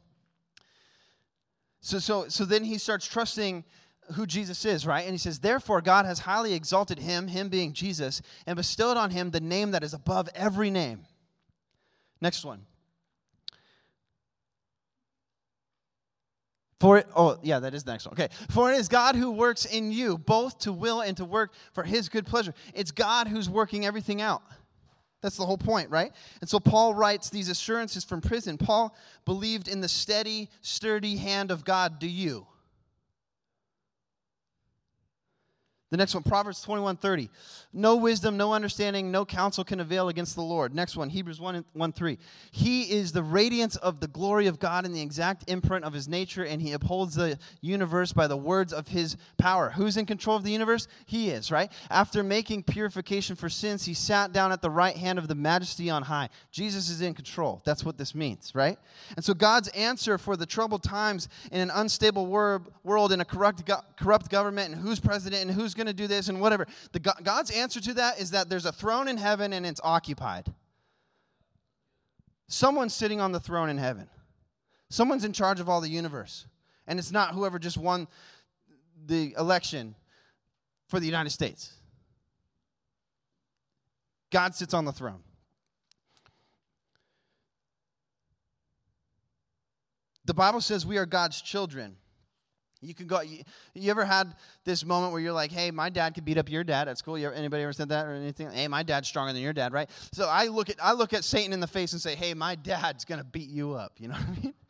So, 1.80 1.98
so, 1.98 2.28
so 2.28 2.44
then 2.44 2.62
he 2.62 2.78
starts 2.78 3.06
trusting 3.06 3.64
who 4.12 4.26
Jesus 4.26 4.64
is, 4.64 4.86
right? 4.86 5.04
And 5.04 5.12
he 5.12 5.18
says, 5.18 5.40
Therefore, 5.40 5.80
God 5.80 6.06
has 6.06 6.20
highly 6.20 6.54
exalted 6.54 6.98
him, 6.98 7.28
him 7.28 7.48
being 7.48 7.72
Jesus, 7.72 8.22
and 8.46 8.56
bestowed 8.56 8.96
on 8.96 9.10
him 9.10 9.30
the 9.30 9.40
name 9.40 9.72
that 9.72 9.82
is 9.82 9.94
above 9.94 10.28
every 10.34 10.70
name. 10.70 11.00
Next 12.20 12.44
one. 12.44 12.66
For 16.80 16.98
it, 16.98 17.06
oh, 17.16 17.38
yeah, 17.42 17.60
that 17.60 17.72
is 17.72 17.84
the 17.84 17.92
next 17.92 18.04
one. 18.04 18.12
Okay. 18.12 18.28
For 18.50 18.70
it 18.70 18.76
is 18.76 18.88
God 18.88 19.16
who 19.16 19.30
works 19.30 19.64
in 19.64 19.90
you, 19.90 20.18
both 20.18 20.58
to 20.60 20.72
will 20.72 21.00
and 21.00 21.16
to 21.16 21.24
work 21.24 21.52
for 21.72 21.82
his 21.82 22.08
good 22.08 22.26
pleasure. 22.26 22.52
It's 22.74 22.90
God 22.90 23.26
who's 23.26 23.48
working 23.48 23.86
everything 23.86 24.20
out. 24.20 24.42
That's 25.22 25.38
the 25.38 25.46
whole 25.46 25.56
point, 25.56 25.88
right? 25.88 26.12
And 26.42 26.50
so 26.50 26.60
Paul 26.60 26.92
writes 26.92 27.30
these 27.30 27.48
assurances 27.48 28.04
from 28.04 28.20
prison. 28.20 28.58
Paul 28.58 28.94
believed 29.24 29.68
in 29.68 29.80
the 29.80 29.88
steady, 29.88 30.50
sturdy 30.60 31.16
hand 31.16 31.50
of 31.50 31.64
God. 31.64 31.98
Do 31.98 32.06
you? 32.06 32.46
The 35.94 35.98
next 35.98 36.12
one, 36.12 36.24
Proverbs 36.24 36.60
21 36.62 36.96
30. 36.96 37.30
No 37.72 37.94
wisdom, 37.94 38.36
no 38.36 38.52
understanding, 38.52 39.12
no 39.12 39.24
counsel 39.24 39.62
can 39.62 39.78
avail 39.78 40.08
against 40.08 40.34
the 40.34 40.42
Lord. 40.42 40.74
Next 40.74 40.96
one, 40.96 41.08
Hebrews 41.08 41.40
1, 41.40 41.64
1 41.72 41.92
3. 41.92 42.18
He 42.50 42.82
is 42.90 43.12
the 43.12 43.22
radiance 43.22 43.76
of 43.76 44.00
the 44.00 44.08
glory 44.08 44.48
of 44.48 44.58
God 44.58 44.84
and 44.86 44.92
the 44.92 45.00
exact 45.00 45.48
imprint 45.48 45.84
of 45.84 45.92
his 45.92 46.08
nature, 46.08 46.44
and 46.44 46.60
he 46.60 46.72
upholds 46.72 47.14
the 47.14 47.38
universe 47.60 48.12
by 48.12 48.26
the 48.26 48.36
words 48.36 48.72
of 48.72 48.88
his 48.88 49.16
power. 49.38 49.70
Who's 49.70 49.96
in 49.96 50.04
control 50.04 50.36
of 50.36 50.42
the 50.42 50.50
universe? 50.50 50.88
He 51.06 51.30
is, 51.30 51.52
right? 51.52 51.70
After 51.90 52.24
making 52.24 52.64
purification 52.64 53.36
for 53.36 53.48
sins, 53.48 53.84
he 53.84 53.94
sat 53.94 54.32
down 54.32 54.50
at 54.50 54.62
the 54.62 54.70
right 54.70 54.96
hand 54.96 55.20
of 55.20 55.28
the 55.28 55.36
majesty 55.36 55.90
on 55.90 56.02
high. 56.02 56.28
Jesus 56.50 56.90
is 56.90 57.02
in 57.02 57.14
control. 57.14 57.62
That's 57.64 57.84
what 57.84 57.98
this 57.98 58.16
means, 58.16 58.52
right? 58.52 58.78
And 59.14 59.24
so 59.24 59.32
God's 59.32 59.68
answer 59.68 60.18
for 60.18 60.36
the 60.36 60.46
troubled 60.46 60.82
times 60.82 61.28
in 61.52 61.60
an 61.60 61.70
unstable 61.72 62.26
world, 62.26 63.12
in 63.12 63.20
a 63.20 63.24
corrupt, 63.24 63.70
corrupt 63.96 64.28
government, 64.28 64.74
and 64.74 64.82
who's 64.82 64.98
president 64.98 65.42
and 65.42 65.50
who's 65.52 65.72
going 65.72 65.83
going 65.84 65.94
to 65.96 66.02
do 66.02 66.06
this 66.06 66.28
and 66.28 66.40
whatever. 66.40 66.66
The, 66.92 67.00
God's 67.00 67.50
answer 67.50 67.80
to 67.80 67.94
that 67.94 68.18
is 68.18 68.30
that 68.30 68.48
there's 68.48 68.66
a 68.66 68.72
throne 68.72 69.08
in 69.08 69.16
heaven 69.16 69.52
and 69.52 69.66
it's 69.66 69.80
occupied. 69.84 70.52
Someone's 72.48 72.94
sitting 72.94 73.20
on 73.20 73.32
the 73.32 73.40
throne 73.40 73.68
in 73.68 73.78
heaven. 73.78 74.08
Someone's 74.90 75.24
in 75.24 75.32
charge 75.32 75.60
of 75.60 75.68
all 75.68 75.80
the 75.80 75.88
universe. 75.88 76.46
And 76.86 76.98
it's 76.98 77.10
not 77.10 77.34
whoever 77.34 77.58
just 77.58 77.76
won 77.76 78.06
the 79.06 79.34
election 79.38 79.94
for 80.88 81.00
the 81.00 81.06
United 81.06 81.30
States. 81.30 81.72
God 84.30 84.54
sits 84.54 84.74
on 84.74 84.84
the 84.84 84.92
throne. 84.92 85.22
The 90.26 90.34
Bible 90.34 90.60
says 90.60 90.86
we 90.86 90.96
are 90.98 91.06
God's 91.06 91.40
children. 91.40 91.96
You 92.84 92.94
can 92.94 93.06
go. 93.06 93.20
You, 93.20 93.42
you, 93.74 93.90
ever 93.90 94.04
had 94.04 94.34
this 94.64 94.84
moment 94.84 95.12
where 95.12 95.20
you're 95.20 95.32
like, 95.32 95.50
"Hey, 95.50 95.70
my 95.70 95.88
dad 95.88 96.14
could 96.14 96.24
beat 96.24 96.38
up 96.38 96.50
your 96.50 96.64
dad 96.64 96.88
at 96.88 96.98
school." 96.98 97.18
You 97.18 97.26
ever, 97.26 97.34
anybody 97.34 97.62
ever 97.62 97.72
said 97.72 97.88
that 97.88 98.06
or 98.06 98.12
anything? 98.14 98.50
Hey, 98.50 98.68
my 98.68 98.82
dad's 98.82 99.08
stronger 99.08 99.32
than 99.32 99.42
your 99.42 99.52
dad, 99.52 99.72
right? 99.72 99.88
So 100.12 100.28
I 100.28 100.46
look 100.46 100.70
at 100.70 100.76
I 100.82 100.92
look 100.92 101.12
at 101.12 101.24
Satan 101.24 101.52
in 101.52 101.60
the 101.60 101.66
face 101.66 101.92
and 101.92 102.00
say, 102.00 102.14
"Hey, 102.14 102.34
my 102.34 102.54
dad's 102.54 103.04
gonna 103.04 103.24
beat 103.24 103.48
you 103.48 103.72
up." 103.72 103.92
You 103.98 104.08
know 104.08 104.14
what 104.14 104.38
I 104.38 104.42
mean? 104.42 104.54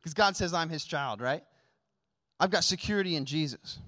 Because 0.00 0.14
God 0.14 0.36
says 0.36 0.52
I'm 0.52 0.68
His 0.68 0.84
child, 0.84 1.20
right? 1.20 1.44
I've 2.40 2.50
got 2.50 2.64
security 2.64 3.14
in 3.14 3.24
Jesus. 3.24 3.78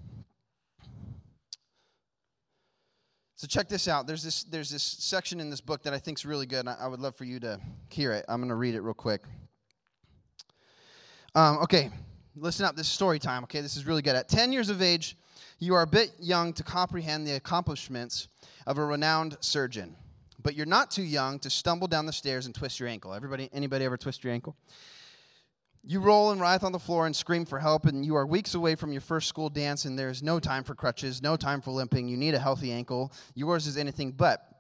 So 3.34 3.48
check 3.48 3.68
this 3.68 3.88
out. 3.88 4.06
There's 4.06 4.22
this 4.22 4.44
there's 4.44 4.70
this 4.70 4.82
section 4.82 5.40
in 5.40 5.50
this 5.50 5.60
book 5.60 5.82
that 5.82 5.92
I 5.92 5.98
think 5.98 6.18
is 6.18 6.24
really 6.24 6.46
good. 6.46 6.68
I, 6.68 6.76
I 6.80 6.86
would 6.86 7.00
love 7.00 7.16
for 7.16 7.24
you 7.24 7.40
to 7.40 7.60
hear 7.90 8.12
it. 8.12 8.24
I'm 8.28 8.46
to 8.48 8.54
read 8.54 8.74
it 8.74 8.80
real 8.80 8.94
quick. 8.94 9.22
Um, 11.34 11.58
okay, 11.58 11.90
listen 12.36 12.64
up. 12.64 12.76
This 12.76 12.86
is 12.86 12.92
story 12.92 13.18
time, 13.18 13.44
okay? 13.44 13.60
This 13.60 13.76
is 13.76 13.86
really 13.86 14.02
good. 14.02 14.16
At 14.16 14.28
10 14.28 14.52
years 14.52 14.68
of 14.68 14.82
age, 14.82 15.16
you 15.58 15.74
are 15.74 15.82
a 15.82 15.86
bit 15.86 16.12
young 16.18 16.52
to 16.54 16.62
comprehend 16.62 17.26
the 17.26 17.32
accomplishments 17.32 18.28
of 18.66 18.78
a 18.78 18.84
renowned 18.84 19.36
surgeon. 19.40 19.96
But 20.42 20.54
you're 20.54 20.66
not 20.66 20.90
too 20.90 21.02
young 21.02 21.38
to 21.40 21.50
stumble 21.50 21.88
down 21.88 22.06
the 22.06 22.12
stairs 22.12 22.46
and 22.46 22.54
twist 22.54 22.78
your 22.78 22.88
ankle. 22.88 23.14
Everybody, 23.14 23.48
anybody 23.52 23.84
ever 23.84 23.96
twist 23.96 24.24
your 24.24 24.32
ankle? 24.32 24.56
You 25.86 26.00
roll 26.00 26.30
and 26.30 26.40
writhe 26.40 26.64
on 26.64 26.72
the 26.72 26.78
floor 26.78 27.06
and 27.06 27.14
scream 27.14 27.44
for 27.44 27.58
help, 27.58 27.84
and 27.84 28.04
you 28.04 28.16
are 28.16 28.26
weeks 28.26 28.54
away 28.54 28.74
from 28.74 28.90
your 28.90 29.02
first 29.02 29.28
school 29.28 29.50
dance, 29.50 29.84
and 29.84 29.98
there's 29.98 30.22
no 30.22 30.40
time 30.40 30.64
for 30.64 30.74
crutches, 30.74 31.22
no 31.22 31.36
time 31.36 31.60
for 31.60 31.72
limping. 31.72 32.08
You 32.08 32.16
need 32.16 32.34
a 32.34 32.38
healthy 32.38 32.72
ankle. 32.72 33.12
Yours 33.34 33.66
is 33.66 33.76
anything 33.76 34.12
but. 34.12 34.53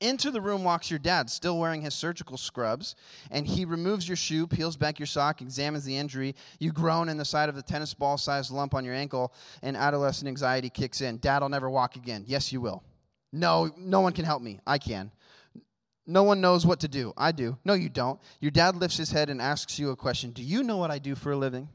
Into 0.00 0.30
the 0.30 0.42
room 0.42 0.62
walks 0.62 0.90
your 0.90 0.98
dad, 0.98 1.30
still 1.30 1.58
wearing 1.58 1.80
his 1.80 1.94
surgical 1.94 2.36
scrubs, 2.36 2.96
and 3.30 3.46
he 3.46 3.64
removes 3.64 4.06
your 4.06 4.16
shoe, 4.16 4.46
peels 4.46 4.76
back 4.76 4.98
your 4.98 5.06
sock, 5.06 5.40
examines 5.40 5.84
the 5.84 5.96
injury. 5.96 6.34
You 6.58 6.70
groan 6.70 7.08
in 7.08 7.16
the 7.16 7.24
side 7.24 7.48
of 7.48 7.54
the 7.54 7.62
tennis 7.62 7.94
ball 7.94 8.18
sized 8.18 8.50
lump 8.50 8.74
on 8.74 8.84
your 8.84 8.94
ankle, 8.94 9.32
and 9.62 9.74
adolescent 9.76 10.28
anxiety 10.28 10.68
kicks 10.68 11.00
in. 11.00 11.16
Dad 11.18 11.42
I'll 11.42 11.48
never 11.48 11.70
walk 11.70 11.96
again. 11.96 12.24
Yes, 12.26 12.52
you 12.52 12.60
will. 12.60 12.84
No, 13.32 13.70
no 13.78 14.00
one 14.00 14.12
can 14.12 14.26
help 14.26 14.42
me. 14.42 14.60
I 14.66 14.76
can. 14.78 15.10
No 16.06 16.22
one 16.22 16.40
knows 16.40 16.66
what 16.66 16.80
to 16.80 16.88
do. 16.88 17.12
I 17.16 17.32
do. 17.32 17.56
No, 17.64 17.74
you 17.74 17.88
don't. 17.88 18.20
Your 18.40 18.50
dad 18.50 18.76
lifts 18.76 18.98
his 18.98 19.10
head 19.10 19.30
and 19.30 19.40
asks 19.40 19.78
you 19.78 19.90
a 19.90 19.96
question 19.96 20.30
Do 20.30 20.42
you 20.42 20.62
know 20.62 20.76
what 20.76 20.90
I 20.90 20.98
do 20.98 21.14
for 21.14 21.32
a 21.32 21.36
living? 21.36 21.68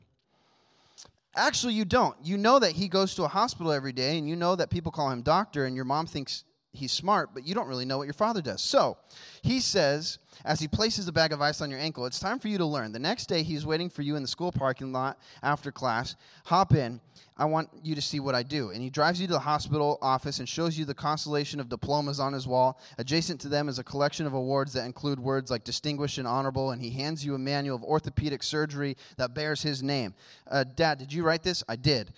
Actually, 1.36 1.74
you 1.74 1.86
don't. 1.86 2.16
You 2.24 2.38
know 2.38 2.60
that 2.60 2.74
he 2.74 2.88
goes 2.88 3.16
to 3.16 3.24
a 3.24 3.28
hospital 3.28 3.72
every 3.72 3.94
day, 3.94 4.18
and 4.18 4.30
you 4.30 4.36
know 4.36 4.56
that 4.56 4.70
people 4.70 4.92
call 4.92 5.10
him 5.10 5.22
doctor, 5.22 5.66
and 5.66 5.76
your 5.76 5.86
mom 5.86 6.06
thinks 6.06 6.44
he's 6.74 6.92
smart, 6.92 7.32
but 7.34 7.46
you 7.46 7.54
don't 7.54 7.68
really 7.68 7.86
know 7.86 7.98
what 7.98 8.06
your 8.06 8.14
father 8.14 8.42
does. 8.42 8.62
So 8.62 8.98
he 9.42 9.60
says, 9.60 10.20
as 10.46 10.60
he 10.60 10.68
places 10.68 11.08
a 11.08 11.12
bag 11.12 11.34
of 11.34 11.42
ice 11.42 11.62
on 11.62 11.70
your 11.70 11.80
ankle, 11.80 12.06
it's 12.06 12.20
time 12.20 12.40
for 12.40 12.48
you 12.48 12.58
to 12.58 12.66
learn. 12.66 12.92
The 12.92 13.00
next 13.00 13.28
day, 13.28 13.44
he's 13.44 13.66
waiting 13.66 13.90
for 13.90 14.02
you 14.02 14.16
in 14.16 14.22
the 14.22 14.28
school 14.28 14.52
parking 14.52 14.92
lot 14.92 15.20
after 15.44 15.72
class. 15.72 16.16
Hop 16.46 16.74
in. 16.74 17.02
I 17.38 17.46
want 17.46 17.70
you 17.84 17.96
to 17.96 18.02
see 18.02 18.20
what 18.20 18.36
I 18.36 18.44
do. 18.44 18.70
And 18.70 18.82
he 18.82 18.90
drives 18.90 19.20
you 19.20 19.28
to 19.28 19.34
the 19.34 19.40
hospital 19.40 19.98
office 20.02 20.40
and 20.40 20.48
shows 20.48 20.78
you 20.78 20.86
the 20.86 20.94
constellation 20.94 21.60
of 21.60 21.70
diplomas 21.70 22.20
on 22.20 22.34
his 22.34 22.48
wall. 22.48 22.80
Adjacent 22.98 23.42
to 23.42 23.50
them 23.50 23.68
is 23.68 23.80
a 23.80 23.84
collection 23.84 24.26
of 24.26 24.34
awards 24.34 24.74
that 24.74 24.86
include 24.86 25.20
words 25.20 25.50
like 25.50 25.64
distinguished 25.64 26.20
and 26.20 26.28
honorable. 26.28 26.72
And 26.72 26.82
he 26.82 26.92
hands 26.92 27.26
you 27.26 27.34
a 27.36 27.40
manual 27.40 27.76
of 27.76 27.84
orthopedic 27.84 28.44
surgery 28.44 28.96
that 29.18 29.34
bears 29.34 29.62
his 29.62 29.82
name. 29.82 30.14
Uh, 30.50 30.64
Dad, 30.64 31.00
did 31.00 31.12
you 31.12 31.24
write 31.24 31.44
this? 31.44 31.64
I 31.68 31.76
did. 31.76 32.14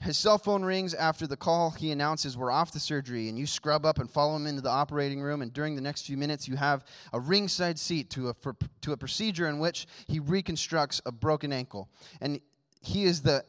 His 0.00 0.16
cell 0.16 0.38
phone 0.38 0.64
rings 0.64 0.94
after 0.94 1.26
the 1.26 1.36
call. 1.36 1.70
He 1.70 1.90
announces 1.90 2.36
we're 2.36 2.52
off 2.52 2.70
the 2.70 2.78
surgery, 2.78 3.28
and 3.28 3.36
you 3.36 3.46
scrub 3.46 3.84
up 3.84 3.98
and 3.98 4.08
follow 4.08 4.36
him 4.36 4.46
into 4.46 4.62
the 4.62 4.70
operating 4.70 5.20
room. 5.20 5.42
And 5.42 5.52
during 5.52 5.74
the 5.74 5.80
next 5.80 6.02
few 6.06 6.16
minutes, 6.16 6.46
you 6.46 6.54
have 6.54 6.84
a 7.12 7.18
ringside 7.18 7.78
seat 7.78 8.08
to 8.10 8.28
a, 8.28 8.34
for, 8.34 8.54
to 8.82 8.92
a 8.92 8.96
procedure 8.96 9.48
in 9.48 9.58
which 9.58 9.86
he 10.06 10.20
reconstructs 10.20 11.00
a 11.04 11.10
broken 11.10 11.52
ankle. 11.52 11.88
And 12.20 12.40
he 12.80 13.04
is 13.04 13.22
the 13.22 13.44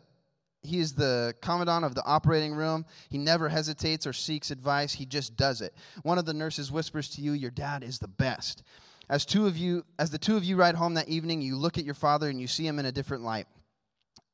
he 0.62 0.80
is 0.80 0.94
the 0.94 1.34
commandant 1.42 1.86
of 1.86 1.96
the 1.96 2.04
operating 2.04 2.54
room. 2.54 2.86
He 3.10 3.18
never 3.18 3.48
hesitates 3.48 4.06
or 4.06 4.12
seeks 4.12 4.52
advice. 4.52 4.92
He 4.92 5.06
just 5.06 5.38
does 5.38 5.62
it. 5.62 5.74
One 6.04 6.18
of 6.18 6.26
the 6.26 6.34
nurses 6.34 6.70
whispers 6.70 7.08
to 7.12 7.22
you, 7.22 7.32
"Your 7.32 7.52
dad 7.52 7.82
is 7.82 8.00
the 8.00 8.10
best." 8.10 8.64
As 9.08 9.26
two 9.26 9.48
of 9.48 9.56
you, 9.56 9.86
as 9.98 10.10
the 10.10 10.18
two 10.18 10.36
of 10.36 10.44
you 10.44 10.58
ride 10.58 10.76
home 10.76 10.96
that 10.96 11.08
evening, 11.08 11.42
you 11.42 11.56
look 11.56 11.78
at 11.78 11.86
your 11.86 11.94
father 11.94 12.30
and 12.30 12.42
you 12.42 12.48
see 12.48 12.68
him 12.68 12.78
in 12.78 12.86
a 12.86 12.92
different 12.92 13.24
light. 13.24 13.48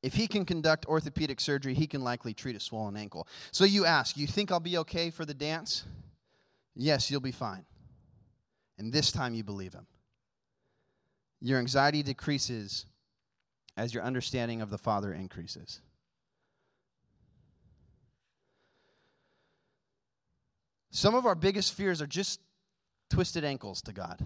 If 0.06 0.14
he 0.14 0.28
can 0.28 0.46
conduct 0.46 0.86
orthopedic 0.86 1.42
surgery, 1.42 1.74
he 1.74 1.88
can 1.88 2.04
likely 2.04 2.36
treat 2.36 2.56
a 2.56 2.60
swollen 2.60 2.96
ankle. 2.96 3.28
So 3.50 3.64
you 3.66 3.86
ask, 3.86 4.16
You 4.16 4.28
think 4.28 4.52
I'll 4.52 4.60
be 4.60 4.78
okay 4.78 5.10
for 5.10 5.26
the 5.26 5.34
dance? 5.34 5.84
Yes, 6.76 7.10
you'll 7.10 7.22
be 7.22 7.32
fine. 7.32 7.66
And 8.78 8.94
this 8.94 9.12
time 9.12 9.34
you 9.34 9.44
believe 9.44 9.74
him. 9.74 9.88
Your 11.42 11.58
anxiety 11.58 12.04
decreases 12.04 12.86
as 13.78 13.96
your 13.96 14.04
understanding 14.04 14.62
of 14.62 14.70
the 14.70 14.78
Father 14.78 15.12
increases. 15.12 15.82
Some 20.92 21.16
of 21.16 21.26
our 21.26 21.34
biggest 21.34 21.74
fears 21.74 22.00
are 22.00 22.08
just 22.08 22.40
twisted 23.10 23.44
ankles 23.44 23.82
to 23.82 23.92
God. 23.92 24.24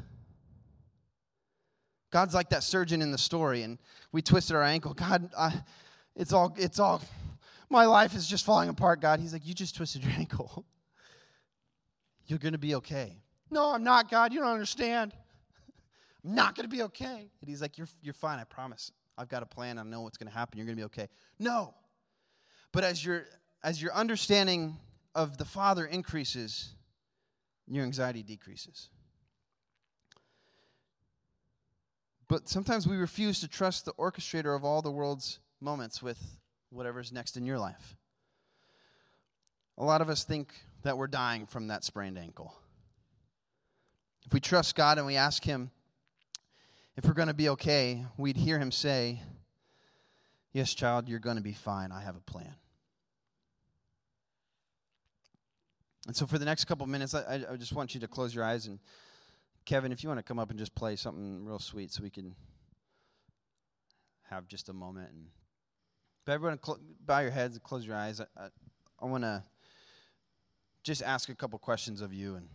God's 2.11 2.33
like 2.33 2.49
that 2.49 2.63
surgeon 2.63 3.01
in 3.01 3.11
the 3.11 3.17
story, 3.17 3.61
and 3.61 3.77
we 4.11 4.21
twisted 4.21 4.55
our 4.55 4.63
ankle. 4.63 4.93
God, 4.93 5.29
I, 5.37 5.61
it's 6.15 6.33
all, 6.33 6.55
it's 6.57 6.79
all, 6.79 7.01
my 7.69 7.85
life 7.85 8.15
is 8.15 8.27
just 8.27 8.45
falling 8.45 8.69
apart, 8.69 8.99
God. 8.99 9.19
He's 9.19 9.33
like, 9.33 9.45
You 9.45 9.53
just 9.53 9.75
twisted 9.75 10.03
your 10.03 10.13
ankle. 10.17 10.65
You're 12.29 12.39
going 12.39 12.53
to 12.53 12.59
be 12.59 12.75
okay. 12.75 13.17
No, 13.49 13.73
I'm 13.73 13.83
not, 13.83 14.09
God. 14.09 14.31
You 14.31 14.39
don't 14.39 14.51
understand. 14.51 15.13
I'm 16.23 16.35
not 16.35 16.55
going 16.55 16.69
to 16.69 16.75
be 16.75 16.83
okay. 16.83 17.31
And 17.41 17.49
he's 17.49 17.61
like, 17.61 17.77
you're, 17.77 17.87
you're 18.01 18.13
fine, 18.13 18.39
I 18.39 18.43
promise. 18.43 18.91
I've 19.17 19.29
got 19.29 19.41
a 19.41 19.47
plan. 19.47 19.79
I 19.79 19.83
know 19.83 20.01
what's 20.01 20.17
going 20.17 20.31
to 20.31 20.37
happen. 20.37 20.57
You're 20.57 20.67
going 20.67 20.77
to 20.77 20.81
be 20.81 20.85
okay. 20.85 21.07
No. 21.39 21.73
But 22.71 22.83
as 22.83 23.03
your, 23.03 23.25
as 23.63 23.81
your 23.81 23.93
understanding 23.93 24.77
of 25.15 25.37
the 25.37 25.45
Father 25.45 25.85
increases, 25.85 26.75
your 27.67 27.83
anxiety 27.83 28.21
decreases. 28.21 28.89
But 32.29 32.47
sometimes 32.47 32.87
we 32.87 32.95
refuse 32.95 33.41
to 33.41 33.47
trust 33.47 33.85
the 33.85 33.93
orchestrator 33.93 34.55
of 34.55 34.63
all 34.63 34.83
the 34.83 34.91
world's 34.91 35.39
moments 35.59 36.01
with 36.01 36.21
whatever's 36.69 37.11
next 37.11 37.35
in 37.35 37.45
your 37.45 37.57
life. 37.57 37.97
A 39.79 39.83
lot 39.83 40.01
of 40.01 40.09
us 40.09 40.23
think 40.23 40.53
that 40.83 40.95
we're 40.97 41.07
dying 41.07 41.47
from 41.47 41.67
that 41.67 41.83
sprained 41.83 42.19
ankle. 42.19 42.53
If 44.27 44.33
we 44.33 44.39
trust 44.39 44.75
God 44.75 44.99
and 44.99 45.07
we 45.07 45.15
ask 45.15 45.43
Him 45.43 45.71
if 46.95 47.05
we're 47.05 47.13
going 47.13 47.29
to 47.29 47.33
be 47.33 47.49
okay, 47.49 48.05
we'd 48.15 48.37
hear 48.37 48.59
Him 48.59 48.71
say, 48.71 49.21
Yes, 50.51 50.73
child, 50.73 51.07
you're 51.07 51.19
going 51.19 51.37
to 51.37 51.43
be 51.43 51.53
fine. 51.53 51.91
I 51.91 52.01
have 52.01 52.15
a 52.15 52.21
plan. 52.21 52.55
And 56.07 56.15
so, 56.15 56.25
for 56.25 56.39
the 56.39 56.45
next 56.45 56.65
couple 56.65 56.85
minutes, 56.87 57.13
I, 57.13 57.45
I 57.51 57.55
just 57.55 57.73
want 57.73 57.93
you 57.93 58.01
to 58.01 58.07
close 58.07 58.33
your 58.33 58.43
eyes 58.43 58.65
and 58.65 58.79
Kevin, 59.69 59.91
if 59.91 60.01
you 60.01 60.09
want 60.09 60.17
to 60.17 60.23
come 60.23 60.39
up 60.39 60.49
and 60.49 60.57
just 60.57 60.73
play 60.73 60.95
something 60.95 61.45
real 61.45 61.59
sweet 61.59 61.93
so 61.93 62.01
we 62.01 62.09
can 62.09 62.33
have 64.23 64.47
just 64.47 64.67
a 64.67 64.73
moment. 64.73 65.11
And, 65.11 65.27
but 66.25 66.31
everyone, 66.31 66.57
cl- 66.59 66.79
bow 67.05 67.19
your 67.19 67.29
heads 67.29 67.53
and 67.53 67.63
close 67.63 67.85
your 67.85 67.95
eyes. 67.95 68.19
I, 68.19 68.25
I, 68.35 68.47
I 68.99 69.05
want 69.05 69.25
to 69.25 69.43
just 70.83 71.03
ask 71.03 71.29
a 71.29 71.35
couple 71.35 71.59
questions 71.59 72.01
of 72.01 72.11
you. 72.11 72.33
And 72.33 72.47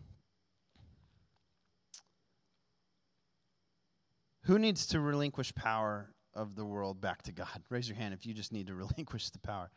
who 4.42 4.58
needs 4.58 4.84
to 4.88 4.98
relinquish 4.98 5.54
power 5.54 6.10
of 6.34 6.56
the 6.56 6.64
world 6.64 7.00
back 7.00 7.22
to 7.22 7.32
God? 7.32 7.46
Raise 7.70 7.88
your 7.88 7.96
hand 7.96 8.12
if 8.12 8.26
you 8.26 8.34
just 8.34 8.52
need 8.52 8.66
to 8.66 8.74
relinquish 8.74 9.30
the 9.30 9.38
power. 9.38 9.70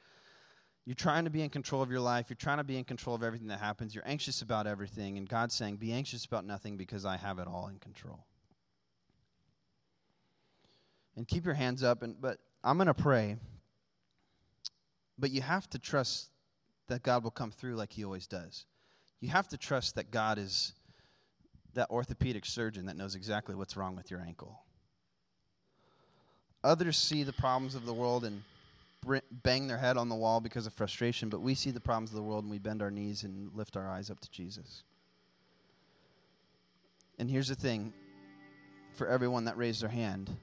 You're 0.87 0.95
trying 0.95 1.25
to 1.25 1.29
be 1.29 1.41
in 1.41 1.49
control 1.49 1.81
of 1.81 1.91
your 1.91 1.99
life. 1.99 2.27
You're 2.29 2.37
trying 2.37 2.59
to 2.59 2.63
be 2.63 2.77
in 2.77 2.85
control 2.85 3.13
of 3.13 3.21
everything 3.21 3.49
that 3.49 3.59
happens. 3.59 3.93
You're 3.93 4.07
anxious 4.07 4.41
about 4.41 4.67
everything. 4.67 5.17
And 5.17 5.27
God's 5.27 5.53
saying, 5.53 5.75
Be 5.75 5.91
anxious 5.91 6.23
about 6.23 6.45
nothing 6.45 6.77
because 6.77 7.03
I 7.03 7.17
have 7.17 7.39
it 7.39 7.47
all 7.47 7.67
in 7.67 7.77
control. 7.79 8.25
And 11.17 11.27
keep 11.27 11.43
your 11.43 11.55
hands 11.55 11.83
up. 11.83 12.03
And, 12.03 12.15
but 12.21 12.37
I'm 12.63 12.77
going 12.77 12.87
to 12.87 12.93
pray. 12.93 13.35
But 15.19 15.31
you 15.31 15.41
have 15.41 15.69
to 15.71 15.77
trust 15.77 16.29
that 16.87 17.03
God 17.03 17.21
will 17.21 17.31
come 17.31 17.51
through 17.51 17.75
like 17.75 17.91
He 17.91 18.05
always 18.05 18.25
does. 18.25 18.65
You 19.19 19.27
have 19.27 19.49
to 19.49 19.57
trust 19.57 19.95
that 19.95 20.09
God 20.09 20.37
is 20.37 20.71
that 21.73 21.89
orthopedic 21.89 22.45
surgeon 22.45 22.85
that 22.85 22.95
knows 22.95 23.13
exactly 23.13 23.55
what's 23.55 23.75
wrong 23.75 23.97
with 23.97 24.09
your 24.09 24.21
ankle. 24.21 24.61
Others 26.63 26.97
see 26.97 27.23
the 27.23 27.33
problems 27.33 27.75
of 27.75 27.85
the 27.85 27.93
world 27.93 28.23
and 28.23 28.41
bang 29.43 29.67
their 29.67 29.77
head 29.77 29.97
on 29.97 30.09
the 30.09 30.15
wall 30.15 30.39
because 30.39 30.67
of 30.67 30.73
frustration, 30.73 31.29
but 31.29 31.41
we 31.41 31.55
see 31.55 31.71
the 31.71 31.79
problems 31.79 32.09
of 32.09 32.15
the 32.15 32.23
world 32.23 32.43
and 32.43 32.51
we 32.51 32.59
bend 32.59 32.81
our 32.81 32.91
knees 32.91 33.23
and 33.23 33.51
lift 33.53 33.77
our 33.77 33.89
eyes 33.89 34.09
up 34.09 34.19
to 34.19 34.29
Jesus. 34.31 34.83
And 37.19 37.29
here's 37.29 37.47
the 37.47 37.55
thing 37.55 37.93
for 38.93 39.07
everyone 39.07 39.45
that 39.45 39.57
raised 39.57 39.81
their 39.81 39.89
hand 39.89 40.35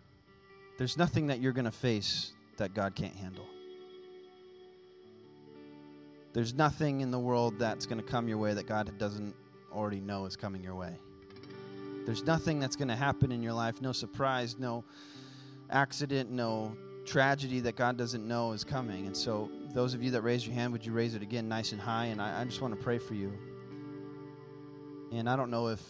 there's 0.76 0.96
nothing 0.96 1.28
that 1.28 1.40
you're 1.40 1.52
going 1.52 1.66
to 1.66 1.70
face 1.70 2.32
that 2.56 2.74
God 2.74 2.96
can't 2.96 3.14
handle. 3.14 3.46
There's 6.32 6.52
nothing 6.52 7.00
in 7.00 7.12
the 7.12 7.18
world 7.18 7.60
that's 7.60 7.86
going 7.86 8.00
to 8.00 8.04
come 8.04 8.26
your 8.26 8.38
way 8.38 8.54
that 8.54 8.66
God 8.66 8.98
doesn't 8.98 9.36
already 9.72 10.00
know 10.00 10.26
is 10.26 10.36
coming 10.36 10.64
your 10.64 10.74
way. 10.74 10.98
There's 12.06 12.24
nothing 12.24 12.58
that's 12.58 12.74
going 12.74 12.88
to 12.88 12.96
happen 12.96 13.30
in 13.30 13.40
your 13.40 13.52
life, 13.52 13.80
no 13.80 13.92
surprise, 13.92 14.56
no 14.58 14.84
accident, 15.70 16.30
no 16.30 16.76
tragedy 17.04 17.60
that 17.60 17.76
God 17.76 17.96
doesn't 17.96 18.26
know 18.26 18.52
is 18.52 18.64
coming. 18.64 19.06
And 19.06 19.16
so, 19.16 19.50
those 19.72 19.94
of 19.94 20.02
you 20.02 20.10
that 20.12 20.22
raise 20.22 20.46
your 20.46 20.54
hand, 20.54 20.72
would 20.72 20.84
you 20.84 20.92
raise 20.92 21.14
it 21.14 21.22
again 21.22 21.48
nice 21.48 21.72
and 21.72 21.80
high? 21.80 22.06
And 22.06 22.20
I, 22.20 22.40
I 22.40 22.44
just 22.44 22.60
want 22.60 22.76
to 22.76 22.82
pray 22.82 22.98
for 22.98 23.14
you. 23.14 23.32
And 25.12 25.28
I 25.28 25.36
don't 25.36 25.50
know 25.50 25.68
if 25.68 25.80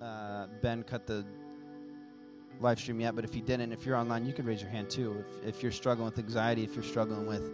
uh, 0.00 0.46
Ben 0.62 0.82
cut 0.82 1.06
the 1.06 1.24
live 2.60 2.78
stream 2.78 3.00
yet, 3.00 3.14
but 3.14 3.24
if 3.24 3.32
he 3.32 3.40
didn't, 3.40 3.72
if 3.72 3.86
you're 3.86 3.96
online, 3.96 4.26
you 4.26 4.32
can 4.32 4.46
raise 4.46 4.60
your 4.60 4.70
hand 4.70 4.90
too. 4.90 5.24
If, 5.42 5.56
if 5.56 5.62
you're 5.62 5.72
struggling 5.72 6.06
with 6.06 6.18
anxiety, 6.18 6.64
if 6.64 6.74
you're 6.74 6.84
struggling 6.84 7.26
with 7.26 7.50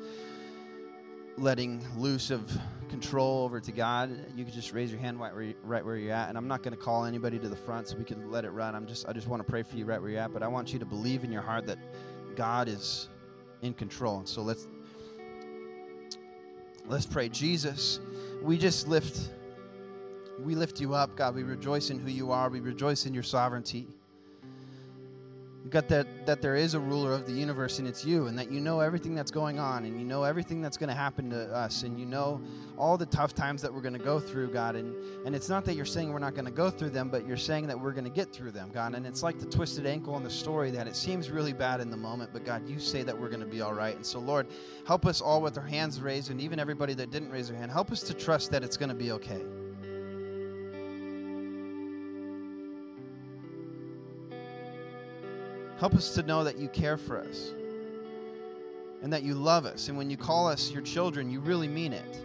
letting 1.36 1.84
loose 1.96 2.30
of 2.30 2.56
control 2.88 3.44
over 3.44 3.60
to 3.60 3.72
God, 3.72 4.10
you 4.36 4.44
can 4.44 4.54
just 4.54 4.72
raise 4.72 4.90
your 4.90 5.00
hand 5.00 5.18
right 5.18 5.34
where, 5.34 5.42
you, 5.42 5.54
right 5.64 5.84
where 5.84 5.96
you're 5.96 6.12
at. 6.12 6.28
And 6.28 6.38
I'm 6.38 6.46
not 6.46 6.62
going 6.62 6.76
to 6.76 6.80
call 6.80 7.04
anybody 7.04 7.38
to 7.38 7.48
the 7.48 7.56
front 7.56 7.88
so 7.88 7.96
we 7.96 8.04
can 8.04 8.30
let 8.30 8.44
it 8.44 8.50
run. 8.50 8.74
I'm 8.74 8.86
just 8.86 9.08
I 9.08 9.12
just 9.12 9.26
want 9.26 9.44
to 9.44 9.50
pray 9.50 9.62
for 9.62 9.76
you 9.76 9.84
right 9.84 10.00
where 10.00 10.10
you're 10.10 10.20
at. 10.20 10.32
But 10.32 10.42
I 10.42 10.48
want 10.48 10.72
you 10.72 10.78
to 10.78 10.86
believe 10.86 11.24
in 11.24 11.32
your 11.32 11.42
heart 11.42 11.66
that 11.66 11.78
God 12.36 12.68
is 12.68 13.08
in 13.62 13.74
control. 13.74 14.18
And 14.18 14.28
so 14.28 14.42
let's 14.42 14.66
let's 16.86 17.06
pray. 17.06 17.28
Jesus, 17.28 18.00
we 18.42 18.58
just 18.58 18.88
lift 18.88 19.30
we 20.40 20.54
lift 20.54 20.80
you 20.80 20.94
up, 20.94 21.16
God. 21.16 21.34
We 21.34 21.42
rejoice 21.42 21.90
in 21.90 21.98
who 21.98 22.10
you 22.10 22.30
are. 22.32 22.48
We 22.48 22.60
rejoice 22.60 23.06
in 23.06 23.14
your 23.14 23.22
sovereignty. 23.22 23.86
God, 25.74 25.88
that, 25.88 26.24
that 26.24 26.40
there 26.40 26.54
is 26.54 26.74
a 26.74 26.78
ruler 26.78 27.12
of 27.12 27.26
the 27.26 27.32
universe 27.32 27.80
and 27.80 27.88
it's 27.88 28.04
you, 28.04 28.28
and 28.28 28.38
that 28.38 28.48
you 28.48 28.60
know 28.60 28.78
everything 28.78 29.16
that's 29.16 29.32
going 29.32 29.58
on, 29.58 29.84
and 29.84 29.98
you 29.98 30.04
know 30.04 30.22
everything 30.22 30.62
that's 30.62 30.76
going 30.76 30.88
to 30.88 30.94
happen 30.94 31.28
to 31.30 31.52
us, 31.52 31.82
and 31.82 31.98
you 31.98 32.06
know 32.06 32.40
all 32.78 32.96
the 32.96 33.06
tough 33.06 33.34
times 33.34 33.60
that 33.62 33.74
we're 33.74 33.80
going 33.80 33.92
to 33.92 33.98
go 33.98 34.20
through, 34.20 34.52
God. 34.52 34.76
And, 34.76 34.94
and 35.26 35.34
it's 35.34 35.48
not 35.48 35.64
that 35.64 35.74
you're 35.74 35.84
saying 35.84 36.12
we're 36.12 36.20
not 36.20 36.34
going 36.34 36.44
to 36.44 36.52
go 36.52 36.70
through 36.70 36.90
them, 36.90 37.08
but 37.08 37.26
you're 37.26 37.36
saying 37.36 37.66
that 37.66 37.80
we're 37.80 37.90
going 37.90 38.04
to 38.04 38.10
get 38.10 38.32
through 38.32 38.52
them, 38.52 38.70
God. 38.72 38.94
And 38.94 39.04
it's 39.04 39.24
like 39.24 39.40
the 39.40 39.46
twisted 39.46 39.84
ankle 39.84 40.16
in 40.16 40.22
the 40.22 40.30
story 40.30 40.70
that 40.70 40.86
it 40.86 40.94
seems 40.94 41.28
really 41.28 41.52
bad 41.52 41.80
in 41.80 41.90
the 41.90 41.96
moment, 41.96 42.30
but 42.32 42.44
God, 42.44 42.68
you 42.68 42.78
say 42.78 43.02
that 43.02 43.20
we're 43.20 43.28
going 43.28 43.40
to 43.40 43.46
be 43.46 43.60
all 43.60 43.74
right. 43.74 43.96
And 43.96 44.06
so, 44.06 44.20
Lord, 44.20 44.46
help 44.86 45.04
us 45.06 45.20
all 45.20 45.42
with 45.42 45.58
our 45.58 45.66
hands 45.66 46.00
raised, 46.00 46.30
and 46.30 46.40
even 46.40 46.60
everybody 46.60 46.94
that 46.94 47.10
didn't 47.10 47.30
raise 47.30 47.48
their 47.48 47.58
hand, 47.58 47.72
help 47.72 47.90
us 47.90 48.00
to 48.02 48.14
trust 48.14 48.52
that 48.52 48.62
it's 48.62 48.76
going 48.76 48.90
to 48.90 48.94
be 48.94 49.10
okay. 49.10 49.42
Help 55.78 55.94
us 55.94 56.14
to 56.14 56.22
know 56.22 56.44
that 56.44 56.56
you 56.56 56.68
care 56.68 56.96
for 56.96 57.18
us 57.18 57.52
and 59.02 59.12
that 59.12 59.22
you 59.22 59.34
love 59.34 59.66
us. 59.66 59.88
And 59.88 59.98
when 59.98 60.08
you 60.08 60.16
call 60.16 60.48
us 60.48 60.70
your 60.70 60.82
children, 60.82 61.30
you 61.30 61.40
really 61.40 61.68
mean 61.68 61.92
it. 61.92 62.22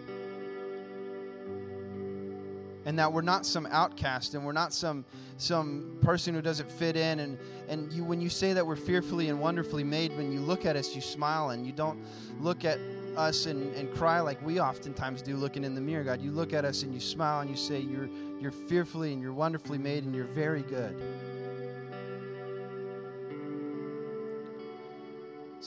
And 2.85 2.97
that 2.97 3.11
we're 3.11 3.21
not 3.21 3.45
some 3.45 3.67
outcast 3.67 4.33
and 4.33 4.45
we're 4.45 4.53
not 4.53 4.73
some, 4.73 5.03
some 5.37 5.97
person 6.01 6.33
who 6.33 6.41
doesn't 6.41 6.71
fit 6.71 6.95
in. 6.95 7.19
And, 7.19 7.37
and 7.67 7.91
you, 7.91 8.03
when 8.03 8.21
you 8.21 8.29
say 8.29 8.53
that 8.53 8.65
we're 8.65 8.75
fearfully 8.75 9.29
and 9.29 9.39
wonderfully 9.41 9.83
made, 9.83 10.15
when 10.15 10.31
you 10.31 10.39
look 10.39 10.65
at 10.65 10.75
us, 10.75 10.95
you 10.95 11.01
smile 11.01 11.49
and 11.49 11.65
you 11.65 11.73
don't 11.73 11.99
look 12.39 12.63
at 12.65 12.79
us 13.17 13.45
and, 13.45 13.75
and 13.75 13.93
cry 13.93 14.21
like 14.21 14.43
we 14.45 14.61
oftentimes 14.61 15.21
do 15.21 15.35
looking 15.35 15.63
in 15.63 15.75
the 15.75 15.81
mirror, 15.81 16.03
God. 16.03 16.21
You 16.21 16.31
look 16.31 16.53
at 16.53 16.63
us 16.65 16.83
and 16.83 16.93
you 16.93 16.99
smile 16.99 17.41
and 17.41 17.49
you 17.49 17.57
say, 17.57 17.79
You're, 17.79 18.09
you're 18.39 18.51
fearfully 18.51 19.11
and 19.11 19.21
you're 19.21 19.33
wonderfully 19.33 19.77
made 19.77 20.05
and 20.05 20.15
you're 20.15 20.25
very 20.25 20.61
good. 20.61 20.95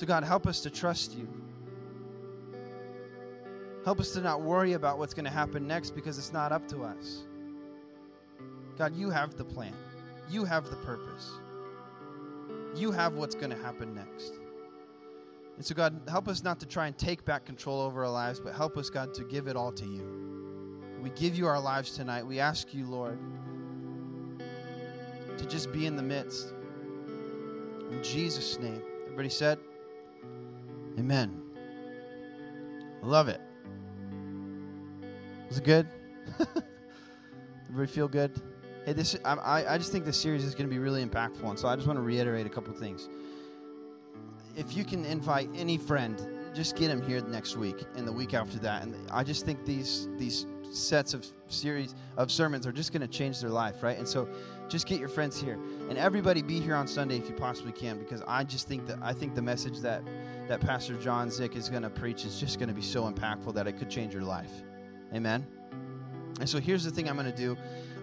So, 0.03 0.07
God, 0.07 0.25
help 0.25 0.49
us 0.49 0.61
to 0.63 0.69
trust 0.69 1.17
you. 1.17 1.29
Help 3.85 4.01
us 4.01 4.11
to 4.15 4.21
not 4.21 4.43
worry 4.43 4.73
about 4.73 4.99
what's 4.99 5.15
going 5.15 5.27
to 5.27 5.31
happen 5.31 5.65
next 5.65 5.93
because 5.93 6.19
it's 6.19 6.33
not 6.33 6.51
up 6.51 6.67
to 6.71 6.83
us. 6.83 7.23
God, 8.77 8.97
you 8.97 9.11
have 9.11 9.37
the 9.37 9.45
plan, 9.45 9.73
you 10.29 10.45
have 10.45 10.69
the 10.71 10.77
purpose, 10.79 11.31
you 12.75 12.91
have 12.91 13.15
what's 13.15 13.37
going 13.37 13.51
to 13.51 13.57
happen 13.57 13.95
next. 13.95 14.33
And 15.55 15.65
so, 15.65 15.73
God, 15.73 16.01
help 16.09 16.27
us 16.27 16.43
not 16.43 16.59
to 16.59 16.67
try 16.67 16.89
and 16.89 16.99
take 16.99 17.25
back 17.25 17.45
control 17.45 17.81
over 17.81 18.05
our 18.05 18.11
lives, 18.11 18.41
but 18.41 18.55
help 18.55 18.77
us, 18.77 18.91
God, 18.91 19.15
to 19.15 19.23
give 19.23 19.47
it 19.47 19.55
all 19.55 19.71
to 19.71 19.85
you. 19.85 20.99
We 21.01 21.11
give 21.11 21.39
you 21.39 21.47
our 21.47 21.61
lives 21.61 21.95
tonight. 21.95 22.27
We 22.27 22.41
ask 22.41 22.75
you, 22.75 22.87
Lord, 22.87 23.21
to 25.39 25.47
just 25.47 25.71
be 25.71 25.87
in 25.87 25.95
the 25.95 26.03
midst. 26.03 26.53
In 27.93 28.03
Jesus' 28.03 28.59
name. 28.59 28.83
Everybody 29.05 29.29
said, 29.29 29.61
Amen. 30.99 31.41
I 33.03 33.07
love 33.07 33.29
it. 33.29 33.41
Was 35.49 35.59
it 35.59 35.65
good? 35.65 35.89
Everybody 37.69 37.93
feel 37.93 38.09
good? 38.09 38.41
Hey, 38.85 38.93
this 38.93 39.17
I, 39.25 39.65
I 39.67 39.79
just 39.79 39.93
think 39.93 40.05
this 40.05 40.21
series 40.21 40.45
is 40.45 40.55
going 40.55 40.69
to 40.69 40.75
be 40.75 40.79
really 40.79 41.05
impactful, 41.05 41.49
and 41.49 41.59
so 41.59 41.69
I 41.69 41.77
just 41.77 41.87
want 41.87 41.99
to 41.99 42.03
reiterate 42.03 42.47
a 42.47 42.51
couple 42.51 42.73
things. 42.75 43.09
If 44.57 44.77
you 44.77 44.85
can 44.85 45.05
invite 45.05 45.49
any 45.55 45.79
friend, 45.79 46.21
just 46.55 46.77
get 46.77 46.89
them 46.89 47.01
here 47.01 47.23
next 47.23 47.57
week 47.57 47.85
and 47.97 48.07
the 48.07 48.13
week 48.13 48.35
after 48.35 48.59
that, 48.59 48.83
and 48.83 48.95
I 49.11 49.25
just 49.25 49.47
think 49.47 49.65
these 49.65 50.09
these 50.17 50.47
sets 50.71 51.15
of 51.15 51.27
series 51.49 51.95
of 52.17 52.31
sermons 52.31 52.67
are 52.67 52.73
just 52.73 52.93
going 52.93 53.03
to 53.03 53.07
change 53.07 53.41
their 53.41 53.51
life, 53.51 53.83
right? 53.83 53.97
And 53.97 54.09
so, 54.09 54.29
just 54.69 54.87
get 54.87 54.99
your 54.99 55.09
friends 55.09 55.41
here, 55.41 55.59
and 55.89 55.97
everybody 55.97 56.43
be 56.43 56.61
here 56.61 56.75
on 56.75 56.87
Sunday 56.87 57.19
if 57.19 57.29
you 57.29 57.35
possibly 57.35 57.73
can, 57.73 57.99
because 57.99 58.23
I 58.27 58.43
just 58.45 58.69
think 58.69 58.87
that 58.87 58.99
I 59.01 59.13
think 59.13 59.35
the 59.35 59.43
message 59.43 59.79
that 59.81 60.03
that 60.49 60.61
Pastor 60.61 60.97
John 60.97 61.31
Zick 61.31 61.57
is 61.57 61.69
going 61.69 61.83
to 61.83 61.91
preach 61.91 62.25
is 62.25 62.39
just 62.39 62.59
going 62.59 62.69
to 62.69 62.75
be 62.75 62.83
so 62.83 63.11
impactful 63.11 63.55
that 63.55 63.67
it 63.67 63.79
could 63.79 63.91
change 63.91 64.13
your 64.13 64.25
life. 64.25 64.53
Amen. 65.15 65.47
And 66.41 66.49
so 66.49 66.59
here's 66.59 66.85
the 66.85 66.91
thing 66.91 67.09
I'm 67.09 67.17
going 67.17 67.31
to 67.31 67.37
do. 67.37 67.57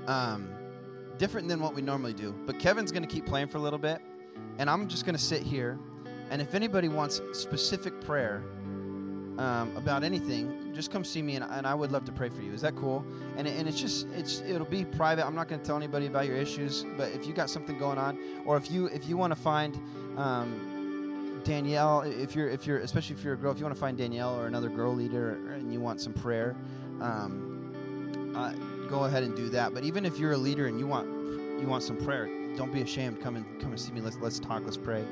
Um, 0.07 0.49
different 1.17 1.47
than 1.47 1.59
what 1.59 1.75
we 1.75 1.81
normally 1.81 2.13
do. 2.13 2.33
But 2.45 2.57
Kevin's 2.57 2.91
going 2.91 3.03
to 3.03 3.09
keep 3.09 3.25
playing 3.25 3.47
for 3.47 3.57
a 3.57 3.61
little 3.61 3.77
bit, 3.77 4.01
and 4.57 4.69
I'm 4.69 4.87
just 4.87 5.05
going 5.05 5.15
to 5.15 5.21
sit 5.21 5.43
here. 5.43 5.77
And 6.31 6.41
if 6.41 6.55
anybody 6.55 6.87
wants 6.87 7.21
specific 7.33 7.99
prayer 8.01 8.43
um, 9.37 9.75
about 9.75 10.03
anything, 10.03 10.71
just 10.73 10.91
come 10.91 11.03
see 11.03 11.21
me, 11.21 11.35
and, 11.35 11.45
and, 11.45 11.65
I 11.67 11.73
would 11.73 11.91
love 11.91 12.05
to 12.05 12.11
pray 12.11 12.29
for 12.29 12.41
you. 12.41 12.53
Is 12.53 12.61
that 12.61 12.75
cool? 12.75 13.05
And, 13.35 13.47
and 13.47 13.67
it's 13.67 13.79
just 13.79 14.07
it's 14.15 14.41
it'll 14.41 14.65
be 14.65 14.85
private. 14.85 15.25
I'm 15.25 15.35
not 15.35 15.47
going 15.47 15.61
to 15.61 15.65
tell 15.65 15.77
anybody 15.77 16.07
about 16.07 16.25
your 16.27 16.35
issues, 16.35 16.85
but 16.97 17.11
if 17.11 17.25
you 17.25 17.33
got 17.33 17.49
something 17.49 17.77
going 17.77 17.97
on, 17.97 18.17
or 18.45 18.57
if 18.57 18.71
you 18.71 18.87
if 18.87 19.07
you 19.07 19.17
want 19.17 19.33
to 19.33 19.39
find 19.39 19.79
um, 20.17 20.78
Danielle, 21.43 22.01
if 22.01 22.35
you're 22.35 22.49
if 22.49 22.67
you're 22.67 22.79
especially 22.79 23.15
if 23.15 23.23
you're 23.23 23.33
a 23.33 23.37
girl, 23.37 23.51
if 23.51 23.57
you 23.57 23.63
want 23.63 23.75
to 23.75 23.79
find 23.79 23.97
Danielle 23.97 24.39
or 24.39 24.47
another 24.47 24.69
girl 24.69 24.93
leader, 24.93 25.31
and 25.53 25.73
you 25.73 25.79
want 25.79 26.01
some 26.01 26.13
prayer. 26.13 26.55
Um, 27.01 28.33
uh, 28.35 28.53
go 28.89 29.05
ahead 29.05 29.23
and 29.23 29.35
do 29.35 29.49
that. 29.49 29.73
But 29.73 29.83
even 29.83 30.05
if 30.05 30.17
you're 30.19 30.33
a 30.33 30.37
leader 30.37 30.67
and 30.67 30.79
you 30.79 30.87
want 30.87 31.07
you 31.59 31.67
want 31.67 31.83
some 31.83 31.97
prayer, 31.97 32.27
don't 32.55 32.73
be 32.73 32.81
ashamed. 32.81 33.21
Come 33.21 33.35
and 33.35 33.45
come 33.61 33.71
and 33.71 33.79
see 33.79 33.91
me. 33.91 34.01
Let's 34.01 34.17
let's 34.17 34.39
talk. 34.39 34.63
Let's 34.63 34.77
pray. 34.77 35.05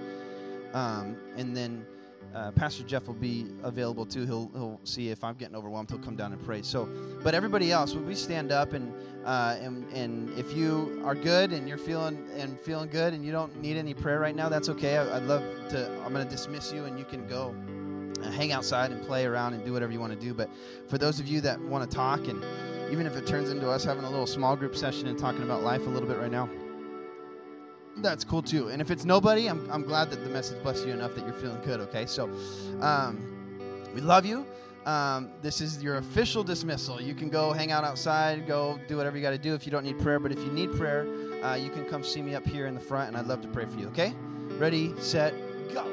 Um, 0.73 1.17
and 1.36 1.55
then 1.55 1.86
uh, 2.34 2.51
Pastor 2.51 2.84
Jeff 2.84 3.07
will 3.07 3.15
be 3.15 3.47
available 3.63 4.05
too. 4.05 4.26
He'll 4.26 4.51
he'll 4.53 4.80
see 4.84 5.09
if 5.09 5.24
I'm 5.24 5.36
getting 5.36 5.55
overwhelmed. 5.55 5.89
He'll 5.89 5.99
come 5.99 6.15
down 6.15 6.34
and 6.34 6.43
pray. 6.43 6.61
So, 6.61 6.88
but 7.24 7.34
everybody 7.34 7.72
else, 7.72 7.93
would 7.93 8.05
we 8.05 8.15
stand 8.15 8.51
up 8.51 8.74
and 8.74 8.93
uh, 9.26 9.57
and 9.59 9.91
and 9.91 10.30
if 10.38 10.53
you 10.55 11.01
are 11.03 11.15
good 11.15 11.51
and 11.51 11.68
you're 11.68 11.78
feeling 11.78 12.28
and 12.36 12.59
feeling 12.59 12.89
good 12.89 13.13
and 13.13 13.26
you 13.26 13.32
don't 13.32 13.59
need 13.59 13.78
any 13.78 13.93
prayer 13.93 14.20
right 14.20 14.36
now, 14.36 14.49
that's 14.49 14.70
okay. 14.70 14.97
I, 14.97 15.20
would 15.20 15.28
love 15.28 15.43
to. 15.70 15.89
I'm 16.05 16.13
going 16.13 16.26
to 16.26 16.32
dismiss 16.32 16.72
you 16.72 16.86
and 16.86 16.99
you 16.99 17.05
can 17.05 17.28
go 17.28 17.55
hang 18.32 18.51
outside 18.51 18.91
and 18.91 19.01
play 19.05 19.26
around 19.26 19.53
and 19.53 19.63
do 19.63 19.74
whatever 19.74 19.91
you 19.91 19.99
want 19.99 20.13
to 20.13 20.20
do. 20.20 20.34
But 20.34 20.49
for 20.88 20.97
those 20.97 21.20
of 21.20 21.28
you 21.28 21.41
that 21.41 21.59
want 21.61 21.89
to 21.89 21.95
talk 21.95 22.28
and 22.28 22.43
even 22.91 23.05
if 23.05 23.15
it 23.15 23.28
turns 23.28 23.49
into 23.49 23.70
us 23.70 23.84
having 23.84 24.03
a 24.03 24.09
little 24.09 24.28
small 24.28 24.55
group 24.55 24.76
session 24.76 25.07
and 25.07 25.18
talking 25.20 25.43
about 25.43 25.63
life 25.63 25.86
a 25.88 25.89
little 25.89 26.07
bit 26.07 26.18
right 26.18 26.32
now, 26.32 26.49
that's 28.02 28.24
cool 28.24 28.41
too. 28.41 28.70
And 28.70 28.82
if 28.82 28.91
it's 28.91 29.06
nobody, 29.06 29.48
I'm, 29.48 29.70
I'm 29.72 29.84
glad 29.84 30.10
that 30.12 30.24
the 30.24 30.30
message 30.30 30.62
blessed 30.64 30.86
you 30.86 30.93
enough 30.93 31.16
that 31.16 31.26
you're 31.26 31.34
feeling 31.34 31.62
good, 31.64 31.80
okay? 31.82 32.06
So 32.06 32.30
um, 32.82 33.89
we 33.93 34.02
love 34.02 34.26
you. 34.26 34.45
Um, 34.86 35.32
this 35.41 35.60
is 35.60 35.84
your 35.84 35.98
official 35.98 36.43
dismissal. 36.43 37.02
You 37.02 37.14
can 37.14 37.30
go 37.30 37.52
hang 37.52 37.72
out 37.72 37.84
outside, 37.84 38.48
go 38.48 38.80
do 38.88 38.95
whatever 38.95 39.18
you 39.18 39.22
got 39.22 39.32
to 39.32 39.38
do 39.38 39.54
if 39.54 39.66
you 39.66 39.72
don't 39.72 39.84
need 39.84 40.00
prayer. 40.00 40.20
But 40.20 40.32
if 40.32 40.39
you 40.39 40.52
need 40.52 40.72
prayer, 40.78 41.06
uh, 41.43 41.56
you 41.56 41.70
can 41.70 41.86
come 41.86 42.04
see 42.04 42.22
me 42.22 42.36
up 42.36 42.45
here 42.45 42.68
in 42.68 42.74
the 42.74 42.80
front, 42.80 43.10
and 43.10 43.18
I'd 43.18 43.28
love 43.28 43.41
to 43.41 43.48
pray 43.50 43.66
for 43.66 43.78
you, 43.78 43.88
okay? 43.88 44.14
Ready, 44.58 44.93
set, 45.00 45.34
go. 45.74 45.84